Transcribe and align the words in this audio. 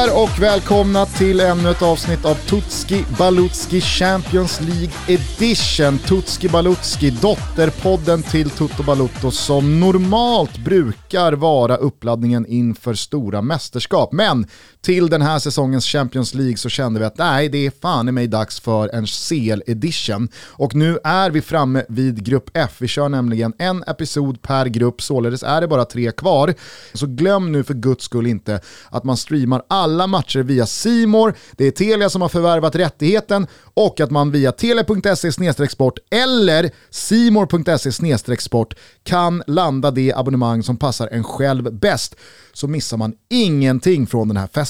Hallå 0.00 0.12
där 0.12 0.22
och 0.22 0.42
välkomna 0.42 1.06
till 1.06 1.40
ännu 1.40 1.70
ett 1.70 1.82
avsnitt 1.82 2.24
av 2.24 2.34
Tutski 2.34 3.04
Balutski 3.18 3.80
Champions 3.80 4.60
League 4.60 4.90
Edition. 5.08 5.98
Tutski 5.98 6.48
Balutski, 6.48 7.10
dotterpodden 7.10 8.22
till 8.22 8.50
Toto 8.50 8.82
Balutto 8.82 9.30
som 9.30 9.80
normalt 9.80 10.58
brukar 10.58 11.32
vara 11.32 11.76
uppladdningen 11.76 12.46
inför 12.46 12.94
stora 12.94 13.42
mästerskap. 13.42 14.12
Men 14.12 14.46
till 14.82 15.10
den 15.10 15.22
här 15.22 15.38
säsongens 15.38 15.86
Champions 15.86 16.34
League 16.34 16.56
så 16.56 16.68
kände 16.68 17.00
vi 17.00 17.06
att 17.06 17.18
nej, 17.18 17.48
det 17.48 17.66
är 17.66 17.72
fan 17.82 18.08
i 18.08 18.12
mig 18.12 18.26
dags 18.26 18.60
för 18.60 18.88
en 18.88 19.06
CL-edition. 19.06 20.28
Och 20.36 20.74
nu 20.74 20.98
är 21.04 21.30
vi 21.30 21.42
framme 21.42 21.84
vid 21.88 22.24
grupp 22.24 22.50
F. 22.54 22.76
Vi 22.78 22.88
kör 22.88 23.08
nämligen 23.08 23.52
en 23.58 23.84
episod 23.86 24.42
per 24.42 24.66
grupp, 24.66 25.02
således 25.02 25.42
är 25.42 25.60
det 25.60 25.68
bara 25.68 25.84
tre 25.84 26.10
kvar. 26.12 26.54
Så 26.92 27.06
glöm 27.06 27.52
nu 27.52 27.64
för 27.64 27.74
guds 27.74 28.04
skull 28.04 28.26
inte 28.26 28.60
att 28.90 29.04
man 29.04 29.16
streamar 29.16 29.62
alla 29.68 30.06
matcher 30.06 30.40
via 30.40 30.66
Simor. 30.66 31.34
Det 31.52 31.66
är 31.66 31.70
Telia 31.70 32.10
som 32.10 32.22
har 32.22 32.28
förvärvat 32.28 32.74
rättigheten 32.74 33.46
och 33.74 34.00
att 34.00 34.10
man 34.10 34.30
via 34.30 34.52
tele.se 34.52 35.68
sport 35.68 35.98
eller 36.10 36.70
simor.se 36.90 38.38
sport 38.38 38.74
kan 39.02 39.42
landa 39.46 39.90
det 39.90 40.12
abonnemang 40.12 40.62
som 40.62 40.76
passar 40.76 41.08
en 41.12 41.24
själv 41.24 41.72
bäst. 41.72 42.16
Så 42.52 42.68
missar 42.68 42.96
man 42.96 43.14
ingenting 43.28 44.06
från 44.06 44.28
den 44.28 44.36
här 44.36 44.46
festen. 44.46 44.69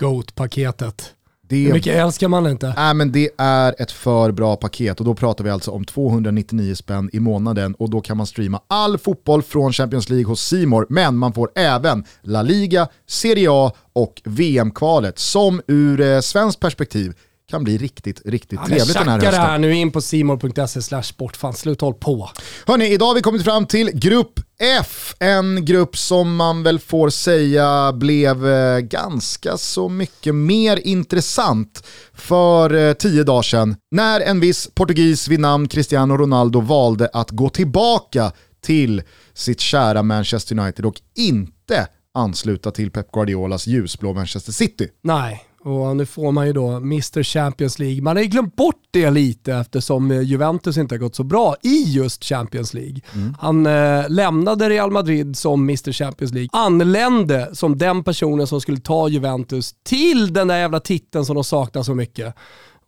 GOAT-paketet. 0.00 1.14
Det, 1.48 1.56
Hur 1.56 1.72
mycket 1.72 1.96
älskar 1.96 2.28
man 2.28 2.46
inte? 2.46 2.66
äh, 2.66 2.94
men 2.94 3.12
det 3.12 3.30
är 3.38 3.74
ett 3.78 3.92
för 3.92 4.32
bra 4.32 4.56
paket 4.56 5.00
och 5.00 5.06
då 5.06 5.14
pratar 5.14 5.44
vi 5.44 5.50
alltså 5.50 5.70
om 5.70 5.84
299 5.84 6.74
spänn 6.74 7.10
i 7.12 7.20
månaden 7.20 7.74
och 7.74 7.90
då 7.90 8.00
kan 8.00 8.16
man 8.16 8.26
streama 8.26 8.60
all 8.66 8.98
fotboll 8.98 9.42
från 9.42 9.72
Champions 9.72 10.08
League 10.08 10.26
hos 10.26 10.40
Simor 10.40 10.86
men 10.88 11.16
man 11.16 11.32
får 11.32 11.50
även 11.54 12.04
La 12.22 12.42
Liga, 12.42 12.88
Serie 13.06 13.48
A 13.50 13.72
och 13.92 14.22
VM-kvalet 14.24 15.18
som 15.18 15.62
ur 15.66 16.00
eh, 16.00 16.20
svenskt 16.20 16.60
perspektiv 16.60 17.14
kan 17.48 17.64
bli 17.64 17.78
riktigt, 17.78 18.22
riktigt 18.24 18.58
Ja, 18.62 18.66
trevligt 18.66 18.94
den 18.98 19.08
här 19.08 19.20
hösten. 19.20 19.34
här 19.34 19.58
nu 19.58 19.74
in 19.74 19.90
på 19.90 20.00
simor.se 20.00 20.82
slash 20.82 21.02
sportfan. 21.02 21.52
Slut 21.54 21.80
håll 21.80 21.94
på. 21.94 22.30
Hörni, 22.66 22.86
idag 22.92 23.06
har 23.06 23.14
vi 23.14 23.20
kommit 23.22 23.44
fram 23.44 23.66
till 23.66 23.90
grupp 23.94 24.40
F, 24.80 25.14
en 25.20 25.64
grupp 25.64 25.96
som 25.96 26.36
man 26.36 26.62
väl 26.62 26.78
får 26.78 27.10
säga 27.10 27.92
blev 27.92 28.48
eh, 28.48 28.78
ganska 28.78 29.56
så 29.56 29.88
mycket 29.88 30.34
mer 30.34 30.76
intressant 30.86 31.84
för 32.14 32.74
eh, 32.74 32.92
tio 32.92 33.24
dagar 33.24 33.42
sedan 33.42 33.76
när 33.90 34.20
en 34.20 34.40
viss 34.40 34.68
portugis 34.74 35.28
vid 35.28 35.40
namn 35.40 35.68
Cristiano 35.68 36.16
Ronaldo 36.16 36.60
valde 36.60 37.10
att 37.12 37.30
gå 37.30 37.48
tillbaka 37.48 38.32
till 38.60 39.02
sitt 39.34 39.60
kära 39.60 40.02
Manchester 40.02 40.58
United 40.58 40.86
och 40.86 41.00
inte 41.16 41.86
ansluta 42.14 42.70
till 42.70 42.90
Pep 42.90 43.12
Guardiolas 43.12 43.66
ljusblå 43.66 44.12
Manchester 44.12 44.52
City. 44.52 44.88
Nej, 45.02 45.44
och 45.68 45.96
nu 45.96 46.06
får 46.06 46.32
man 46.32 46.46
ju 46.46 46.52
då 46.52 46.68
Mr 46.68 47.22
Champions 47.22 47.78
League. 47.78 48.02
Man 48.02 48.16
har 48.16 48.22
ju 48.22 48.28
glömt 48.28 48.56
bort 48.56 48.82
det 48.90 49.10
lite 49.10 49.54
eftersom 49.54 50.10
eh, 50.10 50.20
Juventus 50.20 50.76
inte 50.76 50.94
har 50.94 50.98
gått 50.98 51.14
så 51.14 51.24
bra 51.24 51.56
i 51.62 51.82
just 51.82 52.24
Champions 52.24 52.74
League. 52.74 53.00
Han 53.38 53.66
eh, 53.66 54.08
lämnade 54.08 54.68
Real 54.68 54.90
Madrid 54.90 55.36
som 55.36 55.62
Mr 55.62 55.92
Champions 55.92 56.32
League, 56.32 56.48
anlände 56.52 57.48
som 57.52 57.78
den 57.78 58.04
personen 58.04 58.46
som 58.46 58.60
skulle 58.60 58.80
ta 58.80 59.08
Juventus 59.08 59.74
till 59.82 60.32
den 60.32 60.48
där 60.48 60.56
jävla 60.58 60.80
titeln 60.80 61.24
som 61.24 61.34
de 61.34 61.44
saknar 61.44 61.82
så 61.82 61.94
mycket. 61.94 62.34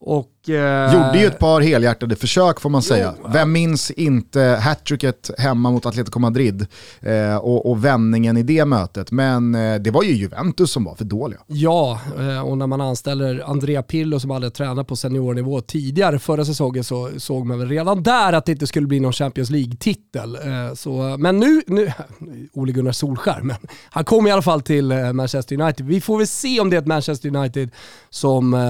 Och, 0.03 0.49
eh, 0.51 0.95
Gjorde 0.95 1.19
ju 1.19 1.27
ett 1.27 1.39
par 1.39 1.61
helhjärtade 1.61 2.17
försök 2.17 2.61
får 2.61 2.71
man 2.71 2.83
säga. 2.83 3.15
Vem 3.33 3.53
minns 3.53 3.91
inte 3.91 4.41
hattricket 4.63 5.31
hemma 5.39 5.71
mot 5.71 5.87
Atletico 5.87 6.19
Madrid 6.19 6.67
eh, 7.01 7.37
och, 7.37 7.71
och 7.71 7.85
vändningen 7.85 8.37
i 8.37 8.43
det 8.43 8.65
mötet. 8.65 9.11
Men 9.11 9.55
eh, 9.55 9.75
det 9.81 9.91
var 9.91 10.03
ju 10.03 10.13
Juventus 10.13 10.71
som 10.73 10.85
var 10.85 10.95
för 10.95 11.05
dåliga. 11.05 11.39
Ja, 11.47 12.01
eh, 12.19 12.41
och 12.41 12.59
när 12.59 12.67
man 12.67 12.81
anställer 12.81 13.43
Andrea 13.51 13.83
Pirlo 13.83 14.21
som 14.21 14.31
hade 14.31 14.51
tränat 14.51 14.87
på 14.87 14.97
seniornivå 14.97 15.61
tidigare 15.61 16.19
förra 16.19 16.45
säsongen 16.45 16.85
så 16.85 17.11
såg 17.19 17.47
man 17.47 17.59
väl 17.59 17.69
redan 17.69 18.03
där 18.03 18.33
att 18.33 18.47
det 18.47 18.53
inte 18.53 18.67
skulle 18.67 18.87
bli 18.87 19.01
någon 19.01 19.13
Champions 19.13 19.51
League-titel. 19.51 20.35
Eh, 20.35 20.75
så- 20.75 21.17
Men 21.19 21.39
nu, 21.39 21.63
nu 21.67 21.93
Ole 22.53 22.73
Gunnar 22.73 22.93
Solskär, 22.93 23.41
men 23.43 23.57
han 23.91 24.05
kom 24.05 24.27
i 24.27 24.31
alla 24.31 24.43
fall 24.43 24.63
till 24.63 24.93
eh, 24.93 25.13
Manchester 25.13 25.61
United. 25.61 25.87
Vi 25.87 26.01
får 26.01 26.19
väl 26.19 26.27
se 26.27 26.61
om 26.61 26.71
det 26.71 26.77
är 26.77 26.81
ett 26.81 26.87
Manchester 26.87 27.37
United 27.37 27.71
som 28.11 28.55
eh, 28.55 28.61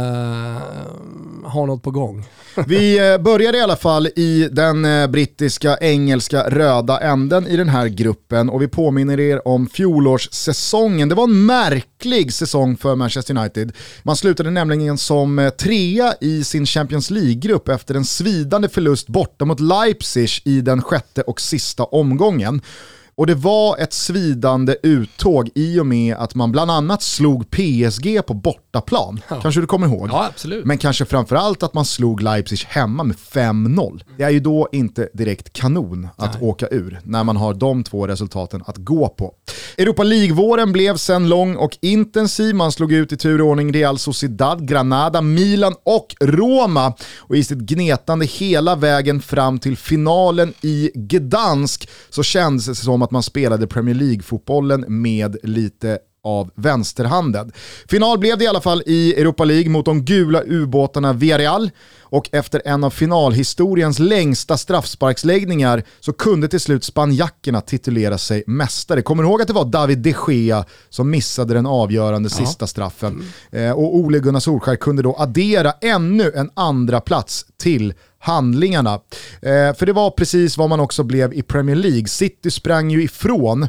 har 1.51 1.67
något 1.67 1.83
på 1.83 1.91
gång. 1.91 2.25
Vi 2.67 3.13
eh, 3.13 3.19
börjar 3.19 3.57
i 3.57 3.61
alla 3.61 3.77
fall 3.77 4.07
i 4.07 4.49
den 4.53 4.85
eh, 4.85 5.07
brittiska, 5.07 5.77
engelska, 5.81 6.51
röda 6.51 7.01
änden 7.01 7.47
i 7.47 7.57
den 7.57 7.69
här 7.69 7.89
gruppen 7.89 8.51
och 8.51 8.63
vi 8.63 8.69
påminner 8.69 9.21
er 9.21 9.49
om 9.49 9.67
fjolårssäsongen. 9.69 11.09
Det 11.09 11.15
var 11.15 11.25
en 11.25 11.47
märklig 11.47 12.33
säsong 12.33 12.77
för 12.77 12.97
Manchester 12.97 13.39
United. 13.39 13.73
Man 14.03 14.17
slutade 14.17 14.51
nämligen 14.51 14.99
som 14.99 15.39
eh, 15.39 15.51
trea 15.51 16.15
i 16.21 16.45
sin 16.45 16.67
Champions 16.67 17.11
League-grupp 17.11 17.69
efter 17.69 17.95
en 17.95 18.05
svidande 18.05 18.69
förlust 18.69 19.09
borta 19.09 19.45
mot 19.45 19.61
Leipzig 19.61 20.31
i 20.45 20.61
den 20.61 20.83
sjätte 20.83 21.23
och 21.23 21.41
sista 21.41 21.85
omgången. 21.85 22.61
Och 23.21 23.27
det 23.27 23.35
var 23.35 23.79
ett 23.79 23.93
svidande 23.93 24.77
uttåg 24.83 25.51
i 25.55 25.81
och 25.81 25.87
med 25.87 26.17
att 26.17 26.35
man 26.35 26.53
bland 26.53 26.71
annat 26.71 27.03
slog 27.03 27.51
PSG 27.51 28.27
på 28.27 28.35
bortaplan. 28.35 29.21
Kanske 29.43 29.61
du 29.61 29.67
kommer 29.67 29.87
ihåg? 29.87 30.09
Ja, 30.13 30.27
absolut. 30.27 30.65
Men 30.65 30.79
kanske 30.79 31.05
framförallt 31.05 31.63
att 31.63 31.75
man 31.75 31.85
slog 31.85 32.23
Leipzig 32.23 32.59
hemma 32.69 33.05
med 33.05 33.17
5-0. 33.17 34.03
Det 34.17 34.23
är 34.23 34.31
ju 34.31 34.41
då 34.41 34.69
inte 34.73 35.09
direkt 35.13 35.53
kanon 35.53 36.09
att 36.17 36.43
åka 36.43 36.69
ur 36.71 37.01
när 37.05 37.25
man 37.25 37.37
har 37.37 37.55
de 37.55 37.85
två 37.85 38.07
resultaten 38.07 38.63
att 38.67 38.77
gå 38.77 39.09
på. 39.09 39.35
Europa 39.79 40.03
League-våren 40.03 40.73
blev 40.73 40.97
sen 40.97 41.29
lång 41.29 41.57
och 41.57 41.79
intensiv. 41.81 42.55
Man 42.55 42.73
slog 42.73 42.93
ut 42.93 43.13
i 43.13 43.17
tur 43.17 43.41
och 43.41 43.47
ordning 43.47 43.73
Real 43.73 43.99
Sociedad, 43.99 44.69
Granada, 44.69 45.21
Milan 45.21 45.75
och 45.83 46.17
Roma. 46.21 46.93
Och 47.17 47.37
i 47.37 47.45
sitt 47.45 47.59
gnetande 47.59 48.27
hela 48.27 48.77
vägen 48.77 49.23
fram 49.23 49.59
till 49.59 49.77
finalen 49.77 50.55
i 50.61 50.91
Gdansk 50.95 51.89
så 52.11 52.23
kändes 52.23 52.67
det 52.67 52.75
som 52.75 53.03
att 53.03 53.10
man 53.11 53.23
spelade 53.23 53.67
Premier 53.67 53.95
League-fotbollen 53.95 54.85
med 54.89 55.37
lite 55.43 55.99
av 56.25 56.51
vänsterhanden. 56.55 57.53
Final 57.89 58.19
blev 58.19 58.39
det 58.39 58.45
i 58.45 58.47
alla 58.47 58.61
fall 58.61 58.83
i 58.87 59.15
Europa 59.15 59.45
League 59.45 59.71
mot 59.71 59.85
de 59.85 60.05
gula 60.05 60.43
ubåtarna 60.47 61.13
Villarreal 61.13 61.71
och 62.03 62.29
efter 62.33 62.63
en 62.65 62.85
av 62.85 62.91
finalhistoriens 62.91 63.99
längsta 63.99 64.57
straffsparksläggningar 64.57 65.83
så 66.01 66.13
kunde 66.13 66.49
till 66.49 66.61
slut 66.61 66.85
spanjackerna 66.85 67.61
titulera 67.61 68.19
sig 68.19 68.45
mästare. 68.47 69.03
Kommer 69.03 69.23
du 69.23 69.29
ihåg 69.29 69.41
att 69.43 69.49
det 69.49 69.55
var 69.55 69.65
David 69.65 69.99
de 69.99 70.15
Gea 70.29 70.65
som 70.89 71.11
missade 71.11 71.55
den 71.55 71.67
avgörande 71.67 72.31
sista 72.31 72.67
straffen? 72.67 73.23
Eh, 73.51 73.71
och 73.71 73.97
Ole 73.97 74.19
Gunnar 74.19 74.41
Solskjaer 74.41 74.77
kunde 74.77 75.03
då 75.03 75.17
addera 75.19 75.73
ännu 75.81 76.33
en 76.35 76.51
andra 76.55 77.01
plats 77.01 77.47
till 77.63 77.95
handlingarna. 78.21 78.95
Eh, 79.43 79.75
för 79.75 79.87
det 79.87 79.93
var 79.93 80.11
precis 80.11 80.59
vad 80.59 80.69
man 80.69 80.81
också 80.81 81.03
blev 81.03 81.35
i 81.35 81.43
Premier 81.43 81.77
League. 81.77 82.09
City 82.09 82.51
sprang 82.51 82.91
ju 82.91 83.03
ifrån 83.03 83.69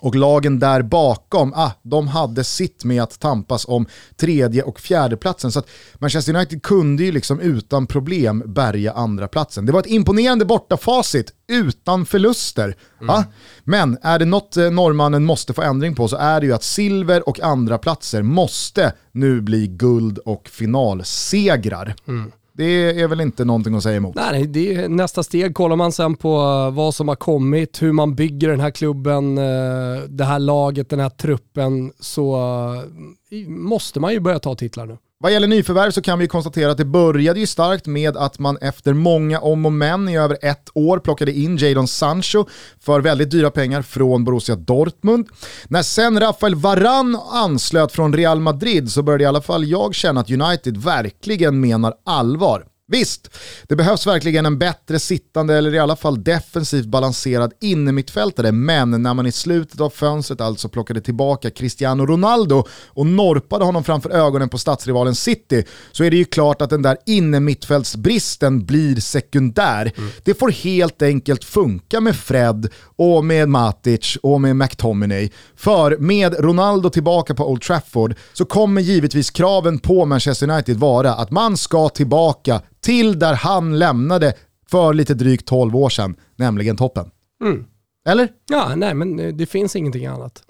och 0.00 0.14
lagen 0.14 0.58
där 0.58 0.82
bakom, 0.82 1.52
ah, 1.56 1.70
de 1.82 2.08
hade 2.08 2.44
sitt 2.44 2.84
med 2.84 3.02
att 3.02 3.20
tampas 3.20 3.64
om 3.68 3.86
tredje 4.16 4.62
och 4.62 4.80
fjärde 4.80 5.16
platsen. 5.16 5.52
Så 5.52 5.58
att 5.58 5.68
Manchester 5.94 6.34
United 6.34 6.62
kunde 6.62 7.04
ju 7.04 7.12
liksom 7.12 7.40
utan 7.40 7.86
problem 7.86 8.42
bärga 8.46 8.92
andra 8.92 9.28
platsen. 9.28 9.66
Det 9.66 9.72
var 9.72 9.80
ett 9.80 9.86
imponerande 9.86 10.44
bortafacit 10.44 11.32
utan 11.48 12.06
förluster. 12.06 12.76
Ah, 13.08 13.24
men 13.64 13.98
är 14.02 14.18
det 14.18 14.24
något 14.24 14.56
eh, 14.56 14.70
norrmannen 14.70 15.24
måste 15.24 15.52
få 15.52 15.62
ändring 15.62 15.94
på 15.94 16.08
så 16.08 16.16
är 16.16 16.40
det 16.40 16.46
ju 16.46 16.52
att 16.52 16.64
silver 16.64 17.28
och 17.28 17.40
andra 17.40 17.78
platser 17.78 18.22
måste 18.22 18.92
nu 19.12 19.40
bli 19.40 19.66
guld 19.66 20.18
och 20.18 20.48
finalsegrar. 20.48 21.94
Det 22.54 23.00
är 23.00 23.08
väl 23.08 23.20
inte 23.20 23.44
någonting 23.44 23.74
att 23.74 23.82
säga 23.82 23.96
emot. 23.96 24.14
Nej, 24.14 24.46
det 24.46 24.74
är 24.74 24.88
nästa 24.88 25.22
steg. 25.22 25.54
Kollar 25.54 25.76
man 25.76 25.92
sen 25.92 26.16
på 26.16 26.28
eh, 26.28 26.74
vad 26.74 26.94
som 26.94 27.08
har 27.08 27.16
kommit, 27.16 27.82
hur 27.82 27.92
man 27.92 28.14
bygger 28.14 28.48
den 28.48 28.60
här 28.60 28.70
klubben, 28.70 29.38
eh, 29.38 30.02
det 30.08 30.24
här 30.24 30.38
laget, 30.38 30.90
den 30.90 31.00
här 31.00 31.10
truppen, 31.10 31.92
så 32.00 32.34
eh, 33.30 33.48
måste 33.48 34.00
man 34.00 34.12
ju 34.12 34.20
börja 34.20 34.38
ta 34.38 34.54
titlar 34.54 34.86
nu. 34.86 34.98
Vad 35.22 35.32
gäller 35.32 35.48
nyförvärv 35.48 35.90
så 35.90 36.02
kan 36.02 36.18
vi 36.18 36.28
konstatera 36.28 36.70
att 36.70 36.78
det 36.78 36.84
började 36.84 37.40
ju 37.40 37.46
starkt 37.46 37.86
med 37.86 38.16
att 38.16 38.38
man 38.38 38.56
efter 38.60 38.92
många 38.92 39.40
om 39.40 39.66
och 39.66 39.72
men 39.72 40.08
i 40.08 40.16
över 40.16 40.38
ett 40.42 40.68
år 40.74 40.98
plockade 40.98 41.32
in 41.32 41.56
Jadon 41.56 41.88
Sancho 41.88 42.44
för 42.80 43.00
väldigt 43.00 43.30
dyra 43.30 43.50
pengar 43.50 43.82
från 43.82 44.24
Borussia 44.24 44.56
Dortmund. 44.56 45.28
När 45.68 45.82
sen 45.82 46.20
Rafael 46.20 46.54
Varane 46.54 47.18
anslöt 47.32 47.92
från 47.92 48.12
Real 48.12 48.40
Madrid 48.40 48.92
så 48.92 49.02
började 49.02 49.24
i 49.24 49.26
alla 49.26 49.40
fall 49.40 49.64
jag 49.64 49.94
känna 49.94 50.20
att 50.20 50.30
United 50.30 50.76
verkligen 50.76 51.60
menar 51.60 51.94
allvar. 52.04 52.64
Visst, 52.92 53.30
det 53.68 53.76
behövs 53.76 54.06
verkligen 54.06 54.46
en 54.46 54.58
bättre 54.58 54.98
sittande 54.98 55.58
eller 55.58 55.74
i 55.74 55.78
alla 55.78 55.96
fall 55.96 56.24
defensivt 56.24 56.86
balanserad 56.86 57.52
innermittfältare, 57.60 58.52
men 58.52 59.02
när 59.02 59.14
man 59.14 59.26
i 59.26 59.32
slutet 59.32 59.80
av 59.80 59.90
fönstret 59.90 60.40
alltså 60.40 60.68
plockade 60.68 61.00
tillbaka 61.00 61.50
Cristiano 61.50 62.06
Ronaldo 62.06 62.64
och 62.88 63.06
norpade 63.06 63.64
honom 63.64 63.84
framför 63.84 64.10
ögonen 64.10 64.48
på 64.48 64.58
stadsrivalen 64.58 65.14
City 65.14 65.64
så 65.92 66.04
är 66.04 66.10
det 66.10 66.16
ju 66.16 66.24
klart 66.24 66.62
att 66.62 66.70
den 66.70 66.82
där 66.82 66.96
innermittfältsbristen 67.06 68.64
blir 68.64 68.96
sekundär. 69.00 69.92
Mm. 69.96 70.10
Det 70.24 70.34
får 70.34 70.50
helt 70.50 71.02
enkelt 71.02 71.44
funka 71.44 72.00
med 72.00 72.16
Fred 72.16 72.68
och 72.96 73.24
med 73.24 73.48
Matic 73.48 74.18
och 74.22 74.40
med 74.40 74.56
McTominay. 74.56 75.30
För 75.56 75.96
med 75.96 76.34
Ronaldo 76.38 76.90
tillbaka 76.90 77.34
på 77.34 77.50
Old 77.50 77.62
Trafford 77.62 78.14
så 78.32 78.44
kommer 78.44 78.80
givetvis 78.80 79.30
kraven 79.30 79.78
på 79.78 80.04
Manchester 80.04 80.50
United 80.50 80.76
vara 80.76 81.14
att 81.14 81.30
man 81.30 81.56
ska 81.56 81.88
tillbaka 81.88 82.60
till 82.82 83.18
där 83.18 83.34
han 83.34 83.78
lämnade 83.78 84.34
för 84.70 84.94
lite 84.94 85.14
drygt 85.14 85.46
12 85.46 85.76
år 85.76 85.88
sedan, 85.88 86.16
nämligen 86.36 86.76
toppen. 86.76 87.10
Mm. 87.44 87.64
Eller? 88.08 88.28
Ja, 88.48 88.74
nej 88.76 88.94
men 88.94 89.18
eh, 89.18 89.34
det 89.34 89.46
finns 89.46 89.76
ingenting 89.76 90.06
annat. 90.06 90.42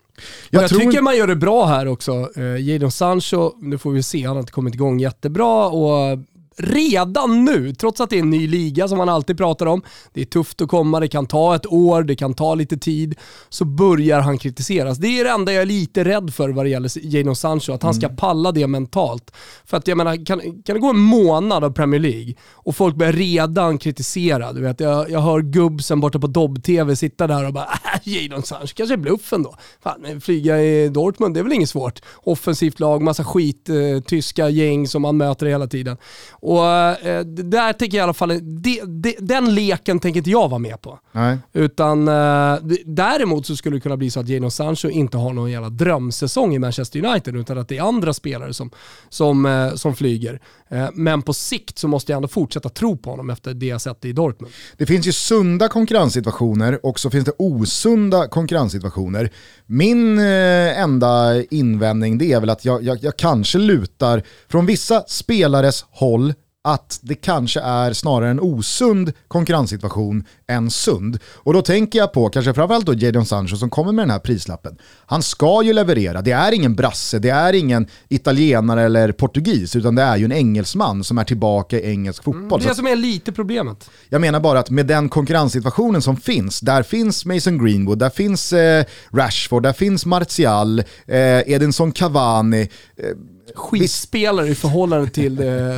Jag, 0.50 0.62
jag 0.62 0.70
tror... 0.70 0.80
tycker 0.80 1.02
man 1.02 1.16
gör 1.16 1.26
det 1.26 1.36
bra 1.36 1.66
här 1.66 1.88
också. 1.88 2.28
Eh, 2.36 2.68
Jadon 2.68 2.92
Sancho, 2.92 3.52
nu 3.60 3.78
får 3.78 3.90
vi 3.90 4.02
se, 4.02 4.26
han 4.26 4.36
har 4.36 4.40
inte 4.40 4.52
kommit 4.52 4.74
igång 4.74 5.00
jättebra 5.00 5.68
och 5.68 6.18
redan 6.56 7.44
nu, 7.44 7.74
trots 7.74 8.00
att 8.00 8.10
det 8.10 8.16
är 8.16 8.20
en 8.20 8.30
ny 8.30 8.46
liga 8.48 8.88
som 8.88 8.98
man 8.98 9.08
alltid 9.08 9.38
pratar 9.38 9.66
om, 9.66 9.82
det 10.12 10.20
är 10.20 10.24
tufft 10.24 10.60
att 10.60 10.68
komma, 10.68 11.00
det 11.00 11.08
kan 11.08 11.26
ta 11.26 11.54
ett 11.54 11.66
år, 11.66 12.02
det 12.02 12.16
kan 12.16 12.34
ta 12.34 12.54
lite 12.54 12.76
tid, 12.76 13.14
så 13.48 13.64
börjar 13.64 14.20
han 14.20 14.38
kritiseras. 14.38 14.98
Det 14.98 15.20
är 15.20 15.24
det 15.24 15.30
enda 15.30 15.52
jag 15.52 15.62
är 15.62 15.66
lite 15.66 16.04
rädd 16.04 16.34
för 16.34 16.48
vad 16.48 16.64
det 16.64 16.68
gäller 16.68 16.90
Jadon 17.14 17.36
Sancho, 17.36 17.72
att 17.72 17.82
han 17.82 17.94
ska 17.94 18.06
mm. 18.06 18.16
palla 18.16 18.52
det 18.52 18.66
mentalt. 18.66 19.32
För 19.64 19.76
att 19.76 19.88
jag 19.88 19.98
menar, 19.98 20.26
kan, 20.26 20.40
kan 20.40 20.74
det 20.74 20.78
gå 20.78 20.90
en 20.90 20.98
månad 20.98 21.64
av 21.64 21.70
Premier 21.70 22.00
League 22.00 22.34
och 22.52 22.76
folk 22.76 22.96
börjar 22.96 23.12
redan 23.12 23.78
kritisera, 23.78 24.52
du 24.52 24.60
vet, 24.60 24.80
jag, 24.80 25.10
jag 25.10 25.20
hör 25.20 25.40
gubbsen 25.40 26.00
borta 26.00 26.18
på 26.18 26.26
Dobb-TV 26.26 26.96
sitta 26.96 27.26
där 27.26 27.46
och 27.46 27.52
bara 27.52 27.68
äh, 28.04 28.12
Jadon 28.22 28.42
Sancho 28.42 28.74
kanske 28.74 28.96
bluffen 28.96 29.42
då. 29.42 29.54
Fan, 29.82 30.20
flyga 30.20 30.62
i 30.62 30.88
Dortmund, 30.88 31.34
det 31.34 31.40
är 31.40 31.44
väl 31.44 31.52
inget 31.52 31.68
svårt. 31.68 32.00
Offensivt 32.14 32.80
lag, 32.80 33.02
massa 33.02 33.24
skit, 33.24 33.68
eh, 33.68 34.02
tyska 34.06 34.48
gäng 34.48 34.88
som 34.88 35.02
man 35.02 35.16
möter 35.16 35.46
hela 35.46 35.66
tiden. 35.66 35.96
Och 36.30 36.66
eh, 36.66 37.24
där 37.24 37.72
tänker 37.72 37.96
jag 37.96 38.02
i 38.02 38.04
alla 38.04 38.14
fall, 38.14 38.38
de, 38.42 38.80
de, 38.84 39.16
den 39.18 39.54
leken 39.54 40.00
tänker 40.00 40.18
inte 40.18 40.30
jag 40.30 40.48
vara 40.48 40.58
med 40.58 40.80
på. 40.80 40.98
Nej. 41.12 41.38
Utan 41.52 42.08
eh, 42.08 42.58
däremot 42.84 43.46
så 43.46 43.56
skulle 43.56 43.76
det 43.76 43.80
kunna 43.80 43.96
bli 43.96 44.10
så 44.10 44.20
att 44.20 44.28
Jadon 44.28 44.50
Sancho 44.50 44.88
inte 44.88 45.16
har 45.16 45.32
någon 45.32 45.50
jävla 45.50 45.68
drömsäsong 45.70 46.54
i 46.54 46.58
Manchester 46.58 47.04
United, 47.04 47.36
utan 47.36 47.58
att 47.58 47.68
det 47.68 47.78
är 47.78 47.82
andra 47.82 48.12
spelare 48.12 48.54
som, 48.54 48.70
som, 49.08 49.46
eh, 49.46 49.74
som 49.74 49.94
flyger. 49.94 50.40
Eh, 50.72 50.88
men 50.92 51.22
på 51.22 51.34
sikt 51.34 51.78
så 51.78 51.88
måste 51.88 52.12
jag 52.12 52.16
ändå 52.16 52.28
fortsätta 52.28 52.68
tro 52.68 52.96
på 52.96 53.10
honom 53.10 53.30
efter 53.30 53.54
det 53.54 53.66
jag 53.66 53.80
sett 53.80 54.04
i 54.04 54.12
Dortmund. 54.12 54.52
Det 54.76 54.86
finns 54.86 55.06
ju 55.06 55.12
sunda 55.12 55.68
konkurrenssituationer 55.68 56.86
och 56.86 57.00
så 57.00 57.10
finns 57.10 57.24
det 57.24 57.32
osunda 57.38 58.28
konkurrenssituationer. 58.28 59.30
Min 59.66 60.18
eh, 60.18 60.80
enda 60.80 61.42
invändning 61.42 62.18
det 62.18 62.32
är 62.32 62.40
väl 62.40 62.50
att 62.50 62.64
jag, 62.64 62.82
jag, 62.82 62.98
jag 63.02 63.16
kanske 63.16 63.58
lutar 63.58 64.22
från 64.48 64.66
vissa 64.66 65.04
spelares 65.08 65.84
håll 65.90 66.34
att 66.64 66.98
det 67.02 67.14
kanske 67.14 67.60
är 67.60 67.92
snarare 67.92 68.30
en 68.30 68.40
osund 68.40 69.12
konkurrenssituation 69.28 70.24
än 70.46 70.70
sund. 70.70 71.18
Och 71.34 71.52
då 71.52 71.62
tänker 71.62 71.98
jag 71.98 72.12
på, 72.12 72.28
kanske 72.28 72.54
framförallt 72.54 72.86
då 72.86 72.94
Jadon 72.94 73.26
Sancho 73.26 73.56
som 73.56 73.70
kommer 73.70 73.92
med 73.92 74.02
den 74.02 74.10
här 74.10 74.18
prislappen. 74.18 74.76
Han 75.06 75.22
ska 75.22 75.62
ju 75.62 75.72
leverera, 75.72 76.22
det 76.22 76.32
är 76.32 76.52
ingen 76.52 76.74
brasse, 76.74 77.18
det 77.18 77.30
är 77.30 77.52
ingen 77.52 77.86
italienare 78.08 78.82
eller 78.82 79.12
portugis, 79.12 79.76
utan 79.76 79.94
det 79.94 80.02
är 80.02 80.16
ju 80.16 80.24
en 80.24 80.32
engelsman 80.32 81.04
som 81.04 81.18
är 81.18 81.24
tillbaka 81.24 81.80
i 81.80 81.90
engelsk 81.90 82.26
mm, 82.26 82.40
fotboll. 82.40 82.60
Mm, 82.60 82.68
det 82.68 82.74
som 82.74 82.86
är 82.86 82.96
lite 82.96 83.32
problemet. 83.32 83.90
Jag 84.08 84.20
menar 84.20 84.40
bara 84.40 84.58
att 84.58 84.70
med 84.70 84.86
den 84.86 85.08
konkurrenssituationen 85.08 86.02
som 86.02 86.16
finns, 86.16 86.60
där 86.60 86.82
finns 86.82 87.24
Mason 87.24 87.64
Greenwood, 87.64 87.98
där 87.98 88.10
finns 88.10 88.52
eh, 88.52 88.84
Rashford, 89.10 89.62
där 89.62 89.72
finns 89.72 90.06
Martial, 90.06 90.78
eh, 91.06 91.52
Edinson 91.52 91.92
Cavani, 91.92 92.70
eh, 92.96 93.06
skitspelare 93.54 94.48
i 94.48 94.54
förhållande 94.54 95.10
till 95.10 95.38
eh, 95.38 95.76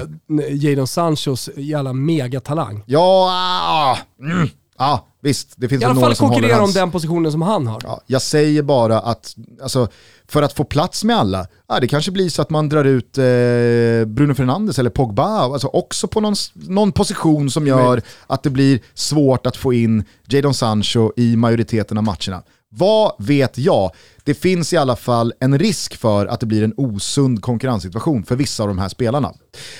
Jadon 0.51 0.87
Sanchos 0.87 1.51
jävla 1.57 1.93
megatalang. 1.93 2.83
Ja, 2.87 3.29
ah, 3.31 3.99
mm, 4.21 4.49
ah, 4.77 4.99
visst. 5.21 5.53
Det 5.57 5.69
finns 5.69 5.83
I 5.83 5.85
alla 5.85 6.01
fall 6.01 6.15
konkurrera 6.15 6.63
om 6.63 6.73
den 6.73 6.91
positionen 6.91 7.33
som 7.33 7.43
han 7.43 7.67
har. 7.67 7.81
Ja, 7.85 8.01
jag 8.07 8.23
säger 8.23 8.63
bara 8.63 9.01
att 9.01 9.37
alltså, 9.63 9.89
för 10.29 10.43
att 10.43 10.53
få 10.53 10.65
plats 10.65 11.05
med 11.05 11.17
alla, 11.17 11.47
ja, 11.69 11.81
det 11.81 11.89
kanske 11.89 12.11
blir 12.11 12.29
så 12.29 12.43
att 12.43 12.51
man 12.51 12.69
drar 12.69 12.85
ut 12.85 13.19
eh, 13.19 13.25
Bruno 14.07 14.35
Fernandes 14.35 14.79
eller 14.79 14.91
Pogba, 14.91 15.25
alltså 15.25 15.67
också 15.67 16.09
på 16.09 16.21
någon, 16.21 16.35
någon 16.55 16.93
position 16.93 17.51
som 17.51 17.67
gör 17.67 18.03
att 18.27 18.43
det 18.43 18.51
blir 18.51 18.81
svårt 18.95 19.47
att 19.47 19.57
få 19.57 19.73
in 19.73 20.05
Jadon 20.29 20.55
Sancho 20.55 21.13
i 21.17 21.37
majoriteten 21.37 21.99
av 21.99 22.05
matcherna. 22.05 22.43
Vad 22.77 23.13
vet 23.19 23.59
jag? 23.59 23.91
Det 24.25 24.35
finns 24.35 24.73
i 24.73 24.77
alla 24.77 24.97
fall 24.97 25.33
en 25.41 25.59
risk 25.59 25.97
för 25.97 26.27
att 26.27 26.41
det 26.41 26.47
blir 26.47 26.65
en 26.65 26.75
osund 26.77 27.43
konkurrenssituation 27.43 28.25
för 28.25 28.37
vissa 28.37 28.63
av 28.63 28.69
de 28.69 28.79
här 28.79 28.89
spelarna. 28.89 29.33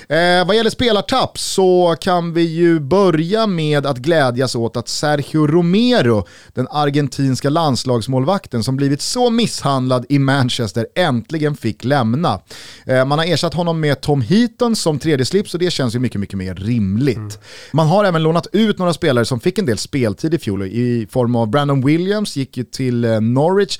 Eh, 0.09 0.47
vad 0.47 0.57
gäller 0.57 0.71
spelartapp 0.71 1.39
så 1.39 1.97
kan 2.01 2.35
vi 2.35 2.43
ju 2.43 2.81
börja 2.81 3.47
med 3.47 3.87
att 3.87 3.99
glädjas 3.99 4.55
åt 4.55 4.77
att 4.77 4.89
Sergio 4.89 5.47
Romero, 5.47 6.27
den 6.55 6.69
argentinska 6.71 7.49
landslagsmålvakten 7.51 8.65
som 8.65 8.77
blivit 8.77 9.03
så 9.03 9.31
misshandlad 9.31 10.07
i 10.09 10.19
Manchester, 10.19 10.87
äntligen 10.95 11.57
fick 11.57 11.85
lämna. 11.85 12.41
Eh, 12.87 13.05
man 13.05 13.19
har 13.19 13.27
ersatt 13.27 13.55
honom 13.55 13.81
med 13.81 14.01
Tom 14.01 14.21
Heaton 14.21 14.77
som 14.77 14.99
tredje 14.99 15.27
slips 15.27 15.55
och 15.55 15.61
det 15.61 15.71
känns 15.71 15.95
ju 15.95 15.99
mycket, 15.99 16.21
mycket 16.21 16.39
mer 16.39 16.55
rimligt. 16.55 17.17
Mm. 17.17 17.31
Man 17.73 17.87
har 17.87 18.05
även 18.05 18.23
lånat 18.23 18.47
ut 18.53 18.79
några 18.79 18.93
spelare 18.93 19.25
som 19.25 19.41
fick 19.41 19.59
en 19.59 19.67
del 19.67 19.79
speltid 19.79 20.35
i 20.35 20.39
fjol 20.39 20.63
i 20.63 21.07
form 21.11 21.37
av 21.37 21.51
Brandon 21.51 21.87
Williams, 21.87 22.37
gick 22.37 22.57
ju 22.57 22.65
till 22.65 23.05
eh, 23.05 23.21
Norwich, 23.21 23.79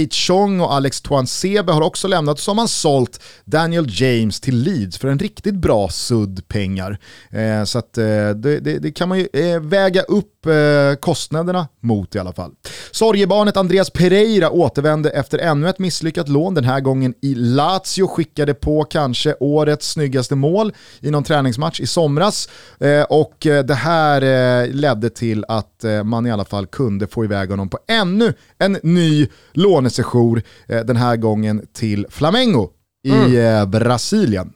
Tahit 0.00 0.14
Chong 0.14 0.60
och 0.60 0.74
Alex 0.74 1.00
Tuansebe 1.00 1.72
har 1.72 1.82
också 1.82 2.08
lämnat 2.08 2.32
och 2.32 2.40
så 2.40 2.50
har 2.50 2.56
man 2.56 2.68
sålt 2.68 3.22
Daniel 3.44 3.86
James 3.88 4.40
till 4.40 4.56
Leeds 4.56 4.98
för 4.98 5.08
en 5.08 5.18
riktigt 5.18 5.54
bra 5.54 5.88
sudd 5.88 6.48
pengar. 6.48 6.98
Eh, 7.30 7.64
så 7.64 7.78
att, 7.78 7.98
eh, 7.98 8.04
det, 8.04 8.60
det, 8.60 8.78
det, 8.78 8.92
kan 8.92 9.08
man 9.08 9.18
ju 9.18 9.28
eh, 9.32 9.60
väga 9.60 10.02
upp 10.02 10.39
eh, 10.46 10.96
kostnaderna 10.96 11.68
mot 11.80 12.14
i 12.14 12.18
alla 12.18 12.32
fall. 12.32 12.50
Sorgebarnet 12.90 13.56
Andreas 13.56 13.90
Pereira 13.90 14.50
återvände 14.50 15.10
efter 15.10 15.38
ännu 15.38 15.68
ett 15.68 15.78
misslyckat 15.78 16.28
lån, 16.28 16.54
den 16.54 16.64
här 16.64 16.80
gången 16.80 17.14
i 17.22 17.34
Lazio, 17.34 18.06
skickade 18.08 18.54
på 18.54 18.84
kanske 18.84 19.34
årets 19.40 19.90
snyggaste 19.90 20.34
mål 20.34 20.72
i 21.00 21.10
någon 21.10 21.24
träningsmatch 21.24 21.80
i 21.80 21.86
somras. 21.86 22.48
Eh, 22.80 23.02
och 23.02 23.46
eh, 23.46 23.64
det 23.64 23.74
här 23.74 24.20
ledde 24.66 25.10
till 25.10 25.44
att 25.48 25.84
man 26.04 26.26
i 26.26 26.30
alla 26.30 26.44
fall 26.44 26.66
kunde 26.66 27.06
få 27.06 27.24
iväg 27.24 27.50
honom 27.50 27.68
på 27.68 27.78
ännu 27.88 28.34
en 28.58 28.78
ny 28.82 29.28
lånesejour, 29.52 30.42
den 30.66 30.96
här 30.96 31.16
gången 31.16 31.66
till 31.72 32.06
Flamengo 32.10 32.68
i 33.04 33.36
mm. 33.36 33.70
Brasilien. 33.70 34.52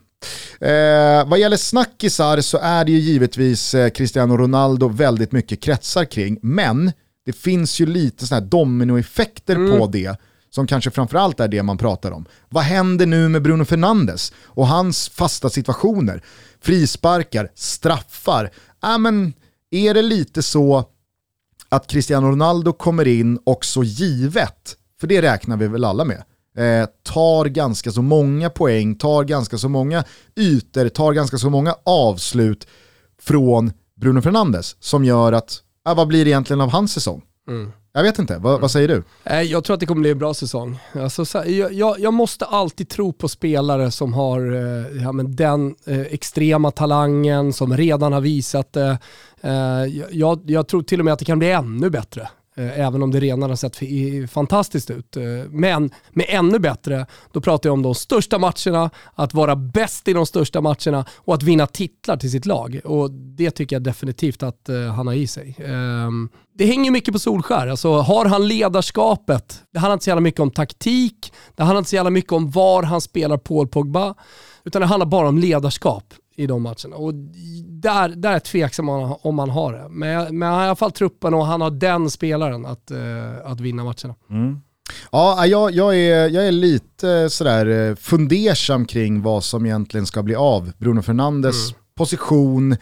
Eh, 0.59 1.29
vad 1.29 1.39
gäller 1.39 1.57
snackisar 1.57 2.41
så 2.41 2.57
är 2.57 2.85
det 2.85 2.91
ju 2.91 2.99
givetvis 2.99 3.73
eh, 3.73 3.89
Cristiano 3.89 4.37
Ronaldo 4.37 4.87
väldigt 4.87 5.31
mycket 5.31 5.61
kretsar 5.61 6.05
kring, 6.05 6.37
men 6.41 6.91
det 7.25 7.33
finns 7.33 7.79
ju 7.79 7.85
lite 7.85 8.27
sådana 8.27 8.41
här 8.43 8.49
dominoeffekter 8.49 9.55
mm. 9.55 9.79
på 9.79 9.87
det 9.87 10.17
som 10.49 10.67
kanske 10.67 10.91
framförallt 10.91 11.39
är 11.39 11.47
det 11.47 11.63
man 11.63 11.77
pratar 11.77 12.11
om. 12.11 12.25
Vad 12.49 12.63
händer 12.63 13.05
nu 13.05 13.29
med 13.29 13.41
Bruno 13.41 13.65
Fernandes 13.65 14.33
och 14.45 14.67
hans 14.67 15.09
fasta 15.09 15.49
situationer? 15.49 16.23
Frisparkar, 16.61 17.51
straffar. 17.55 18.51
Äh, 18.83 18.97
men 18.97 19.33
är 19.71 19.93
det 19.93 20.01
lite 20.01 20.43
så 20.43 20.89
att 21.69 21.87
Cristiano 21.87 22.27
Ronaldo 22.27 22.73
kommer 22.73 23.07
in 23.07 23.39
och 23.43 23.65
så 23.65 23.83
givet, 23.83 24.77
för 24.99 25.07
det 25.07 25.21
räknar 25.21 25.57
vi 25.57 25.67
väl 25.67 25.85
alla 25.85 26.05
med, 26.05 26.23
eh, 26.57 26.85
tar 27.03 27.45
ganska 27.45 27.91
så 27.91 28.01
många 28.01 28.49
poäng, 28.49 28.95
tar 28.95 29.23
ganska 29.23 29.57
så 29.57 29.69
många 29.69 30.03
ytor, 30.35 30.89
tar 30.89 31.13
ganska 31.13 31.37
så 31.37 31.49
många 31.49 31.75
avslut 31.83 32.67
från 33.21 33.71
Bruno 33.95 34.21
Fernandes 34.21 34.75
som 34.79 35.05
gör 35.05 35.33
att, 35.33 35.61
äh, 35.87 35.95
vad 35.95 36.07
blir 36.07 36.25
det 36.25 36.31
egentligen 36.31 36.61
av 36.61 36.69
hans 36.69 36.93
säsong? 36.93 37.21
Mm. 37.47 37.71
Jag 37.93 38.03
vet 38.03 38.19
inte, 38.19 38.37
vad, 38.37 38.61
vad, 38.61 38.71
säger 38.71 38.87
du? 38.87 39.03
Eh, 39.23 39.41
jag 39.41 39.63
tror 39.63 39.73
att 39.73 39.79
det 39.79 39.85
kommer 39.85 40.01
bli 40.01 40.11
en 40.11 40.17
bra 40.17 40.33
säsong. 40.33 40.79
Alltså, 40.93 41.45
jag, 41.47 41.99
jag 41.99 42.13
måste 42.13 42.45
alltid 42.45 42.89
tro 42.89 43.13
på 43.13 43.27
spelare 43.27 43.91
som 43.91 44.13
har 44.13 44.51
eh, 44.51 45.03
ja, 45.03 45.11
men 45.11 45.35
den 45.35 45.75
eh, 45.85 46.01
extrema 46.01 46.71
talangen, 46.71 47.53
som 47.53 47.77
redan 47.77 48.13
har 48.13 48.21
visat 48.21 48.73
det. 48.73 48.97
Jag, 50.11 50.39
jag, 50.45 50.67
tror 50.67 50.81
till 50.81 50.99
och 50.99 51.05
med 51.05 51.13
att 51.13 51.19
det 51.19 51.25
kan 51.25 51.39
bli 51.39 51.51
ännu 51.51 51.89
bättre. 51.89 52.29
Eh, 52.57 52.79
även 52.79 53.03
om 53.03 53.11
det 53.11 53.19
redan 53.19 53.41
har 53.41 53.55
sett 53.55 54.31
fantastiskt 54.31 54.89
ut. 54.89 55.17
Eh, 55.17 55.23
men 55.49 55.89
med 56.09 56.25
ännu 56.29 56.59
bättre, 56.59 57.05
då 57.31 57.41
pratar 57.41 57.69
jag 57.69 57.73
om 57.73 57.81
de 57.81 57.95
största 57.95 58.37
matcherna, 58.37 58.89
att 59.15 59.33
vara 59.33 59.55
bäst 59.55 60.07
i 60.07 60.13
de 60.13 60.25
största 60.25 60.61
matcherna 60.61 61.05
och 61.15 61.33
att 61.33 61.43
vinna 61.43 61.67
titlar 61.67 62.17
till 62.17 62.31
sitt 62.31 62.45
lag. 62.45 62.79
Och 62.83 63.11
det 63.11 63.51
tycker 63.51 63.75
jag 63.75 63.83
definitivt 63.83 64.43
att 64.43 64.69
eh, 64.69 64.93
han 64.93 65.07
har 65.07 65.13
i 65.13 65.27
sig. 65.27 65.55
Ehm, 65.65 66.29
det 66.57 66.65
hänger 66.65 66.91
mycket 66.91 67.13
på 67.13 67.19
Solskär. 67.19 67.67
Alltså, 67.67 67.97
har 67.97 68.25
han 68.25 68.47
ledarskapet? 68.47 69.61
Det 69.73 69.79
handlar 69.79 69.93
inte 69.93 70.03
så 70.03 70.09
jävla 70.09 70.21
mycket 70.21 70.39
om 70.39 70.51
taktik, 70.51 71.33
det 71.55 71.63
handlar 71.63 71.79
inte 71.79 71.89
så 71.89 71.95
jävla 71.95 72.11
mycket 72.11 72.31
om 72.31 72.51
var 72.51 72.83
han 72.83 73.01
spelar 73.01 73.37
Paul 73.37 73.67
Pogba, 73.67 74.15
utan 74.63 74.81
det 74.81 74.87
handlar 74.87 75.05
bara 75.05 75.27
om 75.27 75.37
ledarskap 75.37 76.13
i 76.35 76.47
de 76.47 76.61
matcherna. 76.61 76.95
Och 76.95 77.13
där, 77.65 78.09
där 78.09 78.29
är 78.29 78.33
jag 78.33 78.43
tveksam 78.43 78.89
om 78.89 79.35
man 79.35 79.49
har 79.49 79.73
det. 79.73 79.89
Men, 79.89 80.39
men 80.39 80.47
han 80.47 80.57
har 80.57 80.65
i 80.65 80.67
alla 80.67 80.75
fall 80.75 80.91
truppen 80.91 81.33
och 81.33 81.45
han 81.45 81.61
har 81.61 81.71
den 81.71 82.09
spelaren 82.09 82.65
att, 82.65 82.91
uh, 82.91 83.51
att 83.51 83.59
vinna 83.59 83.83
matcherna. 83.83 84.15
Mm. 84.29 84.61
Ja, 85.11 85.45
jag, 85.45 85.71
jag, 85.71 85.95
är, 85.95 86.29
jag 86.29 86.47
är 86.47 86.51
lite 86.51 87.29
sådär 87.29 87.89
eh, 87.89 87.95
fundersam 87.95 88.85
kring 88.85 89.21
vad 89.21 89.43
som 89.43 89.65
egentligen 89.65 90.05
ska 90.05 90.23
bli 90.23 90.35
av 90.35 90.71
Bruno 90.77 91.01
Fernandes 91.01 91.69
mm. 91.69 91.81
position, 91.97 92.77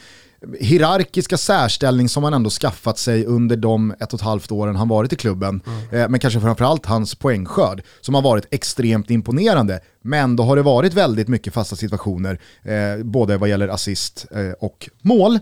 hierarkiska 0.60 1.38
särställning 1.38 2.10
som 2.10 2.24
han 2.24 2.34
ändå 2.34 2.50
skaffat 2.50 2.98
sig 2.98 3.26
under 3.26 3.58
de 3.58 3.92
ett 4.00 4.14
och 4.14 4.20
ett 4.20 4.26
halvt 4.26 4.52
åren 4.52 4.76
han 4.76 4.88
varit 4.88 5.14
i 5.14 5.16
klubben. 5.16 5.62
Mm. 5.92 6.12
men 6.12 6.20
kanske 6.20 6.42
framförallt 6.42 6.86
hans 6.86 7.16
poängskörd 7.16 7.84
som 8.02 8.16
har 8.16 8.22
varit 8.22 8.48
extremt 8.52 9.10
imponerande. 9.10 9.80
Men 10.06 10.36
då 10.36 10.44
har 10.44 10.56
det 10.56 10.62
varit 10.62 10.94
väldigt 10.94 11.28
mycket 11.28 11.54
fasta 11.54 11.76
situationer, 11.76 12.40
eh, 12.64 13.04
både 13.04 13.38
vad 13.38 13.50
gäller 13.50 13.68
assist 13.68 14.26
eh, 14.32 14.52
och 14.60 14.90
mål. 15.02 15.40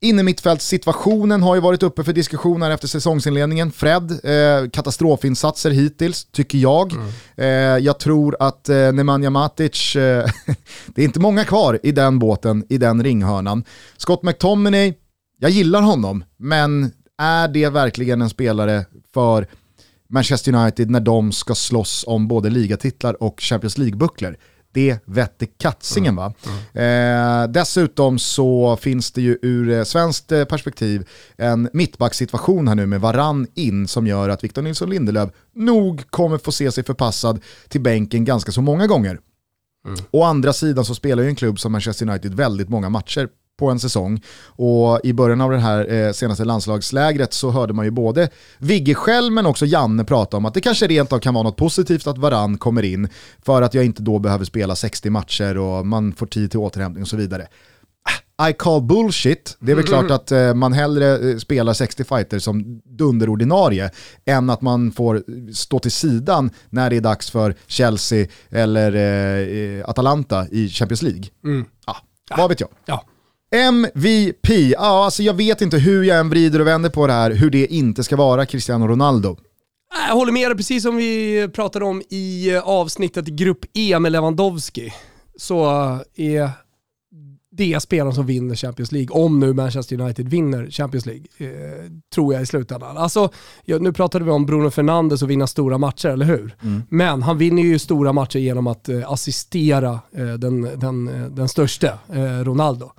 Innermittfältssituationen 0.00 1.42
har 1.42 1.54
ju 1.54 1.60
varit 1.60 1.82
uppe 1.82 2.04
för 2.04 2.12
diskussioner 2.12 2.70
efter 2.70 2.88
säsongsinledningen. 2.88 3.72
Fred, 3.72 4.10
eh, 4.10 4.70
katastrofinsatser 4.70 5.70
hittills, 5.70 6.24
tycker 6.24 6.58
jag. 6.58 6.92
Mm. 6.92 7.08
Eh, 7.36 7.84
jag 7.84 7.98
tror 7.98 8.36
att 8.40 8.68
eh, 8.68 8.92
Nemanja 8.92 9.30
Matic, 9.30 9.96
eh, 9.96 10.26
det 10.86 11.02
är 11.02 11.04
inte 11.04 11.20
många 11.20 11.44
kvar 11.44 11.78
i 11.82 11.92
den 11.92 12.18
båten, 12.18 12.64
i 12.68 12.78
den 12.78 13.02
ringhörnan. 13.02 13.64
Scott 13.96 14.22
McTominay, 14.22 14.94
jag 15.38 15.50
gillar 15.50 15.82
honom, 15.82 16.24
men 16.36 16.92
är 17.18 17.48
det 17.48 17.68
verkligen 17.68 18.22
en 18.22 18.30
spelare 18.30 18.84
för 19.14 19.46
Manchester 20.10 20.54
United 20.54 20.90
när 20.90 21.00
de 21.00 21.32
ska 21.32 21.54
slåss 21.54 22.04
om 22.06 22.28
både 22.28 22.50
ligatitlar 22.50 23.22
och 23.22 23.40
Champions 23.40 23.78
League-bucklor. 23.78 24.36
Det 24.72 24.98
vette 25.04 25.46
katsingen 25.46 26.16
va. 26.16 26.32
Mm. 26.46 26.58
Mm. 26.74 27.42
Eh, 27.42 27.52
dessutom 27.52 28.18
så 28.18 28.76
finns 28.76 29.12
det 29.12 29.22
ju 29.22 29.38
ur 29.42 29.70
eh, 29.70 29.84
svenskt 29.84 30.32
eh, 30.32 30.44
perspektiv 30.44 31.08
en 31.36 31.68
mittbacksituation 31.72 32.68
här 32.68 32.74
nu 32.74 32.86
med 32.86 33.00
varann 33.00 33.46
in 33.54 33.88
som 33.88 34.06
gör 34.06 34.28
att 34.28 34.44
Victor 34.44 34.62
Nilsson 34.62 34.90
Lindelöf 34.90 35.30
nog 35.54 36.10
kommer 36.10 36.38
få 36.38 36.52
se 36.52 36.72
sig 36.72 36.84
förpassad 36.84 37.40
till 37.68 37.80
bänken 37.80 38.24
ganska 38.24 38.52
så 38.52 38.60
många 38.60 38.86
gånger. 38.86 39.20
Mm. 39.86 40.00
Å 40.10 40.24
andra 40.24 40.52
sidan 40.52 40.84
så 40.84 40.94
spelar 40.94 41.22
ju 41.22 41.28
en 41.28 41.36
klubb 41.36 41.60
som 41.60 41.72
Manchester 41.72 42.08
United 42.08 42.34
väldigt 42.34 42.68
många 42.68 42.88
matcher 42.88 43.28
på 43.60 43.70
en 43.70 43.80
säsong. 43.80 44.20
Och 44.46 45.00
i 45.04 45.12
början 45.12 45.40
av 45.40 45.50
det 45.50 45.58
här 45.58 45.92
eh, 45.92 46.12
senaste 46.12 46.44
landslagslägret 46.44 47.32
så 47.32 47.50
hörde 47.50 47.72
man 47.72 47.84
ju 47.84 47.90
både 47.90 48.28
Vigge 48.58 48.94
själv 48.94 49.32
men 49.32 49.46
också 49.46 49.66
Janne 49.66 50.04
prata 50.04 50.36
om 50.36 50.44
att 50.44 50.54
det 50.54 50.60
kanske 50.60 50.86
rent 50.86 51.12
av 51.12 51.18
kan 51.18 51.34
vara 51.34 51.44
något 51.44 51.56
positivt 51.56 52.06
att 52.06 52.18
Varann 52.18 52.58
kommer 52.58 52.82
in 52.82 53.08
för 53.42 53.62
att 53.62 53.74
jag 53.74 53.84
inte 53.84 54.02
då 54.02 54.18
behöver 54.18 54.44
spela 54.44 54.76
60 54.76 55.10
matcher 55.10 55.58
och 55.58 55.86
man 55.86 56.12
får 56.12 56.26
tid 56.26 56.50
till 56.50 56.60
återhämtning 56.60 57.02
och 57.02 57.08
så 57.08 57.16
vidare. 57.16 57.46
I 58.48 58.52
call 58.52 58.82
bullshit. 58.82 59.56
Det 59.60 59.72
är 59.72 59.76
väl 59.76 59.86
mm. 59.86 60.06
klart 60.06 60.10
att 60.20 60.32
eh, 60.32 60.54
man 60.54 60.72
hellre 60.72 61.30
eh, 61.30 61.36
spelar 61.36 61.72
60 61.72 62.04
fighter 62.04 62.38
som 62.38 62.80
dunderordinarie 62.84 63.90
än 64.24 64.50
att 64.50 64.60
man 64.60 64.92
får 64.92 65.22
stå 65.52 65.78
till 65.78 65.90
sidan 65.90 66.50
när 66.70 66.90
det 66.90 66.96
är 66.96 67.00
dags 67.00 67.30
för 67.30 67.54
Chelsea 67.66 68.26
eller 68.50 68.94
eh, 68.94 69.88
Atalanta 69.88 70.46
i 70.50 70.68
Champions 70.68 71.02
League. 71.02 71.24
Mm. 71.44 71.64
Ah, 71.84 71.96
vad 72.36 72.48
vet 72.48 72.60
jag. 72.60 72.70
Ja. 72.86 73.04
MVP, 73.54 74.48
ja 74.48 75.04
alltså 75.04 75.22
jag 75.22 75.34
vet 75.34 75.60
inte 75.60 75.78
hur 75.78 76.04
jag 76.04 76.18
än 76.18 76.30
vrider 76.30 76.60
och 76.60 76.66
vänder 76.66 76.90
på 76.90 77.06
det 77.06 77.12
här, 77.12 77.30
hur 77.30 77.50
det 77.50 77.66
inte 77.66 78.04
ska 78.04 78.16
vara 78.16 78.46
Cristiano 78.46 78.86
Ronaldo. 78.86 79.36
Jag 80.08 80.14
håller 80.14 80.32
med 80.32 80.50
dig, 80.50 80.56
precis 80.56 80.82
som 80.82 80.96
vi 80.96 81.48
pratade 81.54 81.84
om 81.84 82.02
i 82.10 82.56
avsnittet 82.64 83.26
Grupp 83.26 83.64
E 83.74 83.98
med 83.98 84.12
Lewandowski, 84.12 84.92
så 85.36 85.64
är 86.16 86.50
det 87.52 87.80
spelaren 87.80 88.14
som 88.14 88.26
vinner 88.26 88.54
Champions 88.54 88.92
League, 88.92 89.08
om 89.10 89.40
nu 89.40 89.52
Manchester 89.52 90.00
United 90.00 90.28
vinner 90.28 90.70
Champions 90.70 91.06
League, 91.06 91.24
eh, 91.38 91.90
tror 92.14 92.34
jag 92.34 92.42
i 92.42 92.46
slutändan. 92.46 92.96
Alltså, 92.96 93.30
ja, 93.64 93.78
nu 93.78 93.92
pratade 93.92 94.24
vi 94.24 94.30
om 94.30 94.46
Bruno 94.46 94.70
Fernandes 94.70 95.22
och 95.22 95.30
vinna 95.30 95.46
stora 95.46 95.78
matcher, 95.78 96.08
eller 96.08 96.26
hur? 96.26 96.56
Mm. 96.62 96.82
Men 96.88 97.22
han 97.22 97.38
vinner 97.38 97.62
ju 97.62 97.78
stora 97.78 98.12
matcher 98.12 98.38
genom 98.38 98.66
att 98.66 98.88
eh, 98.88 99.12
assistera 99.12 100.00
eh, 100.12 100.26
den, 100.26 100.62
den, 100.62 101.08
eh, 101.08 101.30
den 101.30 101.48
största, 101.48 101.98
eh, 102.12 102.44
Ronaldo. 102.44 102.92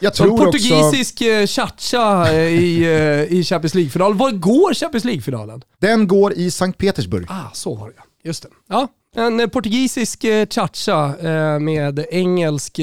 Jag 0.00 0.14
tror 0.14 0.30
en 0.30 0.36
portugisisk 0.36 1.14
också... 1.14 1.24
Eh, 1.24 1.46
cha 1.78 2.32
eh, 2.32 2.38
i, 2.38 2.82
eh, 2.84 3.38
i 3.38 3.44
Champions 3.44 3.74
League-finalen. 3.74 4.18
Var 4.18 4.30
går 4.30 4.74
Champions 4.74 5.04
League-finalen? 5.04 5.62
Den 5.78 6.08
går 6.08 6.32
i 6.32 6.50
Sankt 6.50 6.78
Petersburg. 6.78 7.26
Ah, 7.28 7.50
så 7.52 7.74
var 7.74 7.88
det 7.88 8.28
Just 8.28 8.42
det. 8.42 8.48
Ja, 8.68 8.88
en 9.16 9.50
portugisisk 9.50 10.24
cha-cha 10.50 11.14
med 11.60 12.06
engelsk 12.10 12.80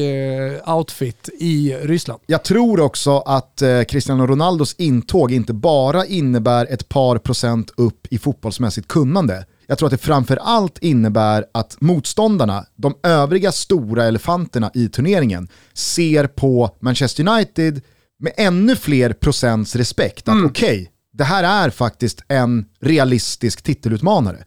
outfit 0.68 1.30
i 1.40 1.76
Ryssland. 1.82 2.22
Jag 2.26 2.44
tror 2.44 2.80
också 2.80 3.18
att 3.18 3.64
Cristiano 3.88 4.28
Ronaldos 4.28 4.76
intåg 4.78 5.32
inte 5.32 5.54
bara 5.54 6.06
innebär 6.06 6.66
ett 6.66 6.90
par 6.90 7.18
procent 7.18 7.72
upp 7.78 8.08
i 8.10 8.18
fotbollsmässigt 8.18 8.88
kunnande, 8.88 9.46
jag 9.68 9.78
tror 9.78 9.88
att 9.88 9.92
det 9.92 9.98
framförallt 9.98 10.78
innebär 10.78 11.46
att 11.52 11.78
motståndarna, 11.82 12.66
de 12.76 12.96
övriga 13.04 13.52
stora 13.52 14.06
elefanterna 14.06 14.72
i 14.74 14.90
turneringen, 14.90 15.48
ser 15.74 16.28
på 16.28 16.76
Manchester 16.80 17.28
United 17.28 17.82
med 18.20 18.34
ännu 18.38 18.76
fler 18.76 19.14
procents 19.14 19.76
respekt. 19.76 20.28
Att 20.28 20.34
mm. 20.36 20.46
okej, 20.46 20.82
okay, 20.82 20.88
det 21.14 21.24
här 21.24 21.66
är 21.66 21.70
faktiskt 21.70 22.24
en 22.28 22.66
realistisk 22.82 23.62
titelutmanare. 23.62 24.38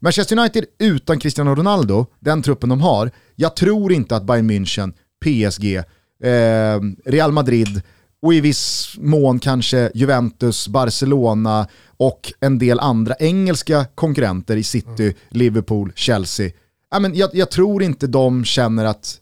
Manchester 0.00 0.38
United 0.38 0.64
utan 0.78 1.18
Cristiano 1.18 1.54
Ronaldo, 1.54 2.06
den 2.20 2.42
truppen 2.42 2.68
de 2.68 2.80
har, 2.80 3.10
jag 3.36 3.56
tror 3.56 3.92
inte 3.92 4.16
att 4.16 4.24
Bayern 4.24 4.50
München, 4.50 4.92
PSG, 5.24 5.76
eh, 5.76 6.80
Real 7.04 7.32
Madrid 7.32 7.82
och 8.22 8.34
i 8.34 8.40
viss 8.40 8.94
mån 8.98 9.38
kanske 9.38 9.90
Juventus, 9.94 10.68
Barcelona 10.68 11.66
och 11.96 12.32
en 12.40 12.58
del 12.58 12.80
andra 12.80 13.14
engelska 13.18 13.86
konkurrenter 13.94 14.56
i 14.56 14.62
City, 14.62 15.02
mm. 15.02 15.14
Liverpool, 15.28 15.92
Chelsea. 15.94 16.50
Ja, 16.90 16.98
men 16.98 17.14
jag, 17.14 17.30
jag, 17.32 17.50
tror 17.50 17.82
inte 17.82 18.06
de 18.06 18.44
känner 18.44 18.84
att 18.84 19.20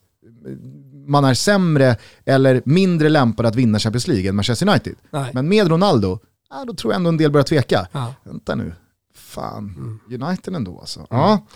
man 1.06 1.24
är 1.24 1.34
sämre 1.34 1.96
eller 2.24 2.62
mindre 2.64 3.08
lämpad 3.08 3.46
att 3.46 3.54
vinna 3.54 3.78
Champions 3.78 4.08
League 4.08 4.28
än 4.28 4.36
Manchester 4.36 4.68
United. 4.68 4.94
Nej. 5.10 5.30
Men 5.34 5.48
med 5.48 5.68
Ronaldo, 5.68 6.18
ja, 6.50 6.64
då 6.64 6.74
tror 6.74 6.92
jag 6.92 6.96
ändå 6.96 7.08
en 7.08 7.16
del 7.16 7.30
börjar 7.30 7.44
tveka. 7.44 7.88
Ja. 7.92 8.14
Vänta 8.24 8.54
nu, 8.54 8.72
fan, 9.14 9.74
mm. 10.08 10.22
United 10.22 10.54
ändå 10.54 10.80
alltså. 10.80 11.00
Mm. 11.00 11.08
Ja. 11.10 11.46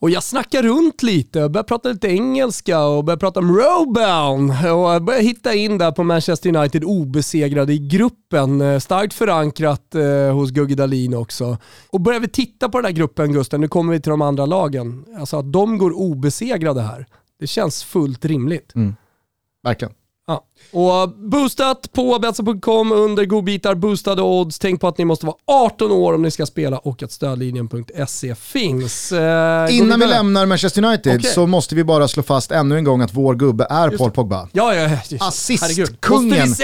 Och 0.00 0.10
jag 0.10 0.22
snackar 0.22 0.62
runt 0.62 1.02
lite, 1.02 1.48
börjar 1.48 1.64
prata 1.64 1.88
lite 1.88 2.08
engelska 2.08 2.84
och 2.84 3.04
börjar 3.04 3.18
prata 3.18 3.40
om 3.40 3.56
Robown. 3.56 4.50
och 4.50 5.02
börjar 5.02 5.20
hitta 5.20 5.54
in 5.54 5.78
där 5.78 5.92
på 5.92 6.04
Manchester 6.04 6.56
United 6.56 6.84
obesegrade 6.84 7.72
i 7.72 7.78
gruppen. 7.78 8.60
Eh, 8.60 8.78
starkt 8.78 9.14
förankrat 9.14 9.94
eh, 9.94 10.34
hos 10.34 10.50
Gugge 10.50 10.74
Dahlin 10.74 11.14
också. 11.14 11.58
Och 11.90 12.00
börjar 12.00 12.20
vi 12.20 12.28
titta 12.28 12.68
på 12.68 12.78
den 12.78 12.84
här 12.84 12.92
gruppen 12.92 13.32
Gusten, 13.32 13.60
nu 13.60 13.68
kommer 13.68 13.92
vi 13.92 14.00
till 14.00 14.10
de 14.10 14.22
andra 14.22 14.46
lagen. 14.46 15.04
Alltså 15.18 15.36
att 15.38 15.52
de 15.52 15.78
går 15.78 15.92
obesegrade 15.92 16.80
här, 16.80 17.06
det 17.40 17.46
känns 17.46 17.84
fullt 17.84 18.24
rimligt. 18.24 18.74
Mm. 18.74 18.96
Verkligen. 19.62 19.94
Ja. 20.30 20.44
Och 20.72 21.08
boostat 21.08 21.92
på 21.92 22.18
Betsson.com 22.18 22.92
under 22.92 23.24
godbitar, 23.24 23.74
boostade 23.74 24.22
odds. 24.22 24.58
Tänk 24.58 24.80
på 24.80 24.88
att 24.88 24.98
ni 24.98 25.04
måste 25.04 25.26
vara 25.26 25.36
18 25.46 25.92
år 25.92 26.12
om 26.12 26.22
ni 26.22 26.30
ska 26.30 26.46
spela 26.46 26.78
och 26.78 27.02
att 27.02 27.12
stödlinjen.se 27.12 28.34
finns. 28.34 29.12
Eh, 29.12 29.76
Innan 29.76 30.00
vi 30.00 30.06
lämnar 30.06 30.46
Manchester 30.46 30.84
United 30.84 31.18
okay. 31.18 31.30
så 31.30 31.46
måste 31.46 31.74
vi 31.74 31.84
bara 31.84 32.08
slå 32.08 32.22
fast 32.22 32.50
ännu 32.50 32.76
en 32.76 32.84
gång 32.84 33.00
att 33.00 33.14
vår 33.14 33.34
gubbe 33.34 33.66
är 33.70 33.90
Paul 33.90 34.10
Pogba. 34.10 34.48
Ja, 34.52 34.74
ja, 34.74 34.98
Assistkungen 35.20 36.54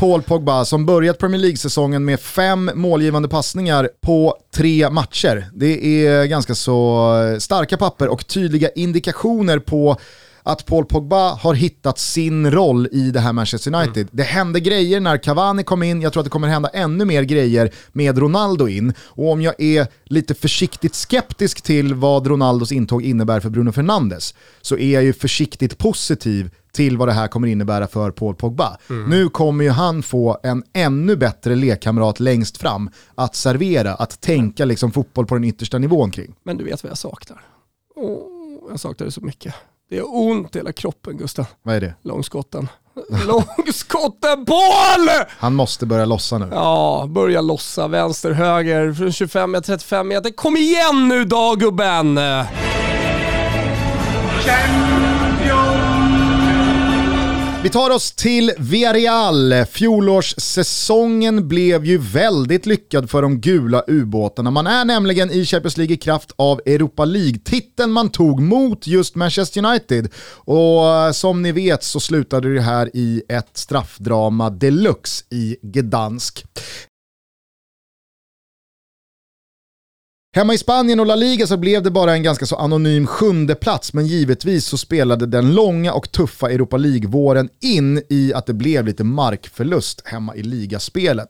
Paul 0.00 0.22
Pogba 0.22 0.64
som 0.64 0.86
börjat 0.86 1.18
Premier 1.18 1.40
League-säsongen 1.40 2.04
med 2.04 2.20
fem 2.20 2.70
målgivande 2.74 3.28
passningar 3.28 3.88
på 4.00 4.36
tre 4.54 4.90
matcher. 4.90 5.50
Det 5.54 6.06
är 6.06 6.24
ganska 6.24 6.54
så 6.54 7.12
starka 7.38 7.76
papper 7.76 8.08
och 8.08 8.26
tydliga 8.26 8.68
indikationer 8.68 9.58
på 9.58 9.96
att 10.42 10.66
Paul 10.66 10.84
Pogba 10.84 11.34
har 11.34 11.54
hittat 11.54 11.98
sin 11.98 12.50
roll 12.50 12.88
i 12.92 13.10
det 13.10 13.20
här 13.20 13.32
Manchester 13.32 13.74
United. 13.74 13.96
Mm. 13.96 14.08
Det 14.12 14.22
hände 14.22 14.60
grejer 14.60 15.00
när 15.00 15.18
Cavani 15.18 15.64
kom 15.64 15.82
in, 15.82 16.02
jag 16.02 16.12
tror 16.12 16.20
att 16.20 16.24
det 16.26 16.30
kommer 16.30 16.48
hända 16.48 16.68
ännu 16.68 17.04
mer 17.04 17.22
grejer 17.22 17.70
med 17.92 18.18
Ronaldo 18.18 18.68
in. 18.68 18.94
Och 19.00 19.32
om 19.32 19.42
jag 19.42 19.60
är 19.60 19.86
lite 20.04 20.34
försiktigt 20.34 20.94
skeptisk 20.94 21.62
till 21.62 21.94
vad 21.94 22.26
Ronaldos 22.26 22.72
intåg 22.72 23.02
innebär 23.02 23.40
för 23.40 23.50
Bruno 23.50 23.72
Fernandes 23.72 24.34
så 24.60 24.76
är 24.76 24.94
jag 24.94 25.04
ju 25.04 25.12
försiktigt 25.12 25.78
positiv 25.78 26.50
till 26.72 26.96
vad 26.96 27.08
det 27.08 27.12
här 27.12 27.28
kommer 27.28 27.48
innebära 27.48 27.86
för 27.86 28.10
Paul 28.10 28.34
Pogba. 28.34 28.76
Mm. 28.90 29.10
Nu 29.10 29.28
kommer 29.28 29.64
ju 29.64 29.70
han 29.70 30.02
få 30.02 30.38
en 30.42 30.62
ännu 30.72 31.16
bättre 31.16 31.54
lekkamrat 31.54 32.20
längst 32.20 32.56
fram 32.56 32.90
att 33.14 33.36
servera, 33.36 33.94
att 33.94 34.20
tänka 34.20 34.64
liksom 34.64 34.92
fotboll 34.92 35.26
på 35.26 35.34
den 35.34 35.44
yttersta 35.44 35.78
nivån 35.78 36.10
kring. 36.10 36.34
Men 36.42 36.56
du 36.56 36.64
vet 36.64 36.82
vad 36.82 36.90
jag 36.90 36.98
saknar? 36.98 37.40
Oh, 37.96 38.70
jag 38.70 38.80
saknar 38.80 39.04
det 39.04 39.12
så 39.12 39.20
mycket. 39.20 39.54
Det 39.92 39.98
är 39.98 40.14
ont 40.14 40.56
i 40.56 40.58
hela 40.58 40.72
kroppen 40.72 41.16
Gustav. 41.16 41.46
Vad 41.62 41.74
är 41.74 41.80
det? 41.80 41.94
Långskotten. 42.02 42.68
Långskotten 43.26 44.44
Paul! 44.44 45.08
Han 45.28 45.54
måste 45.54 45.86
börja 45.86 46.04
lossa 46.04 46.38
nu. 46.38 46.48
Ja, 46.50 47.06
börja 47.08 47.40
lossa. 47.40 47.88
Vänster, 47.88 48.30
höger, 48.30 48.92
från 48.92 49.08
25-35 49.08 50.04
meter. 50.04 50.30
Kom 50.30 50.56
igen 50.56 51.08
nu 51.08 51.24
då 51.24 51.54
gubben! 51.58 52.18
Vi 57.62 57.70
tar 57.70 57.90
oss 57.90 58.12
till 58.12 58.52
Villarreal. 58.58 59.64
Fjolårssäsongen 59.64 61.48
blev 61.48 61.84
ju 61.84 61.98
väldigt 61.98 62.66
lyckad 62.66 63.10
för 63.10 63.22
de 63.22 63.40
gula 63.40 63.84
ubåtarna. 63.86 64.50
Man 64.50 64.66
är 64.66 64.84
nämligen 64.84 65.30
i 65.30 65.44
Champions 65.44 65.76
League 65.76 65.94
i 65.94 65.96
kraft 65.96 66.32
av 66.36 66.60
Europa 66.66 67.04
League-titeln 67.04 67.92
man 67.92 68.10
tog 68.10 68.40
mot 68.40 68.86
just 68.86 69.14
Manchester 69.14 69.64
United. 69.64 70.08
Och 70.34 70.88
eh, 70.88 71.12
som 71.12 71.42
ni 71.42 71.52
vet 71.52 71.82
så 71.82 72.00
slutade 72.00 72.54
det 72.54 72.60
här 72.60 72.90
i 72.94 73.22
ett 73.28 73.50
straffdrama 73.54 74.50
deluxe 74.50 75.24
i 75.30 75.56
Gdansk. 75.62 76.44
Hemma 80.34 80.54
i 80.54 80.58
Spanien 80.58 81.00
och 81.00 81.06
La 81.06 81.14
Liga 81.14 81.46
så 81.46 81.56
blev 81.56 81.82
det 81.82 81.90
bara 81.90 82.12
en 82.12 82.22
ganska 82.22 82.46
så 82.46 82.56
anonym 82.56 83.06
sjunde 83.06 83.54
plats 83.54 83.92
men 83.92 84.06
givetvis 84.06 84.66
så 84.66 84.78
spelade 84.78 85.26
den 85.26 85.54
långa 85.54 85.92
och 85.92 86.12
tuffa 86.12 86.50
Europa 86.50 86.76
League-våren 86.76 87.48
in 87.60 88.02
i 88.08 88.32
att 88.34 88.46
det 88.46 88.52
blev 88.52 88.86
lite 88.86 89.04
markförlust 89.04 90.02
hemma 90.04 90.36
i 90.36 90.42
ligaspelet. 90.42 91.28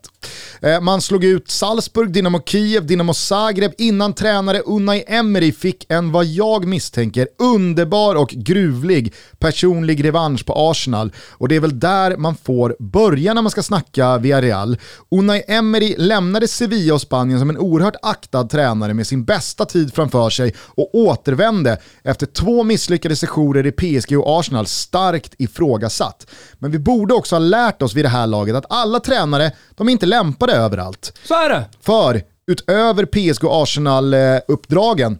Eh, 0.61 0.81
man 0.81 1.01
slog 1.01 1.23
ut 1.23 1.49
Salzburg, 1.49 2.11
Dynamo 2.11 2.41
Kiev, 2.45 2.85
Dynamo 2.85 3.13
Zagreb 3.13 3.71
innan 3.77 4.13
tränare 4.13 4.59
Unai 4.59 5.03
Emery 5.07 5.51
fick 5.51 5.85
en 5.89 6.11
vad 6.11 6.25
jag 6.25 6.65
misstänker 6.65 7.27
underbar 7.39 8.15
och 8.15 8.29
gruvlig 8.29 9.13
personlig 9.39 10.03
revansch 10.03 10.45
på 10.45 10.53
Arsenal 10.55 11.11
och 11.17 11.47
det 11.47 11.55
är 11.55 11.59
väl 11.59 11.79
där 11.79 12.17
man 12.17 12.35
får 12.35 12.75
börja 12.79 13.33
när 13.33 13.41
man 13.41 13.51
ska 13.51 13.63
snacka 13.63 14.17
Villarreal. 14.17 14.77
Unai 15.11 15.43
Emery 15.47 15.95
lämnade 15.97 16.47
Sevilla 16.47 16.93
och 16.93 17.01
Spanien 17.01 17.39
som 17.39 17.49
en 17.49 17.57
oerhört 17.57 17.95
aktad 18.01 18.43
tränare 18.43 18.92
med 18.93 19.07
sin 19.07 19.23
bästa 19.23 19.65
tid 19.65 19.93
framför 19.93 20.29
sig 20.29 20.53
och 20.57 20.95
återvände 20.95 21.77
efter 22.03 22.25
två 22.25 22.63
misslyckade 22.63 23.15
sessioner 23.15 23.65
i 23.65 23.71
PSG 23.71 24.19
och 24.19 24.39
Arsenal 24.39 24.67
starkt 24.67 25.33
ifrågasatt. 25.37 26.27
Men 26.59 26.71
vi 26.71 26.79
borde 26.79 27.13
också 27.13 27.35
ha 27.35 27.39
lärt 27.39 27.81
oss 27.81 27.93
vid 27.93 28.05
det 28.05 28.09
här 28.09 28.27
laget 28.27 28.55
att 28.55 28.65
alla 28.69 28.99
tränare, 28.99 29.51
de 29.75 29.87
är 29.87 29.91
inte 29.91 30.05
lämpade 30.05 30.53
överallt. 30.53 31.19
Så 31.27 31.33
är 31.33 31.49
det! 31.49 31.65
För 31.81 32.21
utöver 32.47 33.05
PSG 33.05 33.43
och 33.43 33.63
Arsenal-uppdragen 33.63 35.17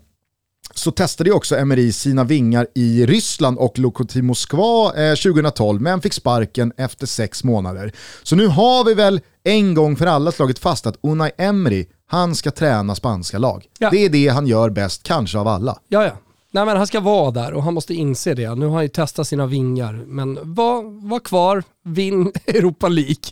så 0.76 0.92
testade 0.92 1.30
ju 1.30 1.36
också 1.36 1.58
Emery 1.58 1.92
sina 1.92 2.24
vingar 2.24 2.68
i 2.76 3.06
Ryssland 3.06 3.58
och 3.58 3.80
Lokomotiv 3.80 4.24
Moskva 4.24 4.92
2012, 4.92 5.82
men 5.82 6.02
fick 6.02 6.14
sparken 6.14 6.74
efter 6.78 7.08
sex 7.08 7.44
månader. 7.44 7.92
Så 8.24 8.36
nu 8.36 8.48
har 8.48 8.84
vi 8.86 8.94
väl 8.94 9.22
en 9.44 9.74
gång 9.74 9.96
för 9.96 10.06
alla 10.06 10.32
slagit 10.32 10.60
fast 10.60 10.88
att 10.88 10.98
Unai 11.04 11.32
Emery, 11.38 11.86
han 12.14 12.36
ska 12.36 12.52
träna 12.52 12.96
spanska 12.96 13.38
lag. 13.38 13.66
Ja. 13.80 13.90
Det 13.90 14.06
är 14.06 14.10
det 14.10 14.28
han 14.28 14.48
gör 14.48 14.70
bäst, 14.70 15.04
kanske 15.04 15.38
av 15.38 15.48
alla. 15.48 15.80
Ja, 15.88 16.04
ja. 16.04 16.12
Nej, 16.52 16.66
men 16.66 16.78
han 16.78 16.88
ska 16.88 17.00
vara 17.00 17.32
där 17.32 17.54
och 17.54 17.64
han 17.64 17.74
måste 17.74 17.94
inse 17.94 18.34
det. 18.34 18.56
Nu 18.56 18.66
har 18.66 18.74
han 18.74 18.84
ju 18.84 18.90
testat 18.90 19.28
sina 19.28 19.46
vingar, 19.46 19.94
men 20.08 20.54
var, 20.54 21.08
var 21.10 21.20
kvar, 21.20 21.64
vinn 21.84 22.32
Europa 22.46 22.88
League. 22.88 23.24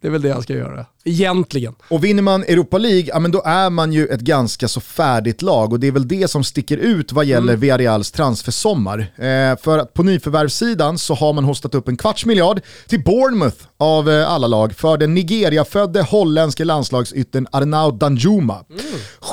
Det 0.00 0.06
är 0.06 0.10
väl 0.10 0.22
det 0.22 0.32
han 0.32 0.42
ska 0.42 0.52
göra. 0.52 0.86
Egentligen. 1.04 1.74
Och 1.88 2.04
vinner 2.04 2.22
man 2.22 2.42
Europa 2.42 2.78
League, 2.78 3.04
ja 3.06 3.18
men 3.18 3.30
då 3.30 3.42
är 3.44 3.70
man 3.70 3.92
ju 3.92 4.06
ett 4.06 4.20
ganska 4.20 4.68
så 4.68 4.80
färdigt 4.80 5.42
lag 5.42 5.72
och 5.72 5.80
det 5.80 5.86
är 5.86 5.92
väl 5.92 6.08
det 6.08 6.28
som 6.28 6.44
sticker 6.44 6.76
ut 6.76 7.12
vad 7.12 7.24
gäller 7.24 7.52
mm. 7.52 7.60
Villarreals 7.60 8.10
transfersommar. 8.10 8.98
Eh, 8.98 9.58
för 9.62 9.78
att 9.78 9.94
på 9.94 10.02
nyförvärvssidan 10.02 10.98
så 10.98 11.14
har 11.14 11.32
man 11.32 11.44
hostat 11.44 11.74
upp 11.74 11.88
en 11.88 11.96
kvarts 11.96 12.26
miljard 12.26 12.60
till 12.86 13.04
Bournemouth 13.04 13.56
av 13.76 14.10
eh, 14.10 14.32
alla 14.32 14.46
lag 14.46 14.72
för 14.72 14.96
den 14.96 15.14
Nigeria-födde 15.14 16.02
holländske 16.02 16.64
landslagsyttern 16.64 17.46
Arnaud 17.52 17.94
Danjuma. 17.94 18.64
Mm. 18.70 18.82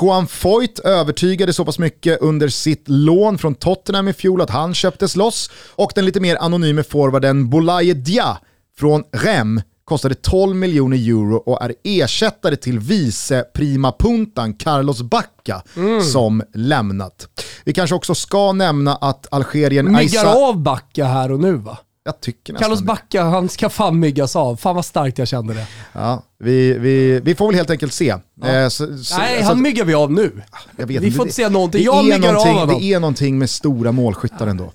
Juan 0.00 0.26
Foyt 0.26 0.78
övertygade 0.78 1.52
så 1.52 1.64
pass 1.64 1.78
mycket 1.78 2.20
under 2.20 2.48
sitt 2.48 2.84
lån 2.86 3.38
från 3.38 3.54
Tottenham 3.54 4.08
i 4.08 4.12
fjol 4.12 4.40
att 4.40 4.50
han 4.50 4.74
köptes 4.74 5.16
loss 5.16 5.50
och 5.74 5.92
den 5.94 6.04
lite 6.04 6.20
mer 6.20 6.36
anonyme 6.36 6.82
forwarden 6.82 7.50
Boulaye 7.50 7.94
Dia 7.94 8.38
från 8.78 9.04
Rem 9.12 9.60
kostade 9.86 10.14
12 10.14 10.56
miljoner 10.56 10.96
euro 10.96 11.36
och 11.36 11.62
är 11.62 11.74
ersättare 11.84 12.56
till 12.56 12.78
vice 12.78 13.44
prima 13.54 13.92
puntan 13.98 14.54
Carlos 14.54 15.02
Bacca 15.02 15.62
mm. 15.76 16.02
som 16.02 16.42
lämnat. 16.54 17.28
Vi 17.64 17.72
kanske 17.72 17.96
också 17.96 18.14
ska 18.14 18.52
nämna 18.52 18.94
att 18.94 19.26
Algerien... 19.30 19.84
Myggar 19.84 19.98
Aisa... 19.98 20.34
av 20.34 20.62
Bacca 20.62 21.04
här 21.04 21.32
och 21.32 21.40
nu 21.40 21.52
va? 21.52 21.78
Jag 22.06 22.20
tycker 22.20 22.52
nästan 22.52 22.64
Carlos 22.64 22.82
Bacca, 22.82 23.22
han 23.22 23.48
ska 23.48 23.68
fan 23.70 23.98
myggas 23.98 24.36
av. 24.36 24.56
Fan 24.56 24.74
vad 24.74 24.84
starkt 24.84 25.18
jag 25.18 25.28
kände 25.28 25.54
det. 25.54 25.66
Ja, 25.92 26.22
vi, 26.38 26.78
vi, 26.78 27.20
vi 27.20 27.34
får 27.34 27.46
väl 27.46 27.54
helt 27.54 27.70
enkelt 27.70 27.92
se. 27.92 28.16
Ja. 28.40 28.48
Eh, 28.48 28.68
så, 28.68 28.98
så, 28.98 29.18
Nej, 29.18 29.42
han 29.42 29.62
myggar 29.62 29.84
vi 29.84 29.94
av 29.94 30.12
nu. 30.12 30.42
vi 30.76 30.94
inte, 30.94 31.10
får 31.10 31.24
inte 31.24 31.34
se 31.34 31.48
någonting. 31.48 31.84
Jag 31.84 32.04
myggar 32.04 32.34
av 32.34 32.46
honom. 32.46 32.78
Det 32.78 32.92
är 32.92 33.00
någonting 33.00 33.38
med 33.38 33.50
stora 33.50 33.92
målskyttar 33.92 34.46
ändå. 34.46 34.72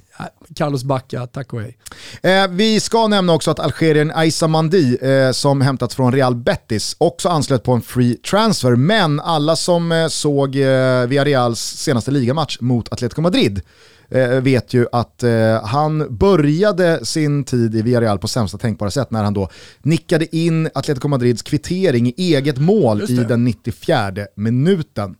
Carlos 0.55 0.83
Bacca, 0.83 1.27
tack 1.27 1.53
och 1.53 1.61
hej. 1.61 1.77
Eh, 2.21 2.47
vi 2.47 2.79
ska 2.79 3.07
nämna 3.07 3.33
också 3.33 3.51
att 3.51 3.59
Algerien 3.59 4.11
Aissa 4.15 4.47
Mandi, 4.47 4.97
eh, 5.01 5.31
som 5.31 5.61
hämtats 5.61 5.95
från 5.95 6.13
Real 6.13 6.35
Betis, 6.35 6.95
också 6.97 7.29
anslöt 7.29 7.63
på 7.63 7.71
en 7.71 7.81
free 7.81 8.15
transfer. 8.15 8.75
Men 8.75 9.19
alla 9.19 9.55
som 9.55 9.91
eh, 9.91 10.07
såg 10.07 10.55
eh, 10.55 11.07
Villarreals 11.07 11.59
senaste 11.59 12.11
ligamatch 12.11 12.57
mot 12.59 12.93
Atletico 12.93 13.21
Madrid 13.21 13.61
vet 14.41 14.73
ju 14.73 14.85
att 14.91 15.23
eh, 15.23 15.63
han 15.63 16.17
började 16.17 17.05
sin 17.05 17.43
tid 17.43 17.75
i 17.75 17.81
Villarreal 17.81 18.19
på 18.19 18.27
sämsta 18.27 18.57
tänkbara 18.57 18.91
sätt 18.91 19.11
när 19.11 19.23
han 19.23 19.33
då 19.33 19.49
nickade 19.81 20.35
in 20.35 20.69
Atletico 20.73 21.07
Madrids 21.07 21.41
kvittering 21.41 22.07
i 22.07 22.13
eget 22.17 22.57
mål 22.57 23.01
i 23.01 23.15
den 23.15 23.43
94 23.43 24.11
minuten. 24.35 25.15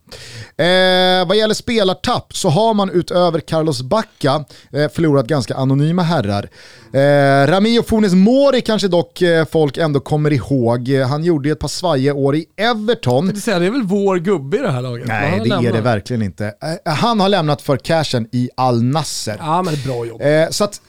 Eh, 0.57 1.27
vad 1.27 1.37
gäller 1.37 1.53
spelartapp 1.53 2.35
så 2.35 2.49
har 2.49 2.73
man 2.73 2.89
utöver 2.89 3.39
Carlos 3.39 3.81
Bacca 3.81 4.45
eh, 4.71 4.89
förlorat 4.89 5.27
ganska 5.27 5.55
anonyma 5.55 6.01
herrar. 6.01 6.49
Eh, 6.93 7.47
Ramiro 7.47 7.83
Funes 7.83 8.13
Mori 8.13 8.61
kanske 8.61 8.87
dock 8.87 9.21
eh, 9.21 9.45
folk 9.45 9.77
ändå 9.77 9.99
kommer 9.99 10.33
ihåg. 10.33 10.89
Han 10.89 11.23
gjorde 11.23 11.51
ett 11.51 11.59
par 11.59 11.67
svajiga 11.67 12.13
år 12.13 12.35
i 12.35 12.45
Everton. 12.57 13.27
Det, 13.27 13.39
säga, 13.39 13.59
det 13.59 13.65
är 13.65 13.71
väl 13.71 13.83
vår 13.83 14.17
gubbe 14.17 14.57
i 14.57 14.59
det 14.59 14.71
här 14.71 14.81
laget? 14.81 15.07
Nej, 15.07 15.39
det 15.39 15.45
lämnat. 15.49 15.65
är 15.65 15.73
det 15.73 15.81
verkligen 15.81 16.21
inte. 16.21 16.45
Eh, 16.85 16.93
han 16.93 17.19
har 17.19 17.29
lämnat 17.29 17.61
för 17.61 17.77
cashen 17.77 18.27
i 18.31 18.49
Al 18.57 18.83
Nasser. 18.83 19.35
Ja, 19.39 19.61
men 19.61 19.73
bra 19.85 20.05
jobb. 20.05 20.21
Eh, 20.21 20.49
så 20.49 20.63
att 20.63 20.81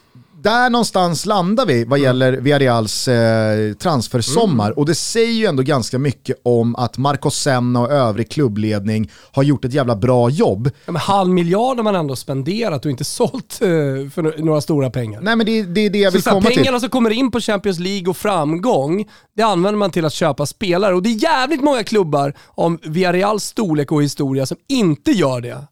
där 0.42 0.70
någonstans 0.70 1.26
landar 1.26 1.66
vi 1.66 1.84
vad 1.84 1.98
mm. 1.98 2.06
gäller 2.06 2.32
Villarreals 2.32 3.08
eh, 3.08 3.72
transfersommar 3.72 4.66
mm. 4.66 4.78
och 4.78 4.86
det 4.86 4.94
säger 4.94 5.32
ju 5.32 5.46
ändå 5.46 5.62
ganska 5.62 5.98
mycket 5.98 6.40
om 6.42 6.76
att 6.76 6.98
Marco 6.98 7.30
Senna 7.30 7.80
och 7.80 7.90
övrig 7.90 8.30
klubbledning 8.30 9.10
har 9.32 9.42
gjort 9.42 9.64
ett 9.64 9.72
jävla 9.72 9.96
bra 9.96 10.30
jobb. 10.30 10.70
Ja, 10.84 10.92
men 10.92 11.00
halv 11.00 11.30
miljard 11.30 11.76
har 11.76 11.84
man 11.84 11.94
ändå 11.94 12.16
spenderat 12.16 12.84
och 12.84 12.90
inte 12.90 13.04
sålt 13.22 13.58
eh, 13.60 13.68
för 14.10 14.42
några 14.42 14.60
stora 14.60 14.90
pengar. 14.90 15.20
Nej 15.20 15.36
men 15.36 15.46
det, 15.46 15.62
det 15.62 15.80
är 15.80 15.90
det 15.90 15.98
jag 15.98 16.10
vill 16.10 16.22
så 16.22 16.30
komma 16.30 16.48
till. 16.48 16.56
Pengarna 16.56 16.80
som 16.80 16.88
kommer 16.88 17.10
in 17.10 17.30
på 17.30 17.40
Champions 17.40 17.78
League 17.78 18.10
och 18.10 18.16
framgång, 18.16 19.08
det 19.36 19.42
använder 19.42 19.78
man 19.78 19.90
till 19.90 20.04
att 20.04 20.12
köpa 20.12 20.46
spelare 20.46 20.94
och 20.94 21.02
det 21.02 21.08
är 21.08 21.22
jävligt 21.22 21.62
många 21.62 21.84
klubbar 21.84 22.34
om 22.46 22.78
Villarreals 22.82 23.44
storlek 23.44 23.92
och 23.92 24.02
historia 24.02 24.46
som 24.46 24.56
inte 24.68 25.10
gör 25.10 25.40
det. 25.40 25.66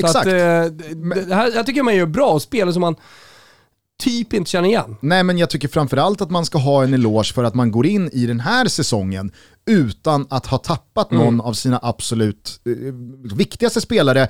Så 0.00 0.06
Exakt. 0.06 0.26
Att, 0.26 0.32
eh, 0.32 0.86
det 1.26 1.34
här, 1.34 1.52
jag 1.54 1.66
tycker 1.66 1.82
man 1.82 1.96
gör 1.96 2.06
bra 2.06 2.40
spelare 2.40 2.72
som 2.72 2.80
man 2.80 2.96
typ 4.00 4.32
inte 4.32 4.50
känner 4.50 4.68
igen. 4.68 4.96
Nej 5.00 5.22
men 5.22 5.38
jag 5.38 5.50
tycker 5.50 5.68
framförallt 5.68 6.20
att 6.20 6.30
man 6.30 6.46
ska 6.46 6.58
ha 6.58 6.84
en 6.84 6.94
eloge 6.94 7.32
för 7.34 7.44
att 7.44 7.54
man 7.54 7.70
går 7.70 7.86
in 7.86 8.10
i 8.12 8.26
den 8.26 8.40
här 8.40 8.66
säsongen 8.68 9.32
utan 9.66 10.26
att 10.30 10.46
ha 10.46 10.58
tappat 10.58 11.10
någon 11.10 11.28
mm. 11.28 11.40
av 11.40 11.52
sina 11.52 11.80
absolut 11.82 12.60
eh, 12.66 12.94
viktigaste 13.36 13.80
spelare 13.80 14.28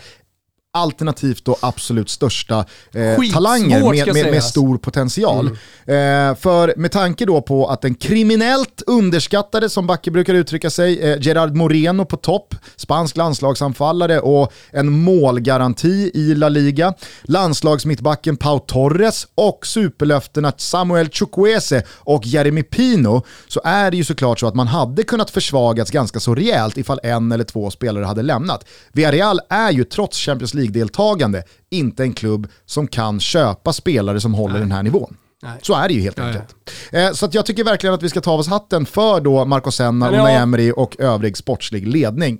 alternativt 0.73 1.45
då 1.45 1.57
absolut 1.61 2.11
största 2.11 2.65
eh, 2.93 3.33
talanger 3.33 3.91
med, 3.91 4.15
med, 4.15 4.31
med, 4.31 4.45
stor 4.45 4.79
potential. 4.79 5.47
Mm. 5.87 6.31
Eh, 6.31 6.37
för 6.37 6.75
med 6.77 6.93
tanke 6.93 7.25
då 7.25 7.41
på 7.41 7.67
att 7.67 7.83
den 7.83 7.95
kriminellt 7.95 8.83
underskattade, 8.87 9.71
som 9.71 9.87
Backe 9.87 10.11
brukar 10.11 10.35
uttrycka 10.35 10.71
sig, 10.71 11.01
eh, 11.01 11.19
Gerard 11.21 11.57
Moreno 11.57 12.05
på 12.05 12.17
topp, 12.17 12.55
spansk 12.77 13.17
landslagsanfallare 13.17 14.21
och 14.21 14.53
en 14.71 14.93
målgaranti 14.93 16.11
i 16.15 16.35
La 16.35 16.49
Liga, 16.49 16.95
landslagsmittbacken 17.23 18.37
Pau 18.37 18.59
Torres 18.59 19.27
och 19.35 19.67
superlöftena 19.67 20.53
Samuel 20.57 21.11
Chukwese 21.11 21.83
och 21.99 22.27
Jeremy 22.27 22.63
Pino, 22.63 23.23
så 23.49 23.61
är 23.65 23.91
det 23.91 23.97
ju 23.97 24.05
såklart 24.05 24.41
så 24.41 24.47
att 24.47 24.55
man 24.55 24.67
hade 24.67 25.03
kunnat 25.03 25.31
försvagats 25.31 25.91
ganska 25.91 26.21
så 26.21 26.35
rejält 26.35 26.79
ifall 26.79 27.01
en 27.03 27.33
eller 27.33 27.45
två 27.45 27.71
spelare 27.71 28.05
hade 28.05 28.23
lämnat. 28.23 28.65
Villarreal 28.93 29.41
är 29.49 29.71
ju 29.71 29.85
trots 29.85 30.19
Champions 30.19 30.55
League 30.55 30.60
League-deltagande 30.61 31.43
inte 31.71 32.03
en 32.03 32.13
klubb 32.13 32.49
som 32.67 32.87
kan 32.87 33.21
köpa 33.21 33.73
spelare 33.73 34.21
som 34.21 34.35
håller 34.35 34.55
Nej. 34.55 34.63
den 34.63 34.73
här 34.73 34.83
nivån. 34.83 35.17
Nej. 35.43 35.59
Så 35.63 35.75
är 35.75 35.89
det 35.89 35.95
ju 35.95 36.01
helt 36.01 36.19
ja, 36.19 36.25
enkelt. 36.25 36.55
Ja. 36.91 36.99
Eh, 36.99 37.13
så 37.13 37.29
jag 37.33 37.47
tycker 37.47 37.65
verkligen 37.65 37.95
att 37.95 38.03
vi 38.03 38.09
ska 38.09 38.21
ta 38.21 38.33
av 38.33 38.41
oss 38.41 38.49
hatten 38.49 38.87
för 38.87 39.21
då 39.21 39.45
Marco 39.45 39.71
Senna, 39.71 40.09
Unai 40.09 40.35
Emery 40.35 40.73
och 40.77 41.01
övrig 41.01 41.37
sportslig 41.37 41.87
ledning. 41.89 42.39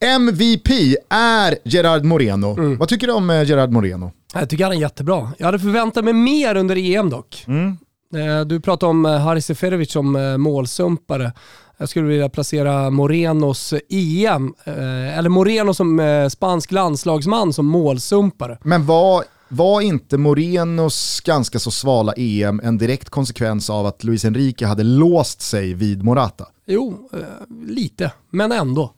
MVP 0.00 0.68
är 1.08 1.58
Gerard 1.64 2.04
Moreno. 2.04 2.58
Mm. 2.58 2.78
Vad 2.78 2.88
tycker 2.88 3.06
du 3.06 3.12
om 3.12 3.30
eh, 3.30 3.42
Gerard 3.42 3.70
Moreno? 3.70 4.12
Jag 4.34 4.50
tycker 4.50 4.64
han 4.64 4.72
är 4.72 4.80
jättebra. 4.80 5.32
Jag 5.38 5.46
hade 5.46 5.58
förväntat 5.58 6.04
mig 6.04 6.12
mer 6.12 6.56
under 6.56 6.76
EM 6.76 7.10
dock. 7.10 7.44
Mm. 7.46 7.76
Eh, 8.16 8.46
du 8.46 8.60
pratade 8.60 8.90
om 8.90 9.04
Haris 9.04 9.46
Seferovic 9.46 9.92
som 9.92 10.36
målsumpare. 10.38 11.32
Jag 11.78 11.88
skulle 11.88 12.06
vilja 12.06 12.28
placera 12.28 12.90
Morenos 12.90 13.74
EM, 13.88 14.54
eh, 14.64 15.18
eller 15.18 15.28
Moreno 15.28 15.74
som 15.74 16.00
eh, 16.00 16.28
spansk 16.28 16.72
landslagsman 16.72 17.52
som 17.52 17.66
målsumpare. 17.66 18.58
Men 18.62 18.86
vad 18.86 19.24
Var 19.48 19.80
inte 19.80 20.18
Morenos 20.18 21.20
ganska 21.20 21.58
så 21.58 21.70
svala 21.70 22.12
EM 22.16 22.60
en 22.64 22.78
direkt 22.78 23.10
konsekvens 23.10 23.70
av 23.70 23.86
att 23.86 24.04
Luis 24.04 24.24
Enrique 24.24 24.66
hade 24.66 24.82
låst 24.82 25.40
sig 25.40 25.74
vid 25.74 26.02
Morata? 26.02 26.46
Jo, 26.66 27.08
eh, 27.12 27.18
lite, 27.66 28.12
men 28.30 28.52
ändå. 28.52 28.92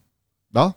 Ja, 0.52 0.72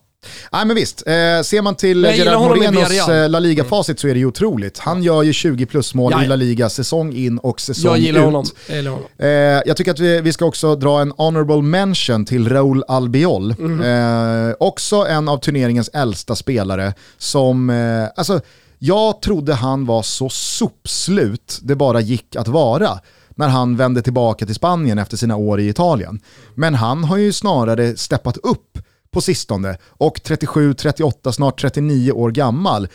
Nej 0.51 0.65
men 0.65 0.75
visst, 0.75 1.07
eh, 1.07 1.13
ser 1.43 1.61
man 1.61 1.75
till 1.75 2.03
Gerard 2.03 2.39
Morenos 2.41 3.09
eh, 3.09 3.29
La 3.29 3.39
Liga-facit 3.39 3.99
så 3.99 4.07
är 4.07 4.13
det 4.13 4.19
ju 4.19 4.25
otroligt. 4.25 4.79
Han 4.79 5.03
gör 5.03 5.23
ju 5.23 5.33
20 5.33 5.65
plus 5.65 5.93
mål 5.93 6.11
Ja, 6.15 6.23
i. 6.23 6.27
La 6.27 6.35
Liga 6.35 6.69
säsong 6.69 7.13
in 7.13 7.37
och 7.37 7.61
säsong 7.61 7.91
Jag 7.91 7.99
gillar 7.99 8.19
ut. 8.19 8.25
honom. 8.25 8.45
Jag 8.67 8.77
gillar 8.77 8.91
honom. 8.91 9.05
Eh, 9.17 9.27
jag 9.65 9.77
tycker 9.77 9.91
att 9.91 9.99
vi, 9.99 10.21
vi 10.21 10.33
ska 10.33 10.45
också 10.45 10.75
dra 10.75 11.01
en 11.01 11.13
honorable 11.17 11.61
mention 11.61 12.25
till 12.25 12.49
Raúl 12.49 12.83
Albiol. 12.87 13.55
Mhm. 13.59 13.81
Eh, 13.81 14.55
också 14.59 14.95
en 14.95 15.29
av 15.29 15.37
turneringens 15.37 15.89
äldsta 15.93 16.35
spelare 16.35 16.93
som, 17.17 17.69
eh, 17.69 18.07
alltså 18.15 18.41
jag 18.79 19.21
trodde 19.21 19.53
han 19.53 19.85
var 19.85 20.01
så 20.03 20.29
sopslut 20.29 21.59
det 21.61 21.75
bara 21.75 22.01
gick 22.01 22.35
att 22.35 22.47
vara 22.47 22.89
när 23.35 23.47
han 23.47 23.77
vände 23.77 24.01
tillbaka 24.01 24.45
till 24.45 24.55
Spanien 24.55 24.97
efter 24.99 25.17
sina 25.17 25.35
år 25.35 25.59
i 25.59 25.69
Italien. 25.69 26.19
Men 26.55 26.75
han 26.75 27.03
har 27.03 27.17
ju 27.17 27.33
snarare 27.33 27.97
steppat 27.97 28.37
upp 28.37 28.77
på 29.11 29.21
sistone 29.21 29.77
och 29.87 30.23
37, 30.23 30.73
38, 30.73 31.31
snart 31.31 31.61
39 31.61 32.11
år 32.11 32.31
gammal 32.31 32.87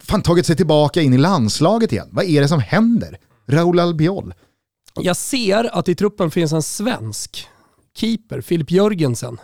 fan 0.00 0.22
tagit 0.22 0.46
sig 0.46 0.56
tillbaka 0.56 1.02
in 1.02 1.14
i 1.14 1.18
landslaget 1.18 1.92
igen. 1.92 2.08
Vad 2.10 2.24
är 2.24 2.40
det 2.40 2.48
som 2.48 2.60
händer? 2.60 3.18
Raúl 3.46 3.80
Albiol. 3.80 4.34
Jag 4.94 5.16
ser 5.16 5.78
att 5.78 5.88
i 5.88 5.94
truppen 5.94 6.30
finns 6.30 6.52
en 6.52 6.62
svensk 6.62 7.46
keeper, 7.96 8.40
Filip 8.40 8.70
Jörgensen. 8.70 9.38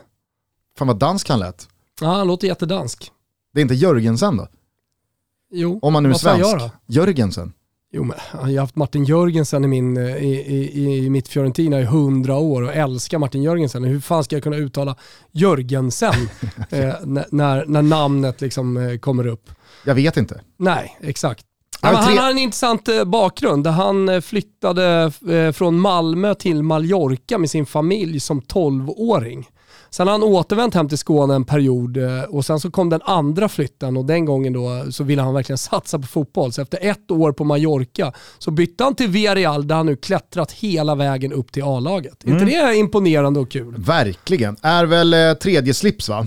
Fan 0.78 0.88
vad 0.88 0.98
dansk 0.98 1.28
han 1.28 1.38
lät. 1.38 1.68
Ja, 2.00 2.06
han 2.06 2.26
låter 2.26 2.48
jättedansk. 2.48 3.10
Det 3.54 3.60
är 3.60 3.62
inte 3.62 3.74
Jörgensen 3.74 4.36
då? 4.36 4.48
Jo, 5.50 5.78
Om 5.82 5.92
man 5.92 6.02
nu 6.02 6.10
är 6.10 6.14
svensk. 6.14 6.72
Jörgensen. 6.86 7.52
Jo, 7.94 8.04
men 8.04 8.16
jag 8.32 8.38
har 8.40 8.58
haft 8.60 8.76
Martin 8.76 9.04
Jörgensen 9.04 9.64
i, 9.64 9.68
min, 9.68 9.96
eh, 9.96 10.16
i, 10.16 10.42
i, 10.74 10.96
i 11.06 11.10
mitt 11.10 11.28
Fiorentina 11.28 11.80
i 11.80 11.84
hundra 11.84 12.36
år 12.36 12.62
och 12.62 12.74
älskar 12.74 13.18
Martin 13.18 13.42
Jörgensen. 13.42 13.84
Hur 13.84 14.00
fan 14.00 14.24
ska 14.24 14.36
jag 14.36 14.42
kunna 14.42 14.56
uttala 14.56 14.96
Jörgensen 15.32 16.14
eh, 16.70 16.94
när- 17.04 17.64
när, 17.66 17.82
namnet 17.82 18.40
liksom 18.40 18.76
eh, 18.76 18.98
kommer 18.98 19.26
upp? 19.26 19.50
Jag 19.84 19.94
vet 19.94 20.16
inte. 20.16 20.40
Nej, 20.56 20.98
exakt. 21.00 21.44
Tre- 21.80 21.90
Han 21.94 22.18
har 22.18 22.30
en 22.30 22.38
intressant 22.38 22.88
eh, 22.88 23.04
bakgrund 23.04 23.64
där 23.64 23.70
han 23.70 24.22
flyttade 24.22 25.12
från 25.54 25.78
Malmö 25.80 26.34
till 26.34 26.62
Mallorca 26.62 27.38
med 27.38 27.50
sin 27.50 27.66
familj 27.66 28.20
som 28.20 28.40
12-åring. 28.40 29.48
Sen 29.90 30.06
har 30.06 30.12
han 30.12 30.22
återvänt 30.22 30.74
hem 30.74 30.88
till 30.88 30.98
Skåne 30.98 31.34
en 31.34 31.44
period 31.44 31.96
eh, 31.96 32.22
och 32.22 32.44
sen 32.44 32.60
så 32.60 32.70
kom 32.70 32.90
den 32.90 33.00
andra 33.04 33.48
flytten 33.48 33.96
och 33.96 34.04
den 34.04 34.24
gången 34.24 34.52
då 34.52 34.92
så 34.92 35.04
ville 35.04 35.22
han 35.22 35.34
verkligen 35.34 35.58
satsa 35.72 35.98
på 35.98 36.06
fotboll. 36.06 36.52
Så 36.52 36.62
efter 36.62 36.78
ett 36.82 37.10
år 37.10 37.32
på 37.32 37.44
Mallorca 37.44 38.12
så 38.38 38.50
bytte 38.50 38.84
han 38.84 38.94
till 38.94 39.08
Villarreal 39.08 39.66
där 39.66 39.74
han 39.74 39.86
nu 39.86 39.96
klättrat 39.96 40.52
hela 40.52 40.94
vägen 40.94 41.32
upp 41.32 41.52
till 41.52 41.62
A-laget. 41.62 42.24
Mm. 42.24 42.38
inte 42.38 42.52
det 42.52 42.76
imponerande 42.76 43.40
och 43.40 43.50
kul? 43.50 43.74
Verkligen. 43.78 44.56
Är 44.62 44.86
väl 44.86 45.14
eh, 45.14 45.32
tredje 45.32 45.74
slips 45.74 46.08
va? 46.08 46.26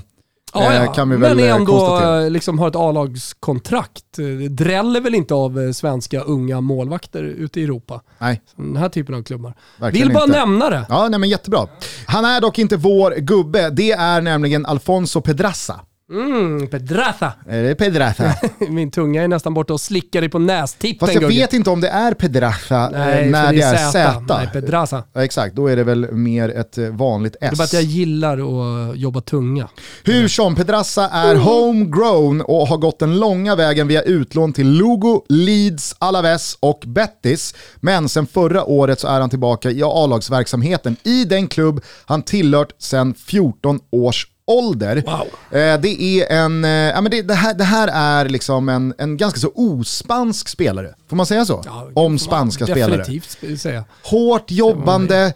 Ja, 0.55 0.71
Eh, 0.73 0.83
ja. 0.83 0.93
kan 0.93 1.09
vi 1.09 1.17
men 1.17 1.37
väl, 1.37 1.39
eh, 1.39 1.55
ändå 1.55 1.65
konstatera. 1.79 2.23
eh, 2.23 2.29
liksom 2.31 2.59
har 2.59 2.67
ett 2.67 2.75
A-lagskontrakt. 2.75 4.19
Eh, 4.19 4.25
Dräller 4.49 5.01
väl 5.01 5.15
inte 5.15 5.33
av 5.33 5.59
eh, 5.59 5.71
svenska 5.71 6.19
unga 6.21 6.61
målvakter 6.61 7.23
ute 7.23 7.59
i 7.59 7.63
Europa. 7.63 8.01
Nej, 8.17 8.41
Den 8.55 8.77
här 8.77 8.89
typen 8.89 9.15
av 9.15 9.23
klubbar. 9.23 9.53
verkligen 9.79 10.07
Vill 10.07 10.13
bara 10.15 10.23
inte. 10.23 10.37
nämna 10.39 10.69
det. 10.69 10.85
Ja, 10.89 11.07
nej 11.09 11.19
men 11.19 11.29
jättebra. 11.29 11.67
Han 12.05 12.25
är 12.25 12.41
dock 12.41 12.59
inte 12.59 12.77
vår 12.77 13.11
gubbe. 13.17 13.69
Det 13.69 13.91
är 13.91 14.21
nämligen 14.21 14.65
Alfonso 14.65 15.21
Pedraza. 15.21 15.79
Mm, 16.11 16.67
Pedraza. 16.67 17.33
Är 17.49 17.63
det 17.63 17.75
Pedraza? 17.75 18.35
Min 18.69 18.91
tunga 18.91 19.23
är 19.23 19.27
nästan 19.27 19.53
borta 19.53 19.73
och 19.73 19.81
slickar 19.81 20.21
dig 20.21 20.29
på 20.29 20.39
nästippen 20.39 20.99
Fast 20.99 21.13
jag 21.13 21.23
Gugge. 21.23 21.41
vet 21.41 21.53
inte 21.53 21.69
om 21.69 21.81
det 21.81 21.87
är 21.89 22.13
Pedraza 22.13 22.83
eh, 22.85 22.89
Nej, 22.91 23.29
när 23.29 23.53
det 23.53 23.61
är 23.61 23.91
Z. 23.91 24.23
Nej, 24.29 24.49
Pedraza. 24.53 25.03
Ja, 25.13 25.23
exakt, 25.23 25.55
då 25.55 25.67
är 25.67 25.75
det 25.75 25.83
väl 25.83 26.11
mer 26.11 26.49
ett 26.49 26.77
eh, 26.77 26.89
vanligt 26.89 27.35
Det 27.39 27.45
är 27.45 27.51
S. 27.51 27.57
bara 27.57 27.63
att 27.63 27.73
jag 27.73 27.83
gillar 27.83 28.37
att 28.37 28.97
jobba 28.97 29.21
tunga. 29.21 29.69
Hur 30.03 30.27
som, 30.27 30.55
Pedraza 30.55 31.09
är 31.09 31.35
homegrown 31.35 32.41
och 32.41 32.67
har 32.67 32.77
gått 32.77 32.99
den 32.99 33.19
långa 33.19 33.55
vägen 33.55 33.87
via 33.87 34.01
utlån 34.01 34.53
till 34.53 34.67
Lugo, 34.69 35.21
Leeds, 35.29 35.95
Alaves 35.99 36.57
och 36.59 36.83
Betis. 36.87 37.55
Men 37.75 38.09
sen 38.09 38.27
förra 38.27 38.63
året 38.65 38.99
så 38.99 39.07
är 39.07 39.19
han 39.21 39.29
tillbaka 39.29 39.71
i 39.71 39.81
A-lagsverksamheten 39.83 40.95
i 41.03 41.25
den 41.25 41.47
klubb 41.47 41.83
han 42.05 42.21
tillhört 42.21 42.71
sedan 42.77 43.13
14 43.13 43.79
års 43.91 44.27
ålder. 44.47 45.03
Wow. 45.05 45.60
Eh, 45.60 45.81
det, 45.81 46.01
är 46.01 46.31
en, 46.31 46.65
eh, 46.65 46.71
ja, 46.71 47.01
men 47.01 47.12
det, 47.12 47.21
det, 47.21 47.34
här, 47.34 47.53
det 47.53 47.63
här 47.63 47.88
är 47.93 48.29
liksom 48.29 48.69
en, 48.69 48.93
en 48.97 49.17
ganska 49.17 49.39
så 49.39 49.51
ospansk 49.55 50.47
spelare. 50.47 50.95
Får 51.10 51.15
man 51.15 51.25
säga 51.25 51.45
så? 51.45 51.62
Ja, 51.65 51.89
Om 51.93 52.19
spanska 52.19 52.65
spelare. 52.65 52.97
Definitivt 52.97 53.62
säga. 53.62 53.84
Hårt 54.03 54.51
jobbande, 54.51 55.34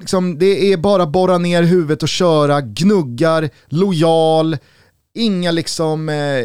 liksom, 0.00 0.38
det 0.38 0.72
är 0.72 0.76
bara 0.76 1.06
borra 1.06 1.38
ner 1.38 1.62
huvudet 1.62 2.02
och 2.02 2.08
köra, 2.08 2.60
gnuggar, 2.60 3.50
lojal, 3.68 4.56
inga 5.14 5.50
liksom 5.50 6.08
eh, 6.08 6.44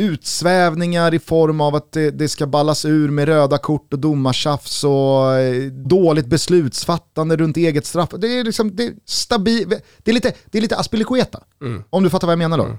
utsvävningar 0.00 1.14
i 1.14 1.18
form 1.18 1.60
av 1.60 1.74
att 1.74 1.92
det, 1.92 2.10
det 2.10 2.28
ska 2.28 2.46
ballas 2.46 2.84
ur 2.84 3.10
med 3.10 3.28
röda 3.28 3.58
kort 3.58 3.92
och 3.92 3.98
domartjafs 3.98 4.84
och 4.84 5.34
eh, 5.34 5.62
dåligt 5.72 6.26
beslutsfattande 6.26 7.36
runt 7.36 7.56
eget 7.56 7.86
straff. 7.86 8.08
Det 8.18 8.38
är 8.38 8.44
liksom, 8.44 8.76
det 8.76 8.84
är 8.84 8.92
stabil, 9.04 9.68
det 9.98 10.10
är 10.10 10.14
lite, 10.14 10.32
det 10.50 10.58
är 10.58 10.62
lite 10.62 10.76
Aspilicueta, 10.76 11.40
om 11.90 12.02
du 12.02 12.10
fattar 12.10 12.26
vad 12.26 12.32
jag 12.32 12.38
menar 12.38 12.58
då. 12.58 12.64
Jag 12.64 12.78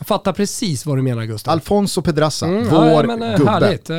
fattar 0.00 0.32
precis 0.32 0.86
vad 0.86 0.98
du 0.98 1.02
menar 1.02 1.24
Gustav. 1.24 1.52
Alfonso 1.52 2.02
Pedraza, 2.02 2.46
Mm, 2.46 2.68
vår 2.70 2.80
ja, 2.84 3.02
men, 3.02 3.22
eh, 3.22 3.38
gubbe. 3.38 3.50
Härligt, 3.50 3.90
Eh, 3.90 3.96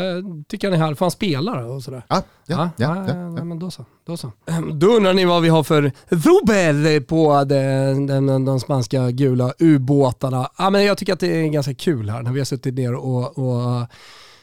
tycker 0.48 0.68
han 0.68 0.74
är 0.80 0.84
härlig. 0.84 0.98
För 0.98 1.06
han 1.06 1.12
spelar 1.12 1.64
och 1.64 1.84
sådär. 1.84 2.06
Ja, 2.08 2.22
ja, 2.48 2.70
ja, 2.78 2.96
ja, 2.96 3.06
ja, 3.08 3.14
ja, 3.16 3.36
ja. 3.38 3.44
men 3.44 3.60
då 3.60 3.72
så. 3.72 3.86
Då, 4.06 4.18
så. 4.18 4.32
Ehm, 4.48 4.80
då 4.80 4.88
undrar 4.88 5.14
ni 5.14 5.26
vad 5.26 5.42
vi 5.42 5.50
har 5.50 5.64
för 5.64 5.92
rubel 6.10 7.02
på 7.04 7.44
den, 7.44 8.08
den, 8.08 8.46
de 8.46 8.60
spanska 8.60 9.12
gula 9.12 9.54
ubåtarna. 9.60 10.50
Ja, 10.58 10.70
men 10.70 10.86
jag 10.86 10.98
tycker 10.98 11.14
att 11.14 11.20
det 11.20 11.28
är 11.42 11.48
ganska 11.48 11.74
kul 11.74 12.10
här 12.10 12.22
när 12.24 12.32
vi 12.32 12.40
har 12.40 12.46
suttit 12.46 12.74
ner 12.76 12.94
och, 12.96 13.38
och 13.38 13.88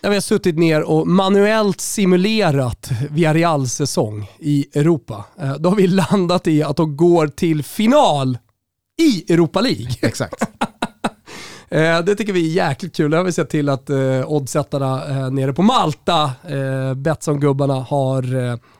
när 0.02 0.10
vi 0.10 0.16
har 0.16 0.20
suttit 0.20 0.58
ner 0.58 0.82
och 0.82 1.06
manuellt 1.08 1.80
simulerat 1.80 2.90
Villarreals 3.10 3.74
säsong 3.74 4.30
i 4.38 4.66
Europa. 4.74 5.24
Eh, 5.40 5.54
Då 5.54 5.68
har 5.68 5.76
vi 5.76 5.86
landat 5.86 6.46
i 6.46 6.62
att 6.62 6.76
de 6.76 6.96
går 6.96 7.26
till 7.26 7.62
final 7.64 8.38
i 9.02 9.32
Europa 9.32 9.60
League. 9.60 9.90
Exakt. 10.02 10.34
Eh, 11.70 12.00
det 12.04 12.14
tycker 12.16 12.32
vi 12.32 12.50
är 12.58 12.66
jäkligt 12.68 12.96
kul. 12.96 13.10
Det 13.10 13.16
har 13.16 13.24
vi 13.24 13.32
sett 13.32 13.50
till 13.50 13.68
att 13.68 13.90
eh, 13.90 13.96
oddsättarna 14.26 15.08
eh, 15.08 15.30
nere 15.30 15.52
på 15.52 15.62
Malta, 15.62 16.22
eh, 16.48 16.94
Betsson-gubbarna, 16.94 17.74
har 17.88 18.34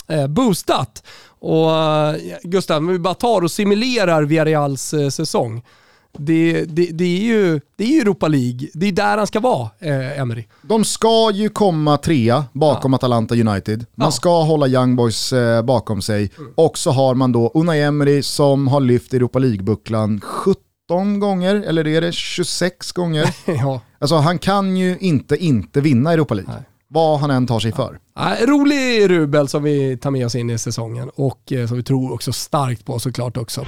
eh, 0.09 0.19
eh, 0.21 0.27
boostat. 0.27 1.03
Och 1.39 1.71
eh, 1.77 2.17
Gustav, 2.43 2.77
om 2.77 2.87
vi 2.87 2.99
bara 2.99 3.15
tar 3.15 3.43
och 3.43 3.51
simulerar 3.51 4.23
Villarreals 4.23 4.95
eh, 4.95 5.09
säsong. 5.09 5.63
Det, 6.19 6.65
det, 6.65 6.87
det, 6.93 7.05
är 7.05 7.23
ju, 7.23 7.61
det 7.77 7.85
är 7.85 7.89
ju 7.89 8.01
Europa 8.01 8.29
League. 8.29 8.69
Det 8.75 8.87
är 8.87 8.93
där 8.93 9.19
han 9.19 9.27
ska 9.27 9.41
vara, 9.41 9.69
eh, 9.79 10.21
Emery. 10.21 10.45
De 10.63 10.85
ska 10.85 11.31
ju 11.31 11.49
komma 11.49 11.97
trea 11.97 12.45
bakom 12.53 12.95
Atalanta 12.95 13.35
United. 13.35 13.79
Man 13.79 13.87
Ja. 13.95 14.03
Mm. 14.05 14.13
ska 14.13 14.43
hålla 14.43 14.69
Young 14.69 14.97
Boys 14.97 15.33
eh, 15.33 15.63
bakom 15.63 16.03
sig. 16.03 16.31
Och 16.57 16.79
så 16.79 16.91
har 16.91 17.15
man 17.15 17.33
då 17.33 17.51
Unai 17.55 17.81
Emery 17.83 18.23
som 18.23 18.69
har 18.69 18.81
lyft 18.81 19.15
Europa 19.15 19.39
League-bucklan 19.39 20.21
17 20.91 21.21
gånger, 21.21 21.55
eller 21.55 21.87
är 21.87 22.01
det 22.01 22.13
26 22.13 22.93
gånger? 22.93 23.35
ja. 23.45 23.81
alltså 23.99 24.17
han 24.17 24.39
kan 24.39 24.77
ju 24.77 24.99
inte 25.01 25.37
inte 25.37 25.81
vinna 25.81 26.13
Europa 26.13 26.35
League. 26.35 26.53
Nej. 26.55 26.63
Vad 26.89 27.21
han 27.21 27.31
än 27.31 27.47
tar 27.47 27.61
sig 27.61 27.73
för. 27.73 27.99
Ja, 28.15 28.37
rolig 28.47 29.11
rubel 29.11 29.49
som 29.49 29.63
vi 29.63 29.97
tar 29.97 30.11
med 30.11 30.27
oss 30.27 30.35
in 30.35 30.51
i 30.51 30.59
säsongen 30.59 31.11
och 31.15 31.53
eh, 31.53 31.67
som 31.67 31.77
vi 31.77 31.83
tror 31.83 32.13
också 32.13 32.33
starkt 32.33 32.85
på 32.85 32.99
såklart 32.99 33.37
också. 33.37 33.67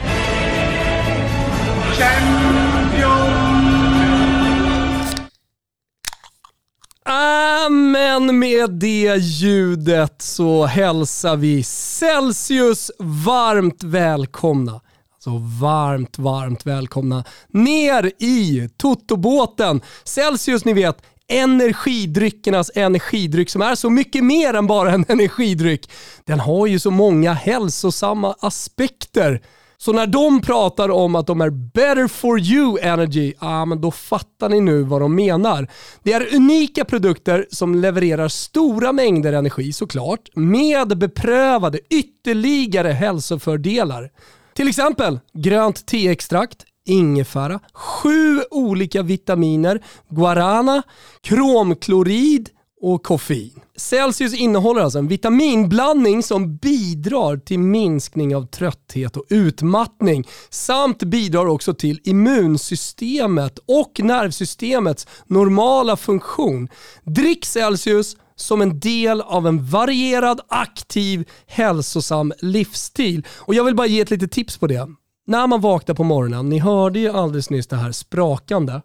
Ah, 7.04 7.68
men 7.68 8.38
med 8.38 8.70
det 8.70 9.16
ljudet 9.16 10.22
så 10.22 10.66
hälsar 10.66 11.36
vi 11.36 11.62
Celsius 11.62 12.90
varmt 12.98 13.82
välkomna. 13.82 14.80
Så 15.24 15.38
varmt, 15.60 16.18
varmt 16.18 16.66
välkomna 16.66 17.24
ner 17.48 18.12
i 18.18 18.68
Totobåten. 18.76 19.80
Celsius, 20.04 20.64
ni 20.64 20.72
vet, 20.72 21.02
energidryckernas 21.28 22.70
energidryck 22.74 23.50
som 23.50 23.62
är 23.62 23.74
så 23.74 23.90
mycket 23.90 24.24
mer 24.24 24.54
än 24.54 24.66
bara 24.66 24.92
en 24.92 25.04
energidryck. 25.08 25.90
Den 26.24 26.40
har 26.40 26.66
ju 26.66 26.78
så 26.78 26.90
många 26.90 27.32
hälsosamma 27.32 28.34
aspekter. 28.40 29.42
Så 29.78 29.92
när 29.92 30.06
de 30.06 30.40
pratar 30.40 30.88
om 30.88 31.14
att 31.14 31.26
de 31.26 31.40
är 31.40 31.50
better 31.50 32.08
for 32.08 32.40
you 32.40 32.78
energy, 32.82 33.34
ah, 33.38 33.64
men 33.64 33.80
då 33.80 33.90
fattar 33.90 34.48
ni 34.48 34.60
nu 34.60 34.82
vad 34.82 35.00
de 35.00 35.14
menar. 35.14 35.68
Det 36.02 36.12
är 36.12 36.36
unika 36.36 36.84
produkter 36.84 37.46
som 37.50 37.74
levererar 37.74 38.28
stora 38.28 38.92
mängder 38.92 39.32
energi 39.32 39.72
såklart, 39.72 40.28
med 40.34 40.98
beprövade 40.98 41.78
ytterligare 41.90 42.88
hälsofördelar. 42.88 44.10
Till 44.54 44.68
exempel 44.68 45.20
grönt 45.34 45.86
teextrakt, 45.86 46.64
ingefära, 46.86 47.60
sju 47.72 48.40
olika 48.50 49.02
vitaminer, 49.02 49.82
guarana, 50.08 50.82
kromklorid 51.20 52.48
och 52.82 53.02
koffein. 53.02 53.60
Celsius 53.76 54.34
innehåller 54.34 54.80
alltså 54.80 54.98
en 54.98 55.08
vitaminblandning 55.08 56.22
som 56.22 56.56
bidrar 56.56 57.36
till 57.36 57.58
minskning 57.58 58.36
av 58.36 58.46
trötthet 58.46 59.16
och 59.16 59.24
utmattning 59.28 60.28
samt 60.50 61.02
bidrar 61.02 61.46
också 61.46 61.74
till 61.74 62.00
immunsystemet 62.04 63.58
och 63.66 64.00
nervsystemets 64.02 65.06
normala 65.26 65.96
funktion. 65.96 66.68
Drick 67.04 67.44
Celsius 67.44 68.16
som 68.36 68.62
en 68.62 68.80
del 68.80 69.20
av 69.20 69.46
en 69.46 69.66
varierad, 69.66 70.40
aktiv, 70.48 71.28
hälsosam 71.46 72.32
livsstil. 72.38 73.26
Och 73.38 73.54
Jag 73.54 73.64
vill 73.64 73.74
bara 73.74 73.86
ge 73.86 74.00
ett 74.00 74.10
litet 74.10 74.32
tips 74.32 74.58
på 74.58 74.66
det. 74.66 74.88
När 75.26 75.46
man 75.46 75.60
vaknar 75.60 75.94
på 75.94 76.04
morgonen, 76.04 76.48
ni 76.48 76.58
hörde 76.58 76.98
ju 76.98 77.10
alldeles 77.10 77.50
nyss 77.50 77.66
det 77.66 77.76
här 77.76 77.92
sprakande. 77.92 78.80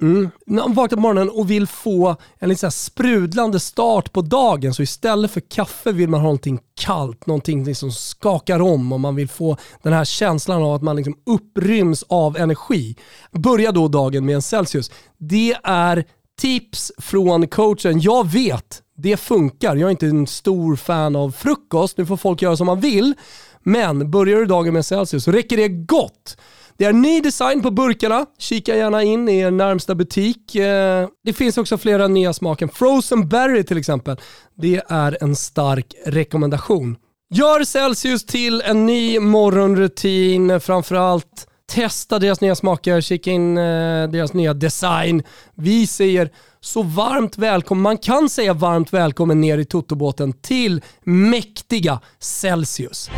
Mm. 0.00 0.30
När 0.46 0.62
man 0.62 0.74
vaknar 0.74 0.96
på 0.96 1.02
morgonen 1.02 1.30
och 1.30 1.50
vill 1.50 1.66
få 1.66 2.16
en 2.38 2.48
lite 2.48 2.60
så 2.60 2.70
sprudlande 2.70 3.60
start 3.60 4.12
på 4.12 4.22
dagen, 4.22 4.74
så 4.74 4.82
istället 4.82 5.30
för 5.30 5.40
kaffe 5.40 5.92
vill 5.92 6.08
man 6.08 6.20
ha 6.20 6.24
någonting 6.24 6.60
kallt, 6.80 7.26
någonting 7.26 7.64
som 7.64 7.68
liksom 7.68 7.92
skakar 7.92 8.60
om 8.60 8.92
och 8.92 9.00
man 9.00 9.14
vill 9.14 9.28
få 9.28 9.56
den 9.82 9.92
här 9.92 10.04
känslan 10.04 10.62
av 10.62 10.74
att 10.74 10.82
man 10.82 10.96
liksom 10.96 11.18
uppryms 11.26 12.04
av 12.08 12.36
energi. 12.36 12.96
Börja 13.32 13.72
då 13.72 13.88
dagen 13.88 14.26
med 14.26 14.34
en 14.34 14.42
Celsius. 14.42 14.90
Det 15.18 15.56
är 15.62 16.04
tips 16.38 16.92
från 16.98 17.48
coachen. 17.48 18.00
Jag 18.00 18.30
vet, 18.30 18.82
det 18.96 19.16
funkar. 19.16 19.76
Jag 19.76 19.86
är 19.86 19.90
inte 19.90 20.06
en 20.06 20.26
stor 20.26 20.76
fan 20.76 21.16
av 21.16 21.30
frukost. 21.30 21.98
Nu 21.98 22.06
får 22.06 22.16
folk 22.16 22.42
göra 22.42 22.56
som 22.56 22.66
man 22.66 22.80
vill. 22.80 23.14
Men 23.62 24.10
börjar 24.10 24.38
du 24.38 24.46
dagen 24.46 24.74
med 24.74 24.86
Celsius 24.86 25.24
så 25.24 25.32
räcker 25.32 25.56
det 25.56 25.68
gott. 25.68 26.36
Det 26.76 26.84
är 26.84 26.92
ny 26.92 27.20
design 27.20 27.62
på 27.62 27.70
burkarna. 27.70 28.26
Kika 28.38 28.76
gärna 28.76 29.02
in 29.02 29.28
i 29.28 29.38
er 29.38 29.50
närmsta 29.50 29.94
butik. 29.94 30.54
Eh, 30.54 31.08
det 31.24 31.32
finns 31.32 31.58
också 31.58 31.78
flera 31.78 32.08
nya 32.08 32.32
smaker. 32.32 32.66
Frozen 32.66 33.28
Berry 33.28 33.64
till 33.64 33.78
exempel. 33.78 34.16
Det 34.56 34.82
är 34.88 35.18
en 35.20 35.36
stark 35.36 35.94
rekommendation. 36.06 36.96
Gör 37.34 37.64
Celsius 37.64 38.26
till 38.26 38.60
en 38.60 38.86
ny 38.86 39.20
morgonrutin. 39.20 40.60
Framförallt 40.60 41.47
testa 41.68 42.18
deras 42.18 42.40
nya 42.40 42.54
smaker, 42.54 43.00
kika 43.00 43.30
in 43.30 43.58
eh, 43.58 44.08
deras 44.08 44.32
nya 44.32 44.54
design. 44.54 45.22
Vi 45.54 45.86
säger 45.86 46.30
så 46.60 46.82
varmt 46.82 47.38
välkommen, 47.38 47.82
man 47.82 47.98
kan 47.98 48.28
säga 48.28 48.52
varmt 48.54 48.92
välkommen 48.92 49.40
ner 49.40 49.58
i 49.58 49.64
Totobåten 49.64 50.32
till 50.32 50.80
mäktiga 51.04 52.00
Celsius. 52.18 53.10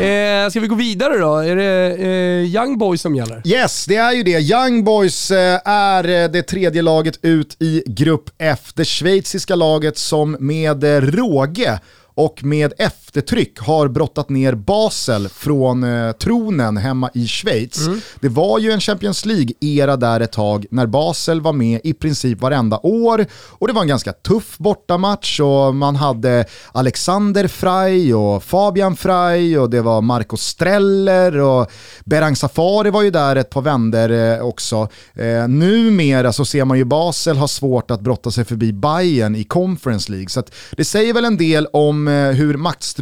Eh, 0.00 0.50
ska 0.50 0.60
vi 0.60 0.66
gå 0.66 0.74
vidare 0.74 1.18
då? 1.18 1.36
Är 1.36 1.56
det 1.56 1.96
eh, 1.96 2.54
Young 2.54 2.78
Boys 2.78 3.00
som 3.00 3.14
gäller? 3.14 3.42
Yes, 3.44 3.86
det 3.86 3.96
är 3.96 4.12
ju 4.12 4.22
det. 4.22 4.40
Young 4.40 4.84
Boys 4.84 5.30
eh, 5.30 5.60
är 5.64 6.08
eh, 6.08 6.30
det 6.30 6.42
tredje 6.42 6.82
laget 6.82 7.18
ut 7.22 7.56
i 7.62 7.82
Grupp 7.86 8.30
F. 8.38 8.58
Det 8.74 8.84
schweiziska 8.84 9.54
laget 9.54 9.98
som 9.98 10.36
med 10.40 10.84
eh, 10.84 11.00
råge 11.00 11.80
och 12.14 12.44
med 12.44 12.72
eftertryck 13.10 13.58
har 13.58 13.88
brottat 13.88 14.28
ner 14.28 14.54
Basel 14.54 15.28
från 15.28 15.84
eh, 15.84 16.12
tronen 16.12 16.76
hemma 16.76 17.10
i 17.14 17.26
Schweiz. 17.26 17.86
Mm. 17.86 18.00
Det 18.20 18.28
var 18.28 18.58
ju 18.58 18.70
en 18.70 18.80
Champions 18.80 19.24
League-era 19.24 19.96
där 19.96 20.20
ett 20.20 20.32
tag 20.32 20.66
när 20.70 20.86
Basel 20.86 21.40
var 21.40 21.52
med 21.52 21.80
i 21.84 21.92
princip 21.92 22.40
varenda 22.40 22.78
år 22.82 23.26
och 23.32 23.66
det 23.66 23.72
var 23.72 23.82
en 23.82 23.88
ganska 23.88 24.12
tuff 24.12 24.58
bortamatch 24.58 25.40
och 25.40 25.74
man 25.74 25.96
hade 25.96 26.44
Alexander 26.72 27.48
Frey 27.48 28.14
och 28.14 28.44
Fabian 28.44 28.96
Frey 28.96 29.58
och 29.58 29.70
det 29.70 29.80
var 29.80 30.00
Marco 30.00 30.36
Streller 30.36 31.38
och 31.38 31.70
Berang 32.04 32.36
Safari 32.36 32.90
var 32.90 33.02
ju 33.02 33.10
där 33.10 33.36
ett 33.36 33.50
par 33.50 33.62
vänder 33.62 34.38
eh, 34.38 34.44
också. 34.44 34.88
Eh, 35.14 35.48
numera 35.48 36.32
så 36.32 36.44
ser 36.44 36.64
man 36.64 36.78
ju 36.78 36.84
Basel 36.84 37.36
ha 37.36 37.48
svårt 37.48 37.90
att 37.90 38.00
brotta 38.00 38.30
sig 38.30 38.44
förbi 38.44 38.72
Bayern 38.72 39.36
i 39.36 39.44
Conference 39.44 40.12
League 40.12 40.28
så 40.28 40.42
det 40.76 40.84
säger 40.84 41.14
väl 41.14 41.24
en 41.24 41.36
del 41.36 41.66
om 41.66 42.20
Eh, 42.20 42.36
hur 42.36 42.56
maktstrukturen 42.56 42.99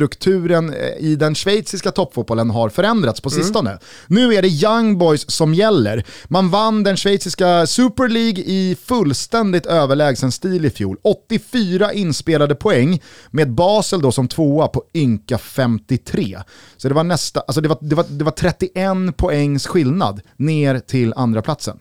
eh, 0.70 0.96
i 0.98 1.16
den 1.16 1.34
schweiziska 1.34 1.90
toppfotbollen 1.90 2.50
har 2.50 2.68
förändrats 2.68 3.20
på 3.20 3.28
mm. 3.28 3.42
sistone. 3.42 3.70
Mm. 3.70 3.80
Nu 4.06 4.34
är 4.34 4.42
det 4.42 4.48
Young 4.48 4.98
Boys 4.98 5.30
som 5.30 5.54
gäller. 5.54 6.04
Man 6.28 6.50
vann 6.50 6.82
den 6.82 6.96
schweiziska 6.96 7.66
Super 7.66 8.08
League 8.08 8.44
i 8.44 8.76
fullständigt 8.84 9.66
överlägsen 9.66 10.32
stil 10.32 10.64
i 10.64 10.70
fjol. 10.70 10.96
84 11.02 11.92
inspelade 11.92 12.54
poäng 12.54 13.02
med 13.30 13.52
Basel 13.52 14.00
då 14.00 14.12
som 14.12 14.28
tvåa 14.28 14.68
på 14.68 14.82
ynka 14.94 15.38
53. 15.38 16.38
Så 16.76 16.88
det 16.88 16.94
var, 16.94 17.04
nästa, 17.04 17.40
alltså 17.40 17.60
det 17.60 17.68
var, 17.68 17.78
det 17.80 17.94
var, 17.94 18.04
det 18.08 18.24
var 18.24 18.32
31 18.32 19.16
poängs 19.16 19.66
skillnad 19.66 20.20
ner 20.36 20.78
till 20.78 21.12
andra 21.16 21.42
platsen. 21.42 21.78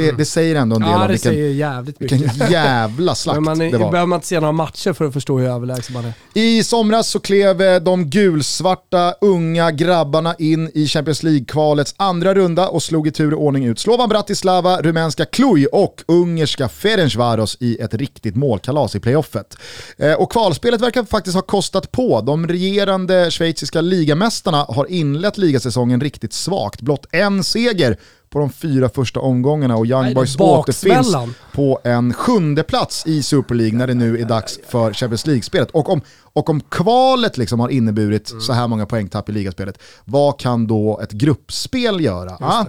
Det, 0.00 0.08
mm. 0.08 0.16
det, 0.18 0.24
säger 0.24 0.54
ändå 0.54 0.76
en 0.76 0.82
del 0.82 0.90
ja, 0.90 1.02
om 1.02 1.08
vilken, 1.08 1.56
jävligt 1.56 1.96
vilken 2.00 2.20
jävla 2.50 3.14
slakt 3.14 3.40
man, 3.40 3.58
det 3.58 3.70
var. 3.70 3.90
behöver 3.90 4.06
man 4.06 4.16
inte 4.16 4.26
se 4.26 4.40
några 4.40 4.52
matcher 4.52 4.92
för 4.92 5.04
att 5.04 5.12
förstå 5.12 5.38
hur 5.38 5.48
överlägsen 5.48 5.92
man 5.92 6.04
är. 6.04 6.12
I 6.34 6.64
somras 6.64 7.08
så 7.08 7.20
klev 7.20 7.62
eh, 7.62 7.80
de 7.80 8.04
gulsvarta 8.10 9.14
unga 9.20 9.70
grabbarna 9.70 10.34
in 10.38 10.70
i 10.74 10.86
Champions 10.86 11.22
League-kvalets 11.22 11.94
andra 11.96 12.34
runda 12.34 12.68
och 12.68 12.82
slog 12.82 13.08
i 13.08 13.10
tur 13.10 13.34
och 13.34 13.42
ordning 13.42 13.64
ut 13.64 13.78
Slovan 13.78 14.08
Bratislava, 14.08 14.82
rumänska 14.82 15.24
Cluj 15.24 15.66
och 15.66 16.02
ungerska 16.08 16.68
Ferencvaros 16.68 17.56
i 17.60 17.76
ett 17.80 17.94
riktigt 17.94 18.36
målkalas 18.36 18.96
i 18.96 19.00
playoffet. 19.00 19.56
Eh, 19.98 20.12
och 20.12 20.32
kvalspelet 20.32 20.80
verkar 20.80 21.04
faktiskt 21.04 21.34
ha 21.34 21.42
kostat 21.42 21.92
på. 21.92 22.20
De 22.20 22.46
regerande 22.46 23.30
schweiziska 23.30 23.80
ligamästarna 23.80 24.66
har 24.68 24.90
inlett 24.90 25.38
ligasäsongen 25.38 26.00
riktigt 26.00 26.32
svagt. 26.32 26.80
Blott 26.80 27.06
en 27.12 27.44
seger 27.44 27.96
på 28.30 28.38
de 28.38 28.50
fyra 28.50 28.88
första 28.88 29.20
omgångarna 29.20 29.76
och 29.76 29.86
Young 29.86 30.02
Nej, 30.02 30.14
Boys 30.14 30.36
återfinns 30.40 31.16
på 31.52 31.80
en 31.84 32.14
sjunde 32.14 32.62
plats 32.62 33.06
i 33.06 33.22
Super 33.22 33.54
League 33.54 33.78
när 33.78 33.86
det 33.86 33.94
nu 33.94 34.18
är 34.18 34.24
dags 34.24 34.58
för 34.68 34.92
Champions 34.92 35.26
League-spelet. 35.26 35.70
Och 35.70 35.88
om, 35.88 36.00
och 36.32 36.50
om 36.50 36.60
kvalet 36.60 37.38
liksom 37.38 37.60
har 37.60 37.68
inneburit 37.68 38.30
mm. 38.30 38.40
så 38.40 38.52
här 38.52 38.68
många 38.68 38.86
poängtapp 38.86 39.28
i 39.28 39.32
ligaspelet, 39.32 39.82
vad 40.04 40.38
kan 40.40 40.66
då 40.66 41.00
ett 41.02 41.12
gruppspel 41.12 42.00
göra? 42.00 42.36
Ah, 42.40 42.64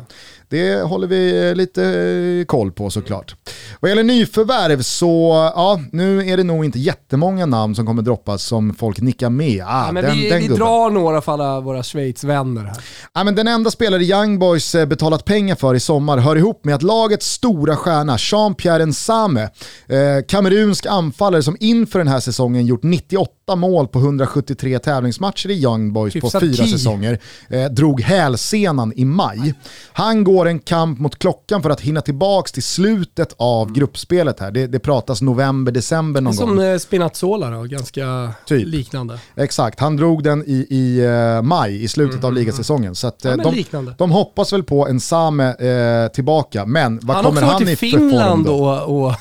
det 0.49 0.81
håller 0.81 1.07
vi 1.07 1.55
lite 1.55 2.45
koll 2.47 2.71
på 2.71 2.89
såklart. 2.89 3.35
Vad 3.81 3.89
gäller 3.89 4.03
nyförvärv 4.03 4.81
så, 4.81 5.51
ja, 5.55 5.79
nu 5.91 6.29
är 6.29 6.37
det 6.37 6.43
nog 6.43 6.65
inte 6.65 6.79
jättemånga 6.79 7.45
namn 7.45 7.75
som 7.75 7.85
kommer 7.85 8.01
droppas 8.01 8.43
som 8.43 8.73
folk 8.73 9.01
nickar 9.01 9.29
med. 9.29 9.63
Ah, 9.67 9.85
ja, 9.85 9.91
men 9.91 10.03
den, 10.03 10.17
vi, 10.17 10.29
den 10.29 10.41
vi 10.41 10.47
drar 10.47 10.89
några 10.89 11.21
för 11.21 11.31
alla 11.31 11.59
våra 11.59 11.83
Schweiz-vänner 11.83 12.63
här. 12.63 12.77
Ja, 13.13 13.23
men 13.23 13.35
den 13.35 13.47
enda 13.47 13.71
spelare 13.71 14.03
Young 14.03 14.39
Boys 14.39 14.75
eh, 14.75 14.85
betalat 14.85 15.25
pengar 15.25 15.55
för 15.55 15.75
i 15.75 15.79
sommar 15.79 16.17
hör 16.17 16.35
ihop 16.35 16.65
med 16.65 16.75
att 16.75 16.83
lagets 16.83 17.31
stora 17.31 17.75
stjärna 17.75 18.17
Jean-Pierre 18.17 18.85
Nsame, 18.85 19.43
eh, 19.87 20.25
kamerunsk 20.27 20.85
anfallare 20.85 21.43
som 21.43 21.57
inför 21.59 21.99
den 21.99 22.07
här 22.07 22.19
säsongen 22.19 22.65
gjort 22.65 22.83
98 22.83 23.31
mål 23.55 23.87
på 23.87 23.99
173 23.99 24.79
tävlingsmatcher 24.79 25.49
i 25.49 25.63
Young 25.63 25.93
Boys 25.93 26.13
på 26.13 26.39
fyra 26.39 26.65
säsonger, 26.65 27.19
eh, 27.49 27.65
drog 27.65 28.01
hälsenan 28.01 28.93
i 28.95 29.05
maj. 29.05 29.53
Han 29.93 30.23
går 30.23 30.47
en 30.47 30.59
kamp 30.59 30.99
mot 30.99 31.19
klockan 31.19 31.63
för 31.63 31.69
att 31.69 31.81
hinna 31.81 32.01
tillbaka 32.01 32.47
till 32.53 32.63
slutet 32.63 33.35
av 33.37 33.67
mm. 33.67 33.73
gruppspelet 33.73 34.39
här. 34.39 34.51
Det, 34.51 34.67
det 34.67 34.79
pratas 34.79 35.21
november, 35.21 35.71
december 35.71 36.21
någon 36.21 36.33
som 36.33 36.47
gång. 36.49 36.57
Som 36.57 36.65
eh, 36.65 36.77
Spinazzola 36.77 37.49
då, 37.49 37.63
ganska 37.63 38.33
typ. 38.45 38.67
liknande. 38.67 39.19
Exakt, 39.35 39.79
han 39.79 39.97
drog 39.97 40.23
den 40.23 40.43
i, 40.47 40.67
i 40.69 41.07
uh, 41.07 41.41
maj, 41.41 41.83
i 41.83 41.87
slutet 41.87 42.15
mm. 42.15 42.25
av 42.25 42.33
ligasäsongen. 42.33 42.95
Så 42.95 43.07
att, 43.07 43.25
uh, 43.25 43.31
ja, 43.31 43.51
de, 43.71 43.93
de, 43.97 44.11
hoppas 44.11 44.53
väl 44.53 44.63
på 44.63 44.87
en 44.87 44.99
Same 44.99 45.49
uh, 45.49 46.07
tillbaka, 46.07 46.65
men 46.65 46.99
vad 47.03 47.15
han 47.15 47.25
kommer 47.25 47.41
han 47.41 47.69
i 47.69 47.75
för 47.75 47.87
form 47.87 48.09
då? 48.09 48.15
Han 48.15 48.25
har 48.25 48.31
också 48.31 48.41
varit 48.41 48.41
i 48.41 48.45
Finland 48.45 48.47
och, 48.47 49.05
och 49.05 49.15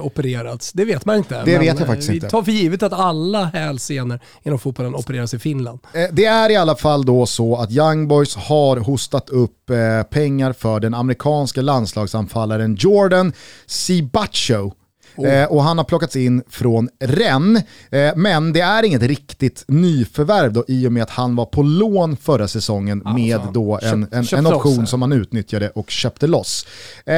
opererats, 0.00 0.72
det 0.72 0.84
vet 0.84 1.04
man 1.04 1.16
inte. 1.16 1.42
Det 1.44 1.58
vet 1.58 1.78
jag 1.78 1.86
faktiskt 1.86 2.10
inte. 2.10 2.26
Vi 2.26 2.30
tar 2.30 2.42
för 2.42 2.52
givet 2.52 2.82
att 2.82 2.92
alla 2.92 3.44
hälsenor 3.44 4.20
inom 4.42 4.58
fotbollen 4.58 4.94
opereras 4.94 5.34
i 5.34 5.38
Finland. 5.38 5.78
det 6.12 6.24
är 6.24 6.50
i 6.50 6.56
alla 6.56 6.76
fall 6.76 7.04
då 7.04 7.26
så 7.26 7.56
att 7.56 7.70
Young 7.70 8.08
Boys 8.08 8.36
har 8.36 8.76
hostat 8.76 9.30
upp 9.30 9.70
pengar 10.10 10.52
för 10.52 10.80
den 10.80 10.94
amerikanska 10.94 11.62
landslagsanfallaren 11.62 12.76
Jordan 12.80 13.32
Sibacho 13.66 14.72
Oh. 15.20 15.34
Eh, 15.34 15.46
och 15.46 15.62
han 15.62 15.78
har 15.78 15.84
plockats 15.84 16.16
in 16.16 16.42
från 16.48 16.88
Rennes. 17.00 17.62
Eh, 17.90 18.12
men 18.16 18.52
det 18.52 18.60
är 18.60 18.82
inget 18.82 19.02
riktigt 19.02 19.64
nyförvärv 19.68 20.52
då, 20.52 20.64
i 20.68 20.86
och 20.86 20.92
med 20.92 21.02
att 21.02 21.10
han 21.10 21.36
var 21.36 21.46
på 21.46 21.62
lån 21.62 22.16
förra 22.16 22.48
säsongen 22.48 23.02
alltså, 23.04 23.24
med 23.24 23.40
då 23.52 23.78
en, 23.82 24.08
en, 24.12 24.26
en 24.32 24.46
option 24.46 24.80
loss, 24.80 24.90
som 24.90 25.02
han 25.02 25.12
utnyttjade 25.12 25.70
och 25.70 25.90
köpte 25.90 26.26
loss. 26.26 26.66
Eh, 27.06 27.14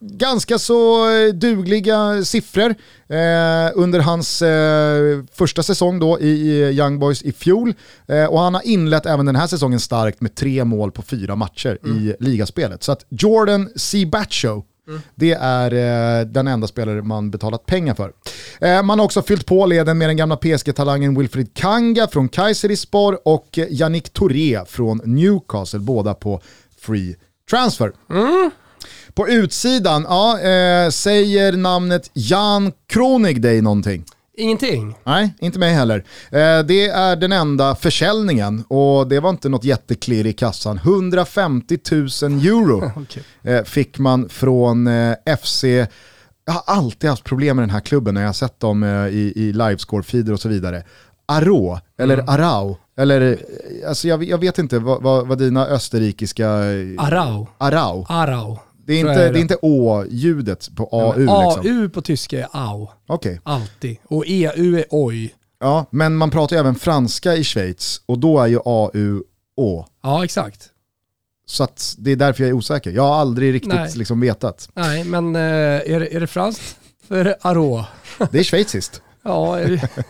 ganska 0.00 0.58
så 0.58 1.06
dugliga 1.34 2.24
siffror 2.24 2.74
eh, 3.08 3.72
under 3.74 4.00
hans 4.00 4.42
eh, 4.42 5.24
första 5.32 5.62
säsong 5.62 5.98
då 5.98 6.20
i 6.20 6.70
Young 6.72 6.98
Boys 6.98 7.22
i 7.22 7.32
fjol. 7.32 7.74
Eh, 8.06 8.24
och 8.24 8.40
han 8.40 8.54
har 8.54 8.66
inlett 8.66 9.06
även 9.06 9.26
den 9.26 9.36
här 9.36 9.46
säsongen 9.46 9.80
starkt 9.80 10.20
med 10.20 10.34
tre 10.34 10.64
mål 10.64 10.92
på 10.92 11.02
fyra 11.02 11.36
matcher 11.36 11.78
mm. 11.84 11.98
i 11.98 12.14
ligaspelet. 12.20 12.82
Så 12.82 12.92
att 12.92 13.04
Jordan 13.08 13.68
C. 13.76 14.06
Batcho 14.06 14.62
Mm. 14.88 15.00
Det 15.14 15.32
är 15.32 15.72
eh, 16.20 16.26
den 16.26 16.48
enda 16.48 16.66
spelare 16.66 17.02
man 17.02 17.30
betalat 17.30 17.66
pengar 17.66 17.94
för. 17.94 18.12
Eh, 18.60 18.82
man 18.82 18.98
har 18.98 19.06
också 19.06 19.22
fyllt 19.22 19.46
på 19.46 19.66
leden 19.66 19.98
med 19.98 20.08
den 20.08 20.16
gamla 20.16 20.36
PSG-talangen 20.36 21.18
Wilfried 21.18 21.54
Kanga 21.54 22.06
från 22.06 22.28
Kayserispor 22.28 23.18
och 23.24 23.58
Yannick 23.68 24.10
Touré 24.10 24.64
från 24.66 25.00
Newcastle, 25.04 25.78
båda 25.78 26.14
på 26.14 26.40
free 26.80 27.16
transfer. 27.50 27.92
Mm. 28.10 28.50
På 29.14 29.28
utsidan, 29.28 30.06
ja, 30.08 30.40
eh, 30.40 30.90
säger 30.90 31.52
namnet 31.52 32.10
Jan 32.12 32.72
Kronig 32.86 33.42
dig 33.42 33.62
någonting? 33.62 34.04
Ingenting? 34.38 34.94
Nej, 35.04 35.34
inte 35.40 35.58
mig 35.58 35.74
heller. 35.74 36.04
Eh, 36.30 36.58
det 36.66 36.88
är 36.88 37.16
den 37.16 37.32
enda 37.32 37.74
försäljningen 37.74 38.64
och 38.68 39.08
det 39.08 39.20
var 39.20 39.30
inte 39.30 39.48
något 39.48 39.64
jätteklirr 39.64 40.26
i 40.26 40.32
kassan. 40.32 40.76
150 40.76 41.78
000 41.90 42.00
euro 42.00 42.92
okay. 43.02 43.22
eh, 43.42 43.64
fick 43.64 43.98
man 43.98 44.28
från 44.28 44.86
eh, 44.86 45.14
FC 45.42 45.64
jag 46.44 46.52
har 46.52 46.62
alltid 46.66 47.10
haft 47.10 47.24
problem 47.24 47.56
med 47.56 47.62
den 47.62 47.70
här 47.70 47.80
klubben 47.80 48.14
när 48.14 48.20
jag 48.20 48.28
har 48.28 48.32
sett 48.32 48.60
dem 48.60 48.84
i, 48.84 49.32
i 49.36 49.52
livescore-feeder 49.52 50.32
och 50.32 50.40
så 50.40 50.48
vidare. 50.48 50.82
Aro, 51.26 51.78
eller 51.98 52.14
mm. 52.14 52.28
Arau, 52.28 52.76
eller 52.96 53.38
alltså 53.88 54.08
jag, 54.08 54.24
jag 54.24 54.38
vet 54.38 54.58
inte 54.58 54.78
vad, 54.78 55.02
vad, 55.02 55.26
vad 55.26 55.38
dina 55.38 55.66
österrikiska... 55.66 56.48
Arau. 56.98 57.46
Arau. 57.58 58.06
Arau. 58.08 58.58
Det 58.88 58.94
är, 58.94 59.00
inte, 59.00 59.30
det. 59.30 59.38
är 59.38 59.40
inte 59.40 59.56
å-ljudet 59.62 60.68
på 60.76 60.88
AU 60.92 61.24
ja, 61.24 61.56
liksom. 61.56 61.80
AU 61.80 61.88
på 61.88 62.02
tyska 62.02 62.38
är 62.38 62.48
au. 62.52 62.88
Okay. 63.08 63.38
Alltid. 63.42 63.96
Och 64.04 64.24
EU 64.26 64.78
är 64.78 64.84
oj. 64.90 65.34
Ja, 65.60 65.86
men 65.90 66.16
man 66.16 66.30
pratar 66.30 66.56
ju 66.56 66.60
även 66.60 66.74
franska 66.74 67.36
i 67.36 67.44
Schweiz 67.44 68.02
och 68.06 68.18
då 68.18 68.40
är 68.40 68.46
ju 68.46 68.58
AU 68.64 69.22
å. 69.56 69.86
Ja, 70.02 70.24
exakt. 70.24 70.68
Så 71.46 71.64
att 71.64 71.94
det 71.98 72.10
är 72.10 72.16
därför 72.16 72.42
jag 72.42 72.48
är 72.48 72.52
osäker. 72.52 72.90
Jag 72.90 73.02
har 73.02 73.14
aldrig 73.14 73.54
riktigt 73.54 73.96
liksom 73.96 74.20
vetat. 74.20 74.68
Nej, 74.74 75.04
men 75.04 75.36
eh, 75.36 75.42
är, 75.42 76.00
det, 76.00 76.14
är 76.16 76.20
det 76.20 76.26
franskt 76.26 76.76
för 77.08 77.36
Aro? 77.40 77.84
Det 78.30 78.38
är 78.38 78.44
schweiziskt. 78.44 79.02
Ja, 79.28 79.58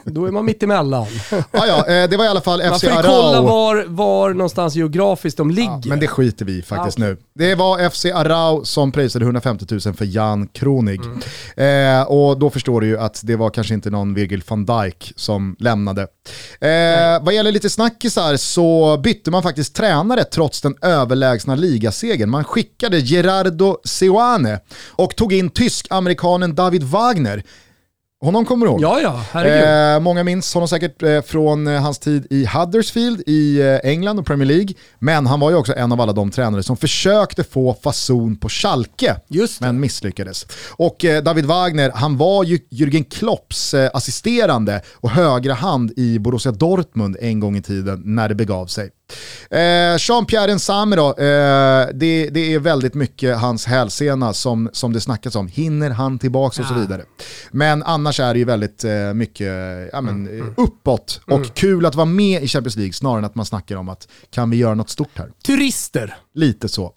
då 0.05 0.27
är 0.27 0.31
man 0.31 0.45
mitt 0.45 0.63
emellan. 0.63 1.07
Ja, 1.31 1.67
ja, 1.67 1.87
eh, 1.87 2.11
det 2.11 2.17
var 2.17 2.25
i 2.25 2.29
alla 2.29 2.41
fall 2.41 2.61
FC 2.61 2.85
Arau. 2.85 2.95
Man 2.95 3.03
får 3.03 3.11
kolla 3.11 3.41
var, 3.41 3.85
var 3.87 4.31
någonstans 4.31 4.75
geografiskt 4.75 5.37
de 5.37 5.51
ligger. 5.51 5.71
Ja, 5.71 5.81
men 5.85 6.01
det 6.01 6.07
skiter 6.07 6.45
vi 6.45 6.63
faktiskt 6.63 6.99
ja, 6.99 7.05
nu. 7.05 7.17
Det 7.35 7.55
var 7.55 7.91
FC 7.91 8.05
Arau 8.05 8.65
som 8.65 8.93
prisade 8.93 9.25
150 9.25 9.67
000 9.71 9.81
för 9.81 10.05
Jan 10.05 10.47
Kronig. 10.47 11.01
Mm. 11.57 12.01
Eh, 12.01 12.07
och 12.07 12.39
då 12.39 12.51
förstår 12.51 12.81
du 12.81 12.87
ju 12.87 12.99
att 12.99 13.21
det 13.25 13.37
var 13.37 13.51
kanske 13.51 13.75
inte 13.75 13.91
någon 13.91 14.15
Virgil 14.15 14.43
van 14.49 14.65
Dijk 14.65 15.13
som 15.17 15.57
lämnade. 15.59 16.03
Eh, 16.61 17.23
vad 17.23 17.35
gäller 17.35 17.53
lite 17.53 17.71
snackisar 17.71 18.37
så 18.37 18.97
bytte 18.97 19.31
man 19.31 19.43
faktiskt 19.43 19.75
tränare 19.75 20.25
trots 20.25 20.61
den 20.61 20.75
överlägsna 20.83 21.55
ligasegern. 21.55 22.31
Man 22.31 22.45
skickade 22.45 22.99
Gerardo 22.99 23.79
Seoane 23.85 24.61
och 24.91 25.17
tog 25.17 25.33
in 25.33 25.51
tysk-amerikanen 25.51 26.55
David 26.55 26.83
Wagner. 26.83 27.43
Honom 28.21 28.45
kommer 28.45 28.67
du 28.67 28.73
ihåg? 28.73 28.83
Ja, 28.83 29.01
ja, 29.01 29.25
herregud. 29.33 29.95
Eh, 29.95 30.01
många 30.01 30.25
minns 30.25 30.55
honom 30.55 30.69
säkert 30.69 31.03
eh, 31.03 31.23
från 31.23 31.67
eh, 31.67 31.83
hans 31.83 31.99
tid 31.99 32.27
i 32.31 32.47
Huddersfield 32.47 33.23
i 33.27 33.61
eh, 33.61 33.91
England 33.91 34.19
och 34.19 34.27
Premier 34.27 34.47
League. 34.47 34.69
Men 34.99 35.27
han 35.27 35.41
var 35.41 35.51
ju 35.51 35.57
också 35.57 35.75
en 35.77 35.93
av 35.93 36.01
alla 36.01 36.13
de 36.13 36.31
tränare 36.31 36.63
som 36.63 36.77
försökte 36.77 37.45
få 37.45 37.75
fason 37.83 38.37
på 38.37 38.49
Schalke, 38.49 39.17
men 39.61 39.81
misslyckades. 39.81 40.47
Och 40.71 41.05
eh, 41.05 41.23
David 41.23 41.47
Wagner, 41.47 41.91
han 41.95 42.17
var 42.17 42.45
ju 42.45 42.59
Jürgen 42.71 43.05
Klopps 43.05 43.75
eh, 43.75 43.91
assisterande 43.95 44.83
och 44.95 45.11
högra 45.11 45.55
hand 45.55 45.93
i 45.97 46.19
Borussia 46.19 46.53
Dortmund 46.53 47.17
en 47.21 47.41
gång 47.41 47.57
i 47.57 47.63
tiden 47.63 48.03
när 48.05 48.29
det 48.29 48.35
begav 48.35 48.67
sig. 48.67 48.91
Eh, 49.51 49.97
Jean-Pierre 49.99 50.55
Nsame 50.55 50.97
då, 50.97 51.09
eh, 51.09 51.89
det, 51.95 52.29
det, 52.31 52.55
är 52.55 52.59
väldigt 52.59 52.95
mycket 52.95 53.39
hans 53.39 53.67
hälsena 53.67 54.33
som, 54.33 54.71
som 54.73 54.93
det 54.93 55.01
snackas 55.01 55.37
om. 55.37 55.49
Hinner 55.49 55.91
han 55.91 56.19
tillbaka 56.19 56.63
och 56.63 56.69
så 56.69 56.75
vidare. 56.75 57.03
Men 57.51 57.83
annars 57.83 58.21
är 58.21 58.35
det 58.35 58.39
ju 58.39 58.45
väldigt 58.45 58.85
eh, 58.85 59.15
mycket 59.15 59.53
ja, 59.93 60.01
men, 60.01 60.27
mm, 60.27 60.41
mm. 60.41 60.55
uppåt 60.57 61.21
och 61.25 61.33
mm. 61.33 61.49
kul 61.49 61.87
att 61.87 61.95
vara 61.95 62.07
med 62.07 62.43
i 62.43 62.49
Champions 62.49 62.77
League 62.77 62.93
snarare 62.93 63.19
än 63.19 63.25
att 63.25 63.35
man 63.35 63.47
snackar 63.47 63.77
om 63.77 63.89
att 63.89 64.09
kan 64.31 64.51
vi 64.51 64.57
göra 64.57 64.75
något 64.75 64.91
stort 64.91 65.19
här? 65.19 65.31
Turister. 65.47 66.17
Lite 66.39 66.69
så. 66.69 66.93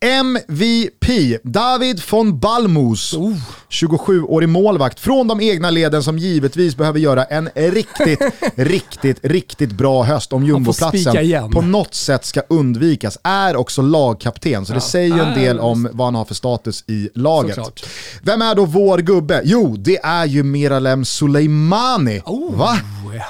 MVP, 0.00 1.38
David 1.42 2.02
von 2.10 2.38
Balmus, 2.38 3.14
oh. 3.14 3.36
27-årig 3.70 4.48
målvakt 4.48 5.00
från 5.00 5.28
de 5.28 5.40
egna 5.40 5.70
leden 5.70 6.02
som 6.02 6.18
givetvis 6.18 6.76
behöver 6.76 6.98
göra 6.98 7.24
en 7.24 7.48
riktigt, 7.54 8.20
riktigt, 8.54 9.18
riktigt 9.22 9.72
bra 9.72 10.02
höst 10.02 10.32
om 10.32 10.44
jumboplatsen 10.44 11.50
på 11.50 11.60
något 11.60 11.94
sätt 11.94 12.24
ska 12.24 12.40
undvikas. 12.48 13.18
Är 13.22 13.56
också 13.56 13.82
lagkapten, 13.82 14.66
så 14.66 14.72
ja. 14.72 14.74
det 14.74 14.80
säger 14.80 15.16
ju 15.16 15.22
en 15.22 15.34
del 15.34 15.60
om 15.60 15.88
vad 15.92 16.06
han 16.06 16.14
har 16.14 16.24
för 16.24 16.34
status 16.34 16.84
i 16.86 17.08
laget. 17.14 17.54
Såklart. 17.54 17.86
Vem 18.22 18.42
är 18.42 18.54
då 18.54 18.64
vår 18.64 18.98
gubbe? 18.98 19.40
Jo, 19.44 19.76
det 19.78 20.04
är 20.04 20.26
ju 20.26 20.42
Miralem 20.42 21.04
Soleimani. 21.04 22.22
Oh. 22.24 22.56
Va? 22.56 22.78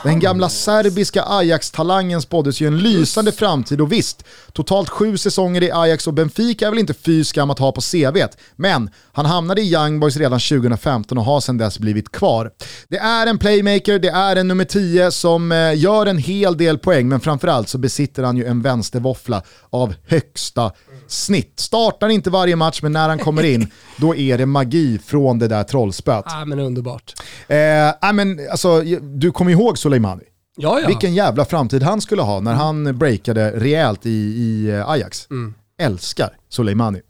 Den 0.02 0.20
gamla 0.20 0.48
serbiska 0.48 1.22
Ajax-talangen 1.22 2.22
spåddes 2.22 2.60
ju 2.60 2.66
en 2.66 2.78
lysande 2.78 3.32
framtid 3.32 3.80
och 3.80 3.92
visst, 3.92 4.24
totalt 4.52 4.88
sju 4.88 5.18
säsonger 5.18 5.53
i 5.62 5.70
Ajax 5.72 6.06
och 6.06 6.14
Benfica 6.14 6.66
är 6.66 6.70
väl 6.70 6.78
inte 6.78 6.94
fy 6.94 7.24
skam 7.24 7.50
att 7.50 7.58
ha 7.58 7.72
på 7.72 7.80
CVt, 7.80 8.38
men 8.56 8.90
han 9.12 9.26
hamnade 9.26 9.62
i 9.62 9.72
Young 9.72 10.00
Boys 10.00 10.16
redan 10.16 10.40
2015 10.40 11.18
och 11.18 11.24
har 11.24 11.40
sedan 11.40 11.58
dess 11.58 11.78
blivit 11.78 12.12
kvar. 12.12 12.50
Det 12.88 12.98
är 12.98 13.26
en 13.26 13.38
playmaker, 13.38 13.98
det 13.98 14.08
är 14.08 14.36
en 14.36 14.48
nummer 14.48 14.64
10 14.64 15.10
som 15.10 15.52
eh, 15.52 15.78
gör 15.78 16.06
en 16.06 16.18
hel 16.18 16.56
del 16.56 16.78
poäng, 16.78 17.08
men 17.08 17.20
framförallt 17.20 17.68
så 17.68 17.78
besitter 17.78 18.22
han 18.22 18.36
ju 18.36 18.46
en 18.46 18.62
vänstervåffla 18.62 19.42
av 19.70 19.94
högsta 20.06 20.72
snitt. 21.08 21.60
Startar 21.60 22.08
inte 22.08 22.30
varje 22.30 22.56
match, 22.56 22.82
men 22.82 22.92
när 22.92 23.08
han 23.08 23.18
kommer 23.18 23.42
in, 23.42 23.70
då 23.96 24.16
är 24.16 24.38
det 24.38 24.46
magi 24.46 24.98
från 25.06 25.38
det 25.38 25.48
där 25.48 25.64
trollspöet. 25.64 26.24
Ja, 26.28 26.44
men 26.44 26.58
underbart. 26.58 27.14
Eh, 27.48 28.12
men, 28.12 28.40
alltså, 28.50 28.80
du 29.00 29.32
kommer 29.32 29.50
ihåg 29.50 29.78
Soleimani? 29.78 30.24
Ja, 30.56 30.80
ja. 30.80 30.86
Vilken 30.86 31.14
jävla 31.14 31.44
framtid 31.44 31.82
han 31.82 32.00
skulle 32.00 32.22
ha 32.22 32.40
när 32.40 32.54
han 32.54 32.98
breakade 32.98 33.50
rejält 33.50 34.06
i, 34.06 34.10
i 34.10 34.70
eh, 34.70 34.88
Ajax. 34.88 35.30
Mm. 35.30 35.54
Älskar 35.78 36.36
Soleimani. 36.48 37.00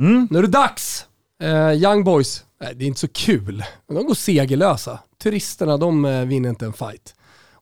Mm. 0.00 0.28
Nu 0.30 0.38
är 0.38 0.42
det 0.42 0.48
dags! 0.48 1.06
Uh, 1.42 1.72
young 1.72 2.04
Boys, 2.04 2.44
Nej, 2.60 2.74
det 2.74 2.84
är 2.84 2.86
inte 2.86 3.00
så 3.00 3.08
kul. 3.08 3.64
De 3.88 4.06
går 4.06 4.14
segerlösa. 4.14 4.98
Turisterna 5.22 5.76
de 5.76 6.04
uh, 6.04 6.26
vinner 6.26 6.48
inte 6.48 6.66
en 6.66 6.72
fight. 6.72 7.14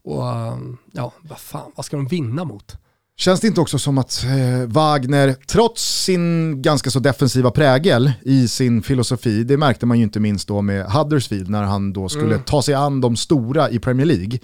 Och 0.03 0.23
uh, 0.23 0.59
ja, 0.93 1.13
vad 1.23 1.39
fan, 1.39 1.73
vad 1.77 1.87
ska 1.87 1.97
de 1.97 2.07
vinna 2.07 2.45
mot? 2.45 2.77
Känns 3.17 3.41
det 3.41 3.47
inte 3.47 3.61
också 3.61 3.79
som 3.79 3.99
att 3.99 4.25
eh, 4.25 4.67
Wagner, 4.67 5.35
trots 5.47 6.05
sin 6.05 6.63
ganska 6.63 6.91
så 6.91 6.99
defensiva 6.99 7.51
prägel 7.51 8.13
i 8.23 8.49
sin 8.49 8.83
filosofi, 8.83 9.45
det 9.45 9.57
märkte 9.57 9.87
man 9.87 9.99
ju 9.99 10.05
inte 10.05 10.21
minst 10.21 10.49
då 10.49 10.63
med 10.63 10.87
Huddersfield 10.87 11.51
när 11.51 11.63
han 11.63 11.93
då 11.93 12.09
skulle 12.09 12.35
mm. 12.35 12.43
ta 12.43 12.63
sig 12.63 12.75
an 12.75 13.01
de 13.01 13.17
stora 13.17 13.71
i 13.71 13.79
Premier 13.79 14.07
League, 14.07 14.39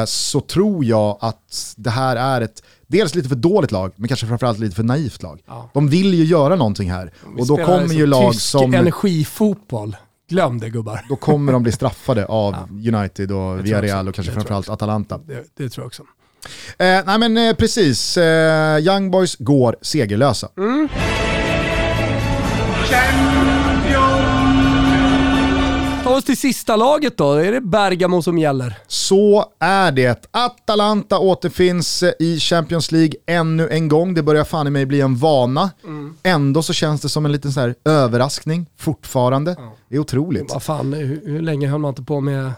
eh, 0.00 0.04
så 0.04 0.40
tror 0.40 0.84
jag 0.84 1.18
att 1.20 1.74
det 1.76 1.90
här 1.90 2.16
är 2.16 2.40
ett 2.40 2.62
dels 2.86 3.14
lite 3.14 3.28
för 3.28 3.36
dåligt 3.36 3.72
lag, 3.72 3.92
men 3.96 4.08
kanske 4.08 4.26
framförallt 4.26 4.58
lite 4.58 4.76
för 4.76 4.82
naivt 4.82 5.22
lag. 5.22 5.40
Ja. 5.46 5.70
De 5.74 5.88
vill 5.88 6.14
ju 6.14 6.24
göra 6.24 6.56
någonting 6.56 6.90
här. 6.90 7.12
Vi 7.36 7.42
och 7.42 7.46
då 7.46 7.56
kommer 7.56 7.94
ju 7.94 8.06
lag 8.06 8.34
som... 8.34 8.74
energifotboll. 8.74 9.96
Glöm 10.28 10.60
det 10.60 10.70
gubbar. 10.70 11.04
Då 11.08 11.16
kommer 11.16 11.52
de 11.52 11.62
bli 11.62 11.72
straffade 11.72 12.26
av 12.26 12.56
ja. 12.82 12.98
United 12.98 13.32
och 13.32 13.64
Villarreal 13.64 14.08
och 14.08 14.14
kanske 14.14 14.32
framförallt 14.32 14.68
Atalanta. 14.68 15.18
Det, 15.18 15.44
det 15.56 15.68
tror 15.68 15.82
jag 15.82 15.86
också. 15.86 16.02
Eh, 16.78 17.00
nej 17.06 17.18
men 17.18 17.36
eh, 17.36 17.54
precis, 17.54 18.16
eh, 18.16 18.78
Young 18.78 19.10
Boys 19.10 19.36
går 19.38 19.76
segerlösa. 19.82 20.48
Mm. 20.58 20.88
Ta 26.04 26.16
oss 26.16 26.24
till 26.24 26.36
sista 26.36 26.76
laget 26.76 27.16
då, 27.16 27.32
är 27.32 27.52
det 27.52 27.60
Bergamo 27.60 28.22
som 28.22 28.38
gäller? 28.38 28.74
Så 28.86 29.44
är 29.58 29.92
det. 29.92 30.26
Atalanta 30.30 31.18
återfinns 31.18 32.04
i 32.18 32.38
Champions 32.40 32.92
League 32.92 33.12
ännu 33.26 33.68
en 33.68 33.88
gång. 33.88 34.14
Det 34.14 34.22
börjar 34.22 34.44
fan 34.44 34.66
i 34.66 34.70
mig 34.70 34.86
bli 34.86 35.00
en 35.00 35.16
vana. 35.16 35.70
Mm. 35.84 36.16
Ändå 36.22 36.62
så 36.62 36.72
känns 36.72 37.00
det 37.00 37.08
som 37.08 37.24
en 37.24 37.32
liten 37.32 37.52
så 37.52 37.60
här 37.60 37.74
överraskning 37.84 38.66
fortfarande. 38.78 39.54
Ja. 39.58 39.76
Det 39.88 39.96
är 39.96 40.00
otroligt. 40.00 40.52
Vad 40.52 40.62
fan, 40.62 40.92
hur, 40.92 41.22
hur 41.24 41.40
länge 41.40 41.68
höll 41.68 41.80
man 41.80 41.88
inte 41.88 42.02
på 42.02 42.20
med 42.20 42.52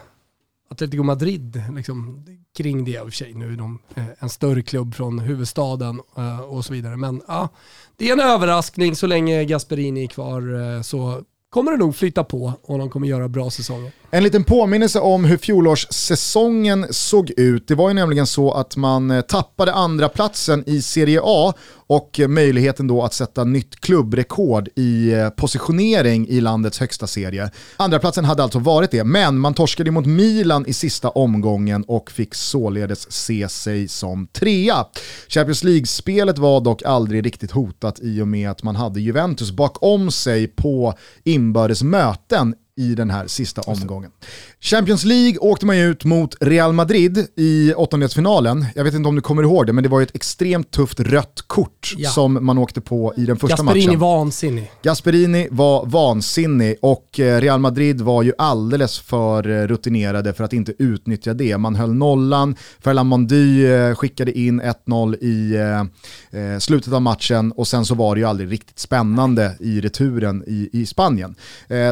Atletico 0.71 1.03
Madrid 1.03 1.63
liksom, 1.75 2.25
kring 2.57 2.85
det 2.85 2.91
i 2.91 2.99
och 2.99 3.03
för 3.03 3.11
sig. 3.11 3.33
Nu 3.33 3.53
är 3.53 3.57
de 3.57 3.79
eh, 3.95 4.03
en 4.19 4.29
större 4.29 4.61
klubb 4.61 4.95
från 4.95 5.19
huvudstaden 5.19 6.01
eh, 6.17 6.39
och 6.39 6.65
så 6.65 6.73
vidare. 6.73 6.97
Men 6.97 7.21
ja, 7.27 7.49
det 7.97 8.09
är 8.09 8.13
en 8.13 8.19
överraskning 8.19 8.95
så 8.95 9.07
länge 9.07 9.45
Gasperini 9.45 10.03
är 10.03 10.07
kvar 10.07 10.75
eh, 10.75 10.81
så 10.81 11.23
kommer 11.49 11.71
det 11.71 11.77
nog 11.77 11.95
flytta 11.95 12.23
på 12.23 12.53
och 12.61 12.77
de 12.79 12.89
kommer 12.89 13.07
göra 13.07 13.27
bra 13.27 13.49
säsonger. 13.49 13.91
En 14.13 14.23
liten 14.23 14.43
påminnelse 14.43 14.99
om 14.99 15.25
hur 15.25 15.37
fjolårssäsongen 15.37 16.87
såg 16.89 17.31
ut. 17.37 17.67
Det 17.67 17.75
var 17.75 17.89
ju 17.89 17.93
nämligen 17.93 18.27
så 18.27 18.51
att 18.51 18.75
man 18.75 19.11
eh, 19.11 19.21
tappade 19.21 19.73
andra 19.73 20.09
platsen 20.09 20.63
i 20.67 20.81
Serie 20.81 21.19
A 21.23 21.53
och 21.87 22.19
eh, 22.19 22.27
möjligheten 22.27 22.87
då 22.87 23.03
att 23.03 23.13
sätta 23.13 23.43
nytt 23.43 23.81
klubbrekord 23.81 24.69
i 24.75 25.11
eh, 25.13 25.29
positionering 25.29 26.27
i 26.27 26.41
landets 26.41 26.79
högsta 26.79 27.07
serie. 27.07 27.51
Andra 27.77 27.99
platsen 27.99 28.25
hade 28.25 28.43
alltså 28.43 28.59
varit 28.59 28.91
det, 28.91 29.03
men 29.03 29.37
man 29.37 29.53
torskade 29.53 29.91
mot 29.91 30.05
Milan 30.05 30.65
i 30.67 30.73
sista 30.73 31.09
omgången 31.09 31.83
och 31.83 32.11
fick 32.11 32.35
således 32.35 33.11
se 33.11 33.49
sig 33.49 33.87
som 33.87 34.27
trea. 34.27 34.85
Champions 35.27 35.63
League-spelet 35.63 36.37
var 36.37 36.61
dock 36.61 36.83
aldrig 36.83 37.25
riktigt 37.25 37.51
hotat 37.51 37.99
i 38.01 38.21
och 38.21 38.27
med 38.27 38.49
att 38.49 38.63
man 38.63 38.75
hade 38.75 39.01
Juventus 39.01 39.51
bakom 39.51 40.11
sig 40.11 40.47
på 40.47 40.93
inbördes 41.23 41.83
möten 41.83 42.55
i 42.75 42.95
den 42.95 43.09
här 43.09 43.27
sista 43.27 43.61
omgången. 43.61 44.11
Champions 44.59 45.03
League 45.03 45.37
åkte 45.37 45.65
man 45.65 45.77
ut 45.77 46.05
mot 46.05 46.35
Real 46.41 46.73
Madrid 46.73 47.27
i 47.35 47.73
åttondelsfinalen. 47.73 48.65
Jag 48.75 48.83
vet 48.83 48.93
inte 48.93 49.09
om 49.09 49.15
du 49.15 49.21
kommer 49.21 49.43
ihåg 49.43 49.65
det, 49.65 49.73
men 49.73 49.83
det 49.83 49.89
var 49.89 49.99
ju 49.99 50.03
ett 50.03 50.15
extremt 50.15 50.71
tufft 50.71 50.99
rött 50.99 51.43
kort 51.47 51.93
ja. 51.97 52.09
som 52.09 52.45
man 52.45 52.57
åkte 52.57 52.81
på 52.81 53.13
i 53.17 53.25
den 53.25 53.37
första 53.37 53.55
Gasperini 53.55 53.73
matchen. 53.73 53.91
Gasperini 53.91 53.95
vansinnig. 53.95 54.71
Gasperini 54.83 55.47
var 55.51 55.85
vansinnig 55.85 56.75
och 56.81 57.19
eh, 57.19 57.41
Real 57.41 57.59
Madrid 57.59 58.01
var 58.01 58.23
ju 58.23 58.33
alldeles 58.37 58.99
för 58.99 59.49
eh, 59.49 59.67
rutinerade 59.67 60.33
för 60.33 60.43
att 60.43 60.53
inte 60.53 60.73
utnyttja 60.77 61.33
det. 61.33 61.57
Man 61.57 61.75
höll 61.75 61.93
nollan, 61.93 62.55
Ferland 62.79 63.09
Mondy 63.09 63.65
eh, 63.65 63.95
skickade 63.95 64.39
in 64.39 64.61
1-0 64.61 65.15
i 65.15 65.57
slutet 66.59 66.93
av 66.93 67.01
matchen 67.01 67.51
och 67.51 67.67
sen 67.67 67.85
så 67.85 67.95
var 67.95 68.15
det 68.15 68.21
ju 68.21 68.27
aldrig 68.27 68.51
riktigt 68.51 68.79
spännande 68.79 69.55
i 69.59 69.81
returen 69.81 70.43
i, 70.47 70.69
i 70.73 70.85
Spanien. 70.85 71.35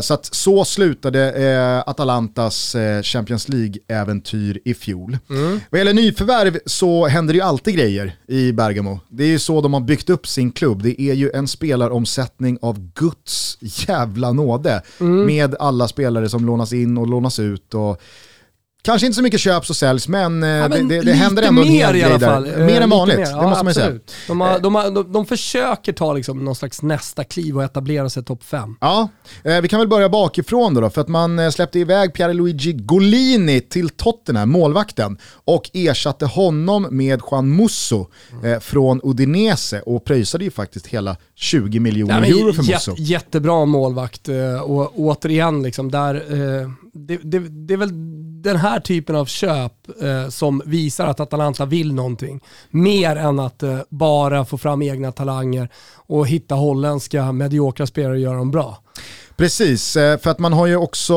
Så 0.01 0.13
att 0.13 0.25
så 0.25 0.65
slutade 0.69 1.31
eh, 1.31 1.89
Atalantas 1.89 2.75
eh, 2.75 3.01
Champions 3.01 3.49
League-äventyr 3.49 4.59
i 4.65 4.73
fjol. 4.73 5.17
Mm. 5.29 5.59
Vad 5.69 5.79
gäller 5.79 5.93
nyförvärv 5.93 6.59
så 6.65 7.07
händer 7.07 7.33
det 7.33 7.37
ju 7.37 7.43
alltid 7.43 7.75
grejer 7.75 8.15
i 8.27 8.51
Bergamo. 8.51 8.99
Det 9.09 9.23
är 9.23 9.27
ju 9.27 9.39
så 9.39 9.61
de 9.61 9.73
har 9.73 9.81
byggt 9.81 10.09
upp 10.09 10.27
sin 10.27 10.51
klubb. 10.51 10.83
Det 10.83 11.01
är 11.01 11.13
ju 11.13 11.31
en 11.33 11.47
spelaromsättning 11.47 12.57
av 12.61 12.91
Guds 12.93 13.57
jävla 13.61 14.31
nåde. 14.31 14.81
Mm. 14.99 15.25
Med 15.25 15.55
alla 15.59 15.87
spelare 15.87 16.29
som 16.29 16.45
lånas 16.45 16.73
in 16.73 16.97
och 16.97 17.07
lånas 17.07 17.39
ut. 17.39 17.73
Och 17.73 18.01
Kanske 18.81 19.07
inte 19.07 19.15
så 19.15 19.23
mycket 19.23 19.39
köps 19.39 19.69
och 19.69 19.75
säljs, 19.75 20.07
men, 20.07 20.43
eh, 20.43 20.49
ja, 20.49 20.69
men 20.69 20.87
det, 20.87 20.95
det, 20.95 21.05
det 21.05 21.13
händer 21.13 21.43
ändå 21.43 21.61
en 21.61 21.67
hel 21.67 21.97
grej 21.97 22.19
där. 22.19 22.65
Mer 22.65 22.81
än 22.81 22.91
eh, 22.91 22.97
vanligt, 22.97 23.17
mer. 23.17 23.41
det 23.41 23.47
måste 23.47 23.63
man 23.63 23.73
säga. 23.73 23.99
De, 24.27 24.41
har, 24.41 24.59
de, 24.59 24.75
har, 24.75 24.91
de, 24.91 25.11
de, 25.11 25.25
försöker 25.25 25.93
ta 25.93 26.13
liksom 26.13 26.45
någon 26.45 26.55
slags 26.55 26.81
nästa 26.81 27.23
kliv 27.23 27.57
och 27.57 27.63
etablera 27.63 28.09
sig 28.09 28.23
topp 28.23 28.43
5. 28.43 28.75
Ja, 28.81 29.09
eh, 29.43 29.61
vi 29.61 29.67
kan 29.67 29.79
väl 29.79 29.87
börja 29.87 30.09
bakifrån 30.09 30.73
då, 30.73 30.81
då, 30.81 30.89
för 30.89 31.01
att 31.01 31.07
man 31.07 31.51
släppte 31.51 31.79
iväg 31.79 32.13
Pierluigi 32.13 32.73
Golini 32.73 33.61
till 33.61 33.89
Tottenham, 33.89 34.49
målvakten, 34.49 35.17
och 35.45 35.69
ersatte 35.73 36.25
honom 36.25 36.87
med 36.91 37.21
Juan 37.31 37.55
Musso 37.55 38.07
eh, 38.43 38.59
från 38.59 39.01
Udinese 39.03 39.81
och 39.81 40.05
pröjsade 40.05 40.43
ju 40.43 40.51
faktiskt 40.51 40.87
hela 40.87 41.15
20 41.35 41.79
miljoner 41.79 42.21
euro 42.21 42.53
för 42.53 42.63
Musso. 42.63 42.95
Jättebra 42.97 43.65
målvakt 43.65 44.29
och 44.63 44.99
återigen, 44.99 45.63
liksom, 45.63 45.91
där, 45.91 46.13
det, 46.93 47.19
det, 47.23 47.39
det 47.39 47.73
är 47.73 47.77
väl 47.77 48.18
den 48.43 48.55
här 48.55 48.79
typen 48.79 49.15
av 49.15 49.25
köp 49.25 49.73
eh, 50.01 50.29
som 50.29 50.61
visar 50.65 51.07
att 51.07 51.19
Atalanta 51.19 51.65
vill 51.65 51.93
någonting. 51.93 52.41
Mer 52.69 53.15
än 53.15 53.39
att 53.39 53.63
eh, 53.63 53.79
bara 53.89 54.45
få 54.45 54.57
fram 54.57 54.81
egna 54.81 55.11
talanger 55.11 55.69
och 55.95 56.27
hitta 56.27 56.55
holländska 56.55 57.31
mediokra 57.31 57.87
spelare 57.87 58.13
och 58.13 58.19
göra 58.19 58.37
dem 58.37 58.51
bra. 58.51 58.77
Precis, 59.39 59.95
eh, 59.95 60.19
för 60.19 60.29
att 60.29 60.39
man 60.39 60.53
har 60.53 60.67
ju 60.67 60.75
också 60.75 61.15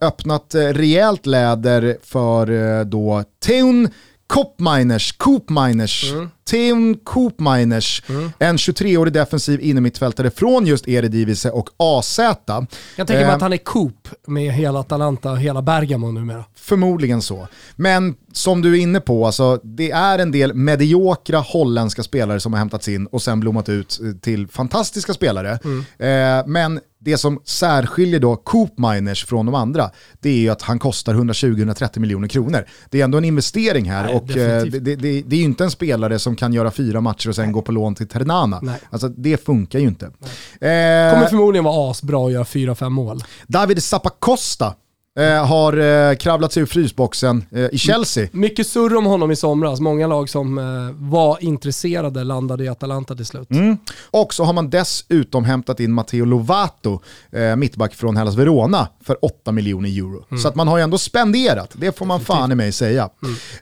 öppnat 0.00 0.54
eh, 0.54 0.60
rejält 0.60 1.26
läder 1.26 1.98
för 2.02 2.50
eh, 2.50 2.84
då 2.84 3.24
Thun 3.46 3.88
Kopminers, 4.30 5.12
Koopminers, 5.12 6.12
mm. 6.12 6.30
Teun 6.50 6.98
Koopminers, 7.04 8.02
mm. 8.08 8.32
en 8.38 8.56
23-årig 8.56 9.12
defensiv 9.12 9.60
innermittfältare 9.60 10.30
från 10.30 10.66
just 10.66 10.88
Eredivisie 10.88 11.50
och 11.50 11.68
AZ. 11.76 12.18
Jag 12.18 12.68
tänker 12.96 13.14
mig 13.14 13.22
eh, 13.22 13.34
att 13.34 13.40
han 13.40 13.52
är 13.52 13.56
Coop 13.56 14.08
med 14.26 14.52
hela 14.52 14.80
Atalanta 14.80 15.30
och 15.30 15.38
hela 15.38 15.62
Bergamo 15.62 16.12
numera. 16.12 16.44
Förmodligen 16.54 17.22
så. 17.22 17.48
Men 17.76 18.14
som 18.32 18.62
du 18.62 18.74
är 18.78 18.80
inne 18.80 19.00
på, 19.00 19.26
alltså, 19.26 19.60
det 19.62 19.90
är 19.90 20.18
en 20.18 20.32
del 20.32 20.54
mediokra 20.54 21.38
holländska 21.38 22.02
spelare 22.02 22.40
som 22.40 22.52
har 22.52 22.58
hämtats 22.58 22.88
in 22.88 23.06
och 23.06 23.22
sen 23.22 23.40
blommat 23.40 23.68
ut 23.68 24.00
till 24.22 24.48
fantastiska 24.48 25.14
spelare. 25.14 25.58
Mm. 25.64 25.78
Eh, 25.80 26.46
men 26.46 26.80
det 27.00 27.18
som 27.18 27.40
särskiljer 27.44 28.20
då 28.20 28.36
Coop 28.36 28.78
Miners 28.78 29.24
från 29.24 29.46
de 29.46 29.54
andra, 29.54 29.90
det 30.20 30.30
är 30.30 30.38
ju 30.38 30.48
att 30.48 30.62
han 30.62 30.78
kostar 30.78 31.14
120-130 31.14 31.98
miljoner 31.98 32.28
kronor. 32.28 32.64
Det 32.90 33.00
är 33.00 33.04
ändå 33.04 33.18
en 33.18 33.24
investering 33.24 33.90
här 33.90 34.04
Nej, 34.04 34.14
och 34.14 34.36
eh, 34.36 34.62
det, 34.64 34.78
det, 34.78 34.96
det, 34.96 35.36
är 35.36 35.38
ju 35.38 35.44
inte 35.44 35.64
en 35.64 35.70
spelare 35.70 36.18
som 36.18 36.36
kan 36.36 36.52
göra 36.52 36.70
fyra 36.70 37.00
matcher 37.00 37.28
och 37.28 37.34
sen 37.34 37.44
Nej. 37.44 37.52
gå 37.52 37.62
på 37.62 37.72
lån 37.72 37.94
till 37.94 38.08
Ternana. 38.08 38.60
Nej. 38.62 38.80
Alltså 38.90 39.08
det 39.08 39.44
funkar 39.44 39.78
ju 39.78 39.86
inte. 39.86 40.06
Eh, 40.06 40.10
Kommer 41.12 41.26
förmodligen 41.28 41.64
vara 41.64 41.90
asbra 41.90 42.26
att 42.26 42.32
göra 42.32 42.44
fyra, 42.44 42.74
fem 42.74 42.92
mål. 42.92 43.24
David 43.46 43.82
Zappacosta 43.82 44.74
Eh, 45.18 45.46
har 45.46 45.76
eh, 45.76 46.16
kravlat 46.16 46.52
sig 46.52 46.62
ur 46.62 46.66
frysboxen 46.66 47.44
eh, 47.50 47.66
i 47.72 47.78
Chelsea. 47.78 48.28
Mycket 48.32 48.66
surr 48.66 48.96
om 48.96 49.06
honom 49.06 49.30
i 49.30 49.36
somras. 49.36 49.80
Många 49.80 50.06
lag 50.06 50.28
som 50.28 50.58
eh, 50.58 50.64
var 51.10 51.44
intresserade 51.44 52.24
landade 52.24 52.64
i 52.64 52.68
Atalanta 52.68 53.14
till 53.16 53.26
slut. 53.26 53.50
Mm. 53.50 53.76
Och 54.10 54.34
så 54.34 54.44
har 54.44 54.52
man 54.52 54.70
dessutom 54.70 55.44
hämtat 55.44 55.80
in 55.80 55.92
Matteo 55.92 56.24
Lovato, 56.24 57.00
eh, 57.32 57.56
mittback 57.56 57.94
från 57.94 58.16
Hellas 58.16 58.34
Verona, 58.34 58.88
för 59.04 59.24
8 59.24 59.52
miljoner 59.52 59.88
euro. 59.88 60.24
Mm. 60.30 60.42
Så 60.42 60.48
att 60.48 60.54
man 60.54 60.68
har 60.68 60.78
ju 60.78 60.84
ändå 60.84 60.98
spenderat, 60.98 61.70
det 61.74 61.98
får 61.98 62.06
man 62.06 62.20
fan 62.20 62.52
i 62.52 62.54
mig 62.54 62.72
säga. 62.72 63.08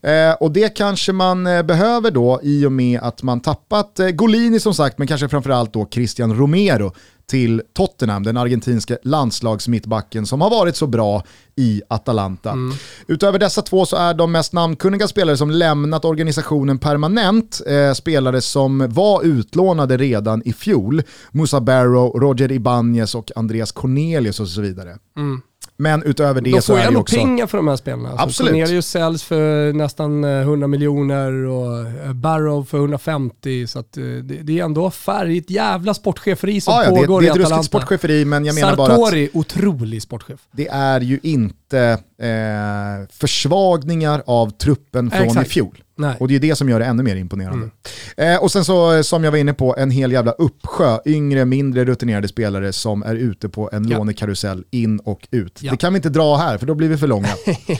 Mm. 0.02 0.30
Eh, 0.30 0.36
och 0.36 0.50
det 0.50 0.76
kanske 0.76 1.12
man 1.12 1.44
behöver 1.44 2.10
då 2.10 2.40
i 2.42 2.66
och 2.66 2.72
med 2.72 3.00
att 3.00 3.22
man 3.22 3.40
tappat 3.40 4.00
Golini 4.12 4.60
som 4.60 4.74
sagt, 4.74 4.98
men 4.98 5.06
kanske 5.06 5.28
framförallt 5.28 5.72
då 5.72 5.88
Christian 5.90 6.36
Romero 6.36 6.92
till 7.28 7.62
Tottenham, 7.72 8.22
den 8.22 8.36
argentinska 8.36 8.96
landslagsmittbacken 9.02 10.26
som 10.26 10.40
har 10.40 10.50
varit 10.50 10.76
så 10.76 10.86
bra 10.86 11.24
i 11.56 11.82
Atalanta. 11.88 12.50
Mm. 12.50 12.76
Utöver 13.06 13.38
dessa 13.38 13.62
två 13.62 13.86
så 13.86 13.96
är 13.96 14.14
de 14.14 14.32
mest 14.32 14.52
namnkunniga 14.52 15.08
spelare 15.08 15.36
som 15.36 15.50
lämnat 15.50 16.04
organisationen 16.04 16.78
permanent, 16.78 17.60
eh, 17.66 17.92
spelare 17.92 18.40
som 18.40 18.86
var 18.88 19.22
utlånade 19.22 19.96
redan 19.96 20.42
i 20.44 20.52
fjol. 20.52 21.02
Musa 21.30 21.60
Barrow, 21.60 22.20
Roger 22.20 22.52
Ibanez 22.52 23.14
och 23.14 23.30
Andreas 23.36 23.72
Cornelius 23.72 24.40
och 24.40 24.48
så 24.48 24.60
vidare. 24.60 24.98
Mm. 25.16 25.40
Men 25.80 26.02
utöver 26.02 26.40
det 26.40 26.64
så 26.64 26.74
är 26.74 26.90
det 26.90 26.96
också... 26.96 27.16
De 27.16 27.20
får 27.20 27.28
ju 27.28 27.36
pengar 27.36 27.46
för 27.46 27.58
de 27.58 27.68
här 27.68 27.76
spelarna. 27.76 28.08
Alltså, 28.08 28.24
Absolut. 28.24 28.52
Cornelius 28.52 28.86
säljs 28.86 29.22
för 29.24 29.72
nästan 29.72 30.24
100 30.24 30.64
eh, 30.64 30.68
miljoner 30.68 31.32
och 31.32 31.78
eh, 31.80 32.12
Barrow 32.12 32.64
för 32.64 32.78
150. 32.78 33.66
Så 33.66 33.78
eh, 33.78 33.84
det, 34.22 34.60
är 34.60 34.64
ändå 34.64 34.86
affär 34.86 35.26
i 35.26 35.38
ett 35.38 35.50
jävla 35.50 35.94
sportcheferi 35.94 36.60
som 36.60 36.74
ah, 36.74 36.84
ja, 36.84 36.90
pågår 36.90 37.20
det, 37.20 37.26
det 37.26 37.30
är 37.30 37.34
ett 37.34 37.50
ruskigt 37.50 37.64
sportcheferi 37.64 38.24
men 38.24 38.44
jag 38.44 38.54
menar 38.54 38.68
Sartori, 38.68 38.86
bara 38.86 38.92
att... 38.92 39.00
Sartori, 39.00 39.30
otrolig 39.32 40.02
sportchef. 40.02 40.40
Det 40.50 40.68
är 40.68 41.00
ju 41.00 41.20
inte 41.22 41.98
eh, 42.22 43.08
försvagningar 43.10 44.22
av 44.26 44.50
truppen 44.50 45.10
från 45.10 45.26
Exakt. 45.26 45.46
i 45.46 45.50
fjol. 45.50 45.82
Nej. 45.96 46.16
Och 46.20 46.28
det 46.28 46.34
är 46.34 46.40
det 46.40 46.56
som 46.56 46.68
gör 46.68 46.80
det 46.80 46.86
ännu 46.86 47.02
mer 47.02 47.16
imponerande. 47.16 47.70
Mm. 48.16 48.34
Eh, 48.34 48.42
och 48.42 48.52
sen 48.52 48.64
så, 48.64 49.04
som 49.04 49.24
jag 49.24 49.30
var 49.30 49.38
inne 49.38 49.54
på, 49.54 49.76
en 49.76 49.90
hel 49.90 50.12
jävla 50.12 50.32
uppsjö 50.32 50.98
yngre, 51.06 51.44
mindre 51.44 51.84
rutinerade 51.84 52.28
spelare 52.28 52.72
som 52.72 53.02
är 53.02 53.14
ute 53.14 53.48
på 53.48 53.70
en 53.72 53.88
ja. 53.88 53.98
lånekarusell 53.98 54.64
in 54.70 54.98
och 54.98 55.28
ut. 55.30 55.62
Ja. 55.62 55.70
Det 55.70 55.76
kan 55.76 55.92
vi 55.92 55.96
inte 55.96 56.08
dra 56.08 56.36
här 56.36 56.58
för 56.58 56.66
då 56.66 56.74
blir 56.74 56.88
vi 56.88 56.96
för 56.96 57.06
långa. 57.06 57.28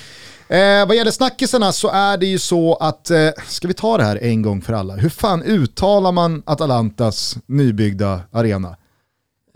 Eh, 0.51 0.86
vad 0.86 0.97
gäller 0.97 1.11
snackisarna 1.11 1.72
så 1.72 1.89
är 1.89 2.18
det 2.18 2.26
ju 2.26 2.39
så 2.39 2.74
att, 2.74 3.11
eh, 3.11 3.30
ska 3.47 3.68
vi 3.68 3.74
ta 3.74 3.97
det 3.97 4.05
här 4.05 4.22
en 4.22 4.43
gång 4.43 4.62
för 4.62 4.72
alla? 4.72 4.97
Hur 4.97 5.09
fan 5.09 5.43
uttalar 5.43 6.12
man 6.12 6.43
Atalantas 6.47 7.39
nybyggda 7.47 8.20
arena? 8.32 8.76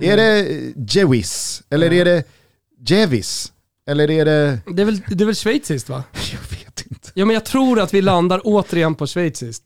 Mm. 0.02 0.12
Är 0.12 0.16
det 0.16 0.48
Jevis? 0.94 1.62
Eller 1.70 1.86
mm. 1.86 2.00
är 2.00 2.04
det 2.04 2.24
Jevis? 2.86 3.51
Eller 3.86 4.10
är 4.10 4.24
det... 4.24 4.58
Det 4.66 4.82
är 4.82 4.86
väl, 4.86 5.00
det 5.08 5.24
är 5.24 5.26
väl 5.26 5.34
schweiziskt 5.34 5.88
va? 5.88 6.04
Jag 6.32 6.58
vet 6.58 6.86
inte. 6.90 7.10
Ja 7.14 7.24
men 7.24 7.34
jag 7.34 7.44
tror 7.44 7.80
att 7.80 7.94
vi 7.94 8.02
landar 8.02 8.40
återigen 8.44 8.94
på 8.94 9.06
schweiziskt. 9.06 9.64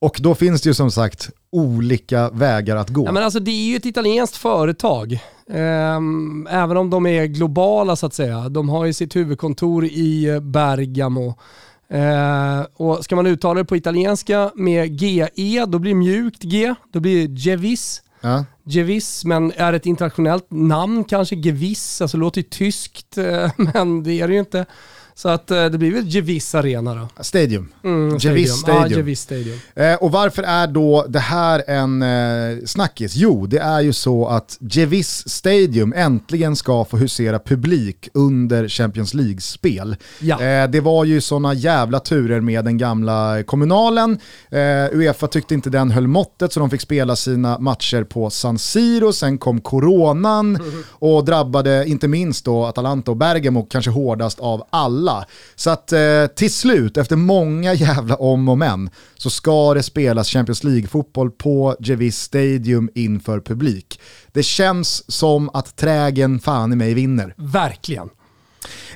Och 0.00 0.16
då 0.20 0.34
finns 0.34 0.62
det 0.62 0.68
ju 0.68 0.74
som 0.74 0.90
sagt 0.90 1.30
olika 1.52 2.30
vägar 2.30 2.76
att 2.76 2.90
gå. 2.90 3.06
Ja, 3.06 3.12
men 3.12 3.22
alltså, 3.22 3.40
det 3.40 3.50
är 3.50 3.70
ju 3.70 3.76
ett 3.76 3.86
italienskt 3.86 4.36
företag. 4.36 5.18
Ehm, 5.50 6.48
även 6.50 6.76
om 6.76 6.90
de 6.90 7.06
är 7.06 7.24
globala 7.26 7.96
så 7.96 8.06
att 8.06 8.14
säga. 8.14 8.48
De 8.48 8.68
har 8.68 8.84
ju 8.84 8.92
sitt 8.92 9.16
huvudkontor 9.16 9.84
i 9.84 10.40
Bergamo. 10.42 11.34
Ehm, 11.90 12.64
och 12.76 13.04
ska 13.04 13.16
man 13.16 13.26
uttala 13.26 13.58
det 13.58 13.64
på 13.64 13.76
italienska 13.76 14.50
med 14.54 15.02
GE, 15.02 15.66
då 15.66 15.78
blir 15.78 15.90
det 15.90 15.98
mjukt 15.98 16.42
G, 16.42 16.74
då 16.92 17.00
blir 17.00 17.28
det 17.28 17.34
Gevis. 17.34 18.02
Ja. 18.20 18.44
Gevis, 18.68 19.24
men 19.24 19.52
är 19.56 19.72
ett 19.72 19.86
internationellt 19.86 20.46
namn 20.50 21.04
kanske, 21.04 21.36
Geviss, 21.36 22.00
alltså 22.00 22.16
låter 22.16 22.40
ju 22.40 22.48
tyskt, 22.48 23.18
eh, 23.18 23.50
men 23.74 24.02
det 24.02 24.12
är 24.12 24.28
det 24.28 24.34
ju 24.34 24.40
inte. 24.40 24.66
Så 25.18 25.28
att 25.28 25.50
eh, 25.50 25.64
det 25.64 25.78
blir 25.78 25.92
väl 25.92 26.06
Gevis 26.06 26.54
Arena 26.54 26.94
då. 26.94 27.22
Stadium. 27.22 27.68
Mm, 27.84 28.18
Gevis 28.18 28.48
Ja, 28.48 28.54
Stadium. 28.54 28.98
Gevis 28.98 29.20
Stadium. 29.20 29.58
Eh, 29.74 29.94
och 29.94 30.12
varför 30.12 30.42
är 30.42 30.66
då 30.66 31.06
det 31.08 31.18
här 31.18 31.64
en 31.66 32.02
eh, 32.02 32.64
snackis? 32.66 33.16
Jo, 33.16 33.46
det 33.46 33.58
är 33.58 33.80
ju 33.80 33.92
så 33.92 34.26
att 34.26 34.58
Gevis 34.60 35.28
Stadium 35.28 35.92
äntligen 35.96 36.56
ska 36.56 36.84
få 36.84 36.96
husera 36.96 37.38
publik 37.38 38.08
under 38.14 38.68
Champions 38.68 39.14
League-spel. 39.14 39.96
Ja. 40.20 40.42
Eh, 40.42 40.70
det 40.70 40.80
var 40.80 41.04
ju 41.04 41.20
sådana 41.20 41.54
jävla 41.54 42.00
turer 42.00 42.40
med 42.40 42.64
den 42.64 42.78
gamla 42.78 43.42
kommunalen. 43.42 44.18
Eh, 44.50 44.96
Uefa 44.98 45.26
tyckte 45.26 45.54
inte 45.54 45.70
den 45.70 45.90
höll 45.90 46.06
måttet 46.06 46.52
så 46.52 46.60
de 46.60 46.70
fick 46.70 46.80
spela 46.80 47.16
sina 47.16 47.58
matcher 47.58 48.04
på 48.04 48.30
San 48.30 48.58
Siro. 48.58 49.12
Sen 49.12 49.38
kom 49.38 49.60
coronan 49.60 50.58
och 50.90 51.24
drabbade 51.24 51.84
inte 51.86 52.08
minst 52.08 52.44
då 52.44 52.64
Atalanta 52.64 53.10
och 53.10 53.16
Bergamo 53.16 53.66
kanske 53.70 53.90
hårdast 53.90 54.40
av 54.40 54.66
alla. 54.70 55.07
Så 55.54 55.70
att 55.70 55.92
eh, 55.92 56.26
till 56.26 56.52
slut, 56.52 56.96
efter 56.96 57.16
många 57.16 57.74
jävla 57.74 58.14
om 58.14 58.48
och 58.48 58.58
men, 58.58 58.90
så 59.16 59.30
ska 59.30 59.74
det 59.74 59.82
spelas 59.82 60.28
Champions 60.28 60.64
League-fotboll 60.64 61.30
på 61.30 61.76
Gevis 61.80 62.18
Stadium 62.18 62.90
inför 62.94 63.40
publik. 63.40 64.00
Det 64.32 64.42
känns 64.42 65.10
som 65.10 65.50
att 65.54 65.76
trägen 65.76 66.40
fan 66.40 66.72
i 66.72 66.76
mig 66.76 66.94
vinner. 66.94 67.34
Verkligen. 67.36 68.08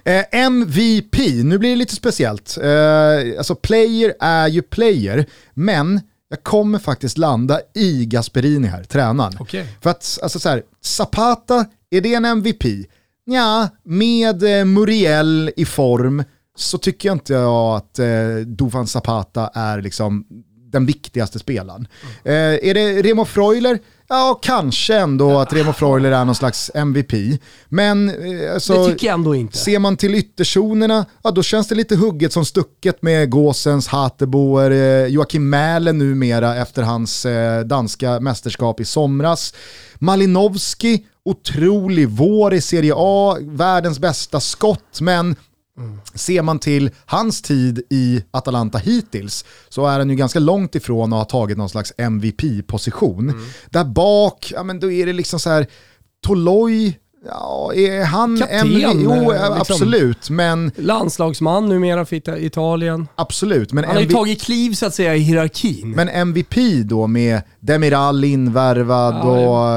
Eh, 0.05 0.25
MVP, 0.33 1.17
nu 1.45 1.59
blir 1.59 1.71
det 1.71 1.77
lite 1.77 1.95
speciellt. 1.95 2.59
Eh, 2.63 3.39
alltså 3.39 3.55
player 3.55 4.15
är 4.21 4.49
ju 4.49 4.63
player, 4.63 5.27
men 5.55 6.01
jag 6.29 6.43
kommer 6.43 6.79
faktiskt 6.79 7.19
landa 7.19 7.61
i 7.75 8.07
Gasperini 8.07 8.69
här, 8.69 8.85
tränaren. 8.85 9.33
Okej. 9.41 9.67
För 9.81 9.91
att, 9.91 10.19
alltså 10.23 10.39
så 10.39 10.49
här, 10.49 10.63
Zapata, 10.81 11.67
är 11.91 12.01
det 12.01 12.15
en 12.15 12.25
MVP? 12.25 12.65
Ja, 13.25 13.69
med 13.85 14.59
eh, 14.61 14.65
Muriel 14.65 15.51
i 15.57 15.65
form 15.65 16.25
så 16.57 16.79
tycker 16.79 17.09
jag 17.09 17.15
inte 17.15 17.33
jag 17.33 17.77
att 17.77 17.99
eh, 17.99 18.37
Dufan 18.47 18.87
Zapata 18.87 19.51
är 19.55 19.83
liksom 19.83 20.25
den 20.73 20.87
viktigaste 20.87 21.39
spelaren. 21.39 21.87
Eh, 22.25 22.33
är 22.35 22.75
det 22.75 23.03
Remo 23.03 23.25
Freuler? 23.25 23.79
Ja, 24.09 24.39
kanske 24.43 24.97
ändå 24.97 25.39
att 25.39 25.53
Remo 25.53 25.73
Freuler 25.73 26.13
är 26.13 26.25
någon 26.25 26.35
slags 26.35 26.71
MVP. 26.75 27.13
Men 27.69 28.09
eh, 28.09 28.55
alltså, 28.55 28.85
Det 28.85 28.93
tycker 28.93 29.07
jag 29.07 29.15
ändå 29.15 29.35
inte. 29.35 29.59
Ser 29.59 29.79
man 29.79 29.97
till 29.97 30.15
ytterzonerna, 30.15 31.07
ja 31.25 31.31
då 31.31 31.43
känns 31.43 31.69
det 31.69 31.75
lite 31.75 31.97
hugget 31.97 32.33
som 32.33 32.45
stucket 32.45 33.03
med 33.03 33.31
Gåsens, 33.31 33.89
Hatteboer, 33.89 34.71
eh, 34.71 35.07
Joakim 35.07 35.51
Mähle 35.51 35.93
numera 35.93 36.57
efter 36.57 36.83
hans 36.83 37.27
eh, 37.27 37.65
danska 37.65 38.21
mästerskap 38.21 38.81
i 38.81 38.85
somras. 38.85 39.55
Malinowski, 39.99 41.07
otrolig 41.25 42.09
vår 42.09 42.55
i 42.55 42.61
Serie 42.61 42.93
A, 42.97 43.37
världens 43.41 43.99
bästa 43.99 44.41
skott, 44.41 45.01
men 45.01 45.37
Ser 46.15 46.43
man 46.43 46.59
till 46.59 46.91
hans 47.05 47.43
tid 47.43 47.83
i 47.91 48.25
Atalanta 48.31 48.79
hittills 48.79 49.45
så 49.69 49.87
är 49.87 49.99
han 49.99 50.11
ju 50.11 50.17
ganska 50.17 50.39
långt 50.39 50.75
ifrån 50.75 51.13
att 51.13 51.19
ha 51.19 51.25
tagit 51.25 51.59
någon 51.59 51.69
slags 51.69 51.93
MVP-position. 51.97 53.47
Där 53.71 53.85
bak, 53.85 54.53
ja 54.55 54.63
men 54.63 54.81
då 54.81 54.91
är 54.91 55.07
det 55.07 55.13
liksom 55.13 55.41
så 55.41 55.51
här, 55.51 55.67
Toloi, 56.27 56.99
ja 57.27 57.73
är 57.75 58.05
han 58.05 58.39
Kapten, 58.39 58.59
MVP? 58.69 59.01
Jo, 59.05 59.11
eh, 59.13 59.17
ja, 59.19 59.33
liksom. 59.33 59.61
absolut, 59.61 60.31
men 60.31 60.73
Landslagsman 60.77 61.69
numera 61.69 62.05
för 62.05 62.17
Ita- 62.17 62.39
Italien. 62.39 63.09
absolut. 63.15 63.73
Men, 63.73 63.85
Han 63.85 63.95
har 63.95 64.01
ju 64.01 64.07
MV 64.07 64.15
tagit 64.15 64.43
kliv 64.43 64.73
så 64.75 64.87
att 64.87 64.95
säga 64.95 65.17
i 65.17 65.19
hierarkin. 65.19 65.91
men 65.91 66.09
MVP 66.09 66.83
då 66.85 67.07
med 67.07 67.43
Demiral 67.61 68.25
invärvad 68.25 69.15
Ja, 69.15 69.31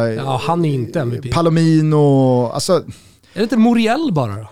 och 0.04 0.14
ja, 0.14 0.41
han 0.43 0.66
är 0.66 0.74
inte 0.74 1.00
MVP. 1.02 1.32
Palomino, 1.34 2.46
alltså 2.54 2.74
Är 2.74 2.84
det 3.34 3.43
inte 3.43 3.58
Muriel 3.58 4.10
bara 4.14 4.36
då? 4.36 4.48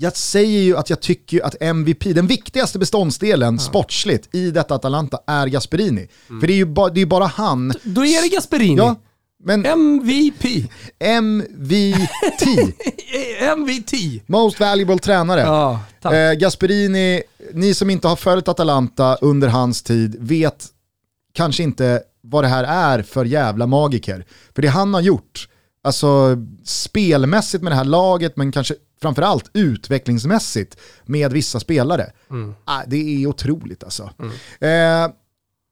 jag 0.00 0.16
säger 0.16 0.60
ju 0.60 0.76
att 0.76 0.90
jag 0.90 1.00
tycker 1.00 1.44
att 1.46 1.56
MVP, 1.62 2.04
den 2.12 2.26
viktigaste 2.26 2.78
beståndsdelen 2.78 3.58
sportsligt 3.58 4.34
i 4.34 4.50
detta 4.50 4.74
Atalanta 4.74 5.18
är 5.26 5.46
Gasperini. 5.46 6.08
Mm. 6.28 6.40
För 6.40 6.46
det 6.46 6.52
är 6.52 6.56
ju 6.56 6.64
ba, 6.64 6.88
det 6.88 7.00
är 7.00 7.06
bara 7.06 7.26
han. 7.26 7.72
Då 7.82 8.04
är 8.04 8.22
det 8.22 8.28
Gasperini. 8.34 8.76
Ja, 8.76 8.96
men 9.44 9.66
MVP. 9.66 10.44
MVT, 11.22 12.74
MVT. 13.58 13.92
Most 14.26 14.60
Valuable 14.60 14.98
Tränare. 14.98 15.40
Ja, 15.40 15.80
tack. 16.00 16.12
Eh, 16.14 16.32
Gasperini, 16.32 17.22
ni 17.54 17.74
som 17.74 17.90
inte 17.90 18.08
har 18.08 18.16
följt 18.16 18.48
Atalanta 18.48 19.14
under 19.20 19.48
hans 19.48 19.82
tid 19.82 20.16
vet 20.20 20.66
kanske 21.34 21.62
inte 21.62 22.02
vad 22.20 22.44
det 22.44 22.48
här 22.48 22.64
är 22.64 23.02
för 23.02 23.24
jävla 23.24 23.66
magiker. 23.66 24.24
För 24.54 24.62
det 24.62 24.68
han 24.68 24.94
har 24.94 25.00
gjort, 25.00 25.48
alltså 25.82 26.36
spelmässigt 26.64 27.62
med 27.62 27.72
det 27.72 27.76
här 27.76 27.84
laget, 27.84 28.36
men 28.36 28.52
kanske 28.52 28.74
framförallt 29.02 29.50
utvecklingsmässigt 29.52 30.76
med 31.04 31.32
vissa 31.32 31.60
spelare. 31.60 32.12
Ah, 32.64 32.82
det 32.86 32.96
är 32.96 33.26
otroligt 33.26 33.84
alltså. 33.84 34.10
Eh, 34.60 35.08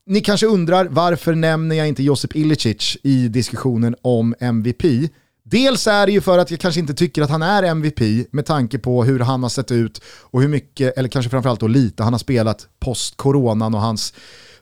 ni 0.07 0.21
kanske 0.21 0.47
undrar 0.47 0.85
varför 0.85 1.35
nämner 1.35 1.77
jag 1.77 1.89
inte 1.89 2.03
Josip 2.03 2.37
Ilicic 2.37 2.97
i 3.03 3.29
diskussionen 3.29 3.97
om 4.03 4.35
MVP? 4.41 5.11
Dels 5.45 5.87
är 5.87 6.07
det 6.07 6.13
ju 6.13 6.21
för 6.21 6.39
att 6.39 6.51
jag 6.51 6.61
kanske 6.61 6.81
inte 6.81 6.95
tycker 6.95 7.23
att 7.23 7.31
han 7.31 7.43
är 7.43 7.63
MVP 7.63 8.33
med 8.33 8.47
tanke 8.47 8.79
på 8.79 9.05
hur 9.05 9.21
han 9.21 9.43
har 9.43 9.51
sett 9.51 9.73
ut 9.73 10.03
och 10.07 10.43
hur 10.43 10.49
mycket, 10.49 10.99
eller 10.99 11.09
kanske 11.09 11.31
framförallt 11.31 11.61
då 11.61 11.67
lite, 11.67 12.03
han 12.03 12.13
har 12.15 12.19
spelat 12.19 12.69
post-coronan 12.81 13.75
och 13.75 13.81
hans 13.81 14.15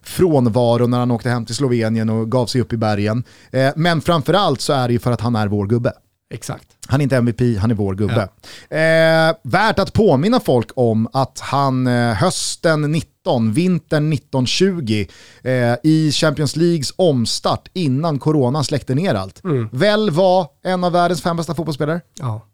frånvaro 0.02 0.86
när 0.86 0.98
han 0.98 1.10
åkte 1.10 1.30
hem 1.30 1.46
till 1.46 1.54
Slovenien 1.54 2.10
och 2.10 2.30
gav 2.30 2.46
sig 2.46 2.60
upp 2.60 2.72
i 2.72 2.76
bergen. 2.76 3.24
Eh, 3.50 3.72
men 3.76 4.00
framförallt 4.00 4.60
så 4.60 4.72
är 4.72 4.88
det 4.88 4.92
ju 4.92 4.98
för 4.98 5.12
att 5.12 5.20
han 5.20 5.36
är 5.36 5.48
vår 5.48 5.66
gubbe. 5.66 5.92
Exakt. 6.34 6.68
Han 6.88 7.00
är 7.00 7.02
inte 7.02 7.16
MVP, 7.16 7.40
han 7.58 7.70
är 7.70 7.74
vår 7.74 7.94
gubbe. 7.94 8.28
Eh, 8.70 9.36
värt 9.42 9.78
att 9.78 9.92
påminna 9.92 10.40
folk 10.40 10.70
om 10.74 11.08
att 11.12 11.40
han 11.40 11.86
eh, 11.86 12.14
hösten 12.14 12.90
19, 13.24 13.52
vintern 13.52 14.12
1920, 14.12 15.06
eh, 15.42 15.74
i 15.82 16.12
Champions 16.12 16.56
Leagues 16.56 16.92
omstart 16.96 17.68
innan 17.72 18.18
coronan 18.18 18.64
släckte 18.64 18.94
ner 18.94 19.14
allt, 19.14 19.40
väl 19.72 20.10
var 20.10 20.46
en 20.62 20.84
av 20.84 20.92
världens 20.92 21.22
fem 21.22 21.36
bästa 21.36 21.54
fotbollsspelare. 21.54 22.00
Ja. 22.14 22.46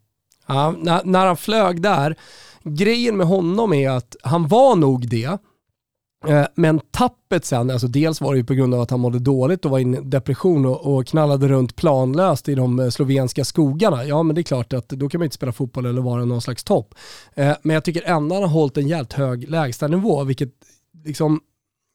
ja 0.47 0.75
när, 0.79 1.05
när 1.05 1.27
han 1.27 1.37
flög 1.37 1.83
där, 1.83 2.17
grejen 2.65 3.17
med 3.17 3.27
honom 3.27 3.73
är 3.73 3.91
att 3.91 4.17
han 4.23 4.49
var 4.49 4.77
nog 4.77 5.09
det, 5.09 5.39
men 6.55 6.81
tappet 6.91 7.45
sen, 7.45 7.71
alltså 7.71 7.87
dels 7.87 8.21
var 8.21 8.33
det 8.33 8.39
ju 8.39 8.45
på 8.45 8.55
grund 8.55 8.75
av 8.75 8.81
att 8.81 8.91
han 8.91 9.01
mådde 9.01 9.19
dåligt 9.19 9.65
och 9.65 9.71
var 9.71 9.79
i 9.79 9.83
en 9.83 10.11
depression 10.11 10.67
och, 10.67 10.95
och 10.95 11.07
knallade 11.07 11.49
runt 11.49 11.77
planlöst 11.77 12.49
i 12.49 12.55
de 12.55 12.81
eh, 12.81 12.89
slovenska 12.89 13.45
skogarna. 13.45 14.05
Ja 14.05 14.23
men 14.23 14.35
det 14.35 14.41
är 14.41 14.43
klart 14.43 14.73
att 14.73 14.89
då 14.89 15.09
kan 15.09 15.19
man 15.19 15.25
inte 15.25 15.37
spela 15.37 15.53
fotboll 15.53 15.87
eller 15.87 16.01
vara 16.03 16.25
någon 16.25 16.43
slags 16.43 16.65
topp. 16.65 16.95
Eh, 17.35 17.57
Men 17.63 17.75
jag 17.75 17.85
tycker 17.85 18.03
ändå 18.03 18.35
han 18.35 18.43
har 18.43 18.51
hållit 18.51 18.77
en 18.77 18.89
jävligt 18.89 19.13
hög 19.13 19.51
lägstanivå, 19.51 20.25
vilket 20.25 20.51
liksom 21.05 21.41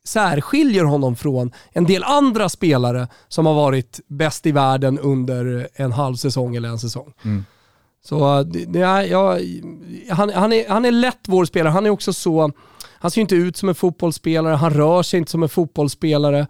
särskiljer 0.07 0.83
honom 0.83 1.15
från 1.15 1.51
en 1.71 1.85
del 1.85 2.03
andra 2.03 2.49
spelare 2.49 3.07
som 3.27 3.45
har 3.45 3.53
varit 3.53 3.99
bäst 4.07 4.45
i 4.45 4.51
världen 4.51 4.99
under 4.99 5.67
en 5.73 5.91
halv 5.91 6.15
säsong 6.15 6.55
eller 6.55 6.69
en 6.69 6.79
säsong. 6.79 7.13
Så 8.05 8.43
det, 8.43 8.79
ja, 9.09 9.37
han, 10.09 10.29
han, 10.29 10.53
är, 10.53 10.69
han 10.69 10.85
är 10.85 10.91
lätt 10.91 11.19
vår 11.27 11.45
spelare. 11.45 11.71
Han 11.71 11.85
är 11.85 11.89
också 11.89 12.13
så, 12.13 12.51
han 13.05 13.11
ser 13.11 13.21
inte 13.21 13.35
ut 13.35 13.57
som 13.57 13.69
en 13.69 13.75
fotbollsspelare, 13.75 14.55
han 14.55 14.73
rör 14.73 15.03
sig 15.03 15.17
inte 15.17 15.31
som 15.31 15.43
en 15.43 15.49
fotbollsspelare. 15.49 16.47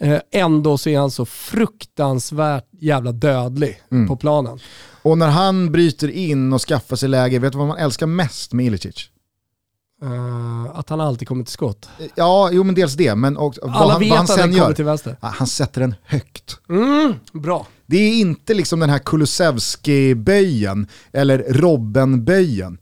Eh, 0.00 0.18
ändå 0.32 0.78
så 0.78 0.88
är 0.88 0.98
han 0.98 1.10
så 1.10 1.24
fruktansvärt 1.24 2.64
jävla 2.80 3.12
dödlig 3.12 3.82
på 4.08 4.16
planen. 4.16 4.58
Och 5.02 5.18
när 5.18 5.28
han 5.28 5.72
bryter 5.72 6.10
in 6.10 6.52
och 6.52 6.60
skaffar 6.60 6.96
sig 6.96 7.08
läge, 7.08 7.38
vet 7.38 7.52
du 7.52 7.58
vad 7.58 7.66
man 7.68 7.78
älskar 7.78 8.06
mest 8.06 8.52
med 8.52 8.66
Ilicic? 8.66 9.10
Eh, 10.02 10.78
att 10.78 10.88
han 10.88 11.00
alltid 11.00 11.28
kommer 11.28 11.44
till 11.44 11.52
skott. 11.52 11.88
Ja, 12.14 12.50
jo 12.52 12.62
men 12.64 12.74
dels 12.74 12.94
det, 12.94 13.14
men 13.14 13.34
vad 13.34 13.58
Alla 13.62 13.92
han, 13.92 14.00
vet 14.00 14.10
vad 14.10 14.18
han 14.18 14.26
sen 14.26 14.52
gör. 14.52 14.72
till 14.72 14.84
vänster. 14.84 15.16
Han 15.20 15.46
sätter 15.46 15.80
den 15.80 15.94
högt. 16.04 16.58
Mm, 16.68 17.14
bra. 17.32 17.66
Det 17.86 17.96
är 17.96 18.20
inte 18.20 18.54
liksom 18.54 18.80
den 18.80 18.90
här 18.90 18.98
Kulusevski-böjen 18.98 20.86
eller 21.12 21.38
Robben-böjen. 21.48 22.78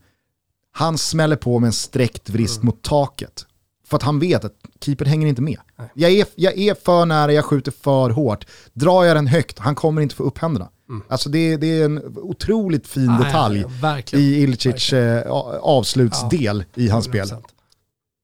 Han 0.81 0.99
smäller 0.99 1.37
på 1.37 1.59
med 1.59 1.67
en 1.67 1.73
sträckt 1.73 2.31
vrist 2.31 2.63
mot 2.63 2.83
taket. 2.83 3.47
För 3.89 3.97
att 3.97 4.03
han 4.03 4.19
vet 4.19 4.45
att 4.45 4.53
keeper 4.85 5.05
hänger 5.05 5.27
inte 5.27 5.43
med. 5.43 5.59
Jag 5.95 6.11
är, 6.11 6.27
jag 6.35 6.59
är 6.59 6.75
för 6.85 7.07
nära, 7.07 7.33
jag 7.33 7.45
skjuter 7.45 7.73
för 7.83 8.11
hårt. 8.11 8.47
Drar 8.73 9.05
jag 9.05 9.17
den 9.17 9.27
högt, 9.27 9.59
han 9.59 9.75
kommer 9.75 10.03
inte 10.03 10.15
få 10.15 10.23
upp 10.23 10.39
händerna. 10.39 10.69
Alltså 11.09 11.29
det, 11.29 11.57
det 11.57 11.81
är 11.81 11.85
en 11.85 12.03
otroligt 12.17 12.87
fin 12.87 13.07
Nej, 13.07 13.25
detalj 13.25 13.65
verkligen. 13.83 14.25
i 14.25 14.29
Ilicic 14.29 14.93
eh, 14.93 15.31
avslutsdel 15.61 16.65
i 16.75 16.89
hans 16.89 17.05
spel. 17.05 17.27
100%. 17.27 17.43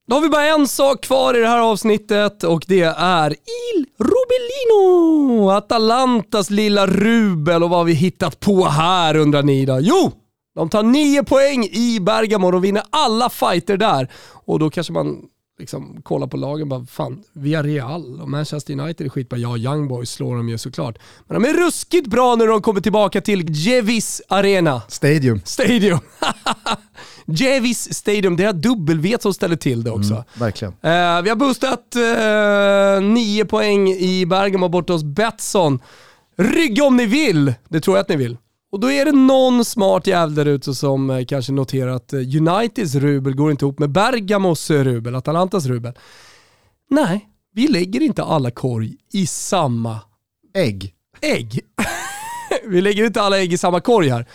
Då 0.09 0.17
har 0.17 0.23
vi 0.23 0.29
bara 0.29 0.47
en 0.47 0.69
sak 0.69 1.03
kvar 1.03 1.37
i 1.37 1.41
det 1.41 1.49
här 1.49 1.59
avsnittet 1.59 2.45
och 2.45 2.65
det 2.67 2.83
är 2.99 3.31
Il 3.31 3.87
Rubelino! 3.99 5.51
Atalantas 5.51 6.51
lilla 6.51 6.87
rubel 6.87 7.63
och 7.63 7.71
vad 7.71 7.79
har 7.79 7.85
vi 7.85 7.93
hittat 7.93 8.41
på 8.41 8.65
här 8.65 9.17
undrar 9.17 9.43
ni 9.43 9.67
då? 9.67 9.79
Jo! 9.81 10.13
De 10.57 10.69
tar 10.69 10.83
nio 10.83 11.25
poäng 11.25 11.65
i 11.65 11.99
Bergamo 12.01 12.57
och 12.57 12.65
vinner 12.65 12.83
alla 12.91 13.31
fighter 13.31 13.77
där. 13.77 14.09
Och 14.45 14.59
då 14.59 14.71
kanske 14.71 14.93
man 14.93 15.23
liksom 15.59 16.03
kollar 16.03 16.27
på 16.27 16.37
lagen 16.37 16.69
bara, 16.69 16.87
fan, 16.87 17.23
Villarreal 17.33 18.21
och 18.21 18.31
Manchester 18.31 18.81
United 18.81 19.07
är 19.07 19.11
skitbra. 19.11 19.39
Ja, 19.39 19.57
Young 19.57 19.89
Boys 19.89 20.11
slår 20.11 20.37
de 20.37 20.49
ju 20.49 20.59
såklart. 20.59 20.99
Men 21.27 21.43
de 21.43 21.49
är 21.49 21.55
ruskigt 21.55 22.07
bra 22.07 22.35
när 22.35 22.47
de 22.47 22.63
kommer 22.63 22.81
tillbaka 22.81 23.21
till 23.21 23.45
Jevis 23.49 24.23
Arena. 24.29 24.83
Stadium. 24.89 25.41
Stadium. 25.45 25.99
Javis 27.27 27.95
Stadium. 27.95 28.37
Det 28.37 28.45
är 28.45 28.53
W 28.53 29.17
som 29.21 29.35
ställer 29.35 29.57
till 29.57 29.85
det 29.85 29.91
också. 29.91 30.13
Mm, 30.13 30.25
verkligen. 30.35 30.73
Eh, 30.73 31.23
vi 31.23 31.29
har 31.29 31.37
boostat 31.37 31.97
eh, 31.97 33.11
9 33.13 33.45
poäng 33.45 33.89
i 33.89 34.27
Bergamo 34.27 34.69
borta 34.69 34.93
hos 34.93 35.05
Betsson. 35.05 35.79
Rygga 36.37 36.85
om 36.85 36.97
ni 36.97 37.07
vill! 37.07 37.55
Det 37.69 37.81
tror 37.81 37.97
jag 37.97 38.03
att 38.03 38.09
ni 38.09 38.17
vill. 38.17 38.37
Och 38.73 38.81
då 38.81 38.91
är 38.91 39.05
det 39.05 39.13
någon 39.13 39.65
smart 39.65 40.07
jävel 40.07 40.35
där 40.35 40.47
ute 40.47 40.75
som 40.75 41.11
eh, 41.11 41.25
kanske 41.25 41.53
noterar 41.53 41.91
att 41.91 42.13
eh, 42.13 42.19
Uniteds 42.19 42.95
rubel 42.95 43.35
går 43.35 43.51
inte 43.51 43.65
ihop 43.65 43.79
med 43.79 43.91
Bergamos 43.91 44.71
rubel, 44.71 45.15
Atalantas 45.15 45.67
rubel. 45.67 45.93
Nej, 46.91 47.29
vi 47.55 47.69
lägger 47.69 48.03
inte 48.03 48.23
alla 48.23 48.51
korg 48.51 48.95
i 49.13 49.27
samma 49.27 49.99
ägg. 50.55 50.93
Ägg. 51.21 51.61
vi 52.69 52.81
lägger 52.81 53.05
inte 53.05 53.23
alla 53.23 53.39
ägg 53.39 53.53
i 53.53 53.59
samma 53.59 53.81
korg 53.81 54.09
här. 54.09 54.27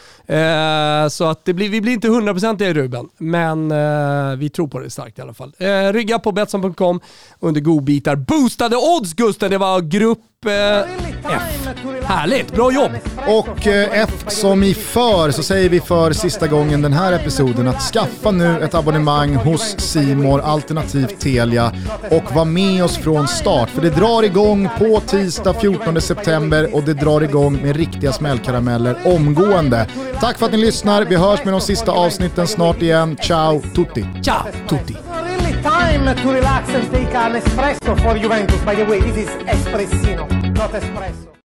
Eh, 1.06 1.10
så 1.10 1.26
att 1.26 1.46
det 1.46 1.54
blir, 1.54 1.70
vi 1.70 1.82
blir 1.82 1.94
inte 1.94 2.08
hundraprocentiga 2.08 2.70
i 2.70 2.74
Ruben, 2.74 3.10
men 3.18 3.72
eh, 3.72 4.36
vi 4.38 4.50
tror 4.50 4.68
på 4.68 4.80
det 4.80 4.90
starkt 4.90 5.20
i 5.20 5.22
alla 5.22 5.34
fall. 5.34 5.54
Eh, 5.58 5.94
rygga 5.94 6.20
på 6.20 6.32
Betsson.com 6.32 7.00
under 7.40 7.62
godbitar. 7.62 8.16
Boostade 8.16 8.76
odds 8.78 9.14
Gusten, 9.14 9.52
det 9.52 9.58
var 9.58 9.82
grupp 9.82 10.20
eh, 10.20 10.31
F. 10.46 11.68
Härligt, 12.04 12.56
bra 12.56 12.72
jobb! 12.72 12.92
Och 13.28 13.68
eh, 13.68 13.90
F 13.94 14.24
som 14.28 14.64
i 14.64 14.74
för 14.74 15.32
så 15.32 15.44
säger 15.44 15.70
vi 15.70 15.80
för 15.80 16.12
sista 16.12 16.48
gången 16.48 16.82
den 16.82 16.94
här 16.94 17.14
episoden 17.14 17.68
att 17.68 17.82
skaffa 17.82 18.32
nu 18.32 18.64
ett 18.64 18.74
abonnemang 18.74 19.36
hos 19.36 19.80
Simor 19.80 20.42
alternativt 20.42 21.20
Telia 21.20 21.74
och 22.10 22.36
var 22.36 22.46
med 22.46 22.84
oss 22.84 22.98
från 22.98 23.28
start. 23.28 23.70
För 23.70 23.82
det 23.82 23.90
drar 23.90 24.24
igång 24.24 24.70
på 24.78 25.00
tisdag 25.00 25.54
14 25.54 26.02
september 26.02 26.76
och 26.76 26.84
det 26.84 26.94
drar 26.94 27.22
igång 27.22 27.62
med 27.62 27.76
riktiga 27.76 28.14
smällkarameller 28.14 28.98
omgående. 29.06 29.88
Tack 30.20 30.38
för 30.38 30.46
att 30.46 30.52
ni 30.52 30.58
lyssnar, 30.58 31.06
vi 31.06 31.16
hörs 31.16 31.44
med 31.44 31.54
de 31.54 31.62
sista 31.62 31.92
avsnitten 31.92 32.48
snart 32.48 32.82
igen. 32.82 33.18
Ciao 33.22 33.62
tutti! 33.76 34.06
Ciao 34.24 34.46
tutti! 34.70 34.96
Time 35.62 36.16
to 36.16 36.28
relax 36.32 36.70
and 36.70 36.92
take 36.92 37.14
an 37.14 37.34
espresso 37.34 37.96
for 38.02 38.18
Juventus. 38.18 38.62
By 38.64 38.76
the 38.76 38.86
way, 38.86 39.00
this 39.02 39.18
is 39.18 39.30
espressino, 39.46 40.28
not 40.56 40.72
espresso. 40.72 41.31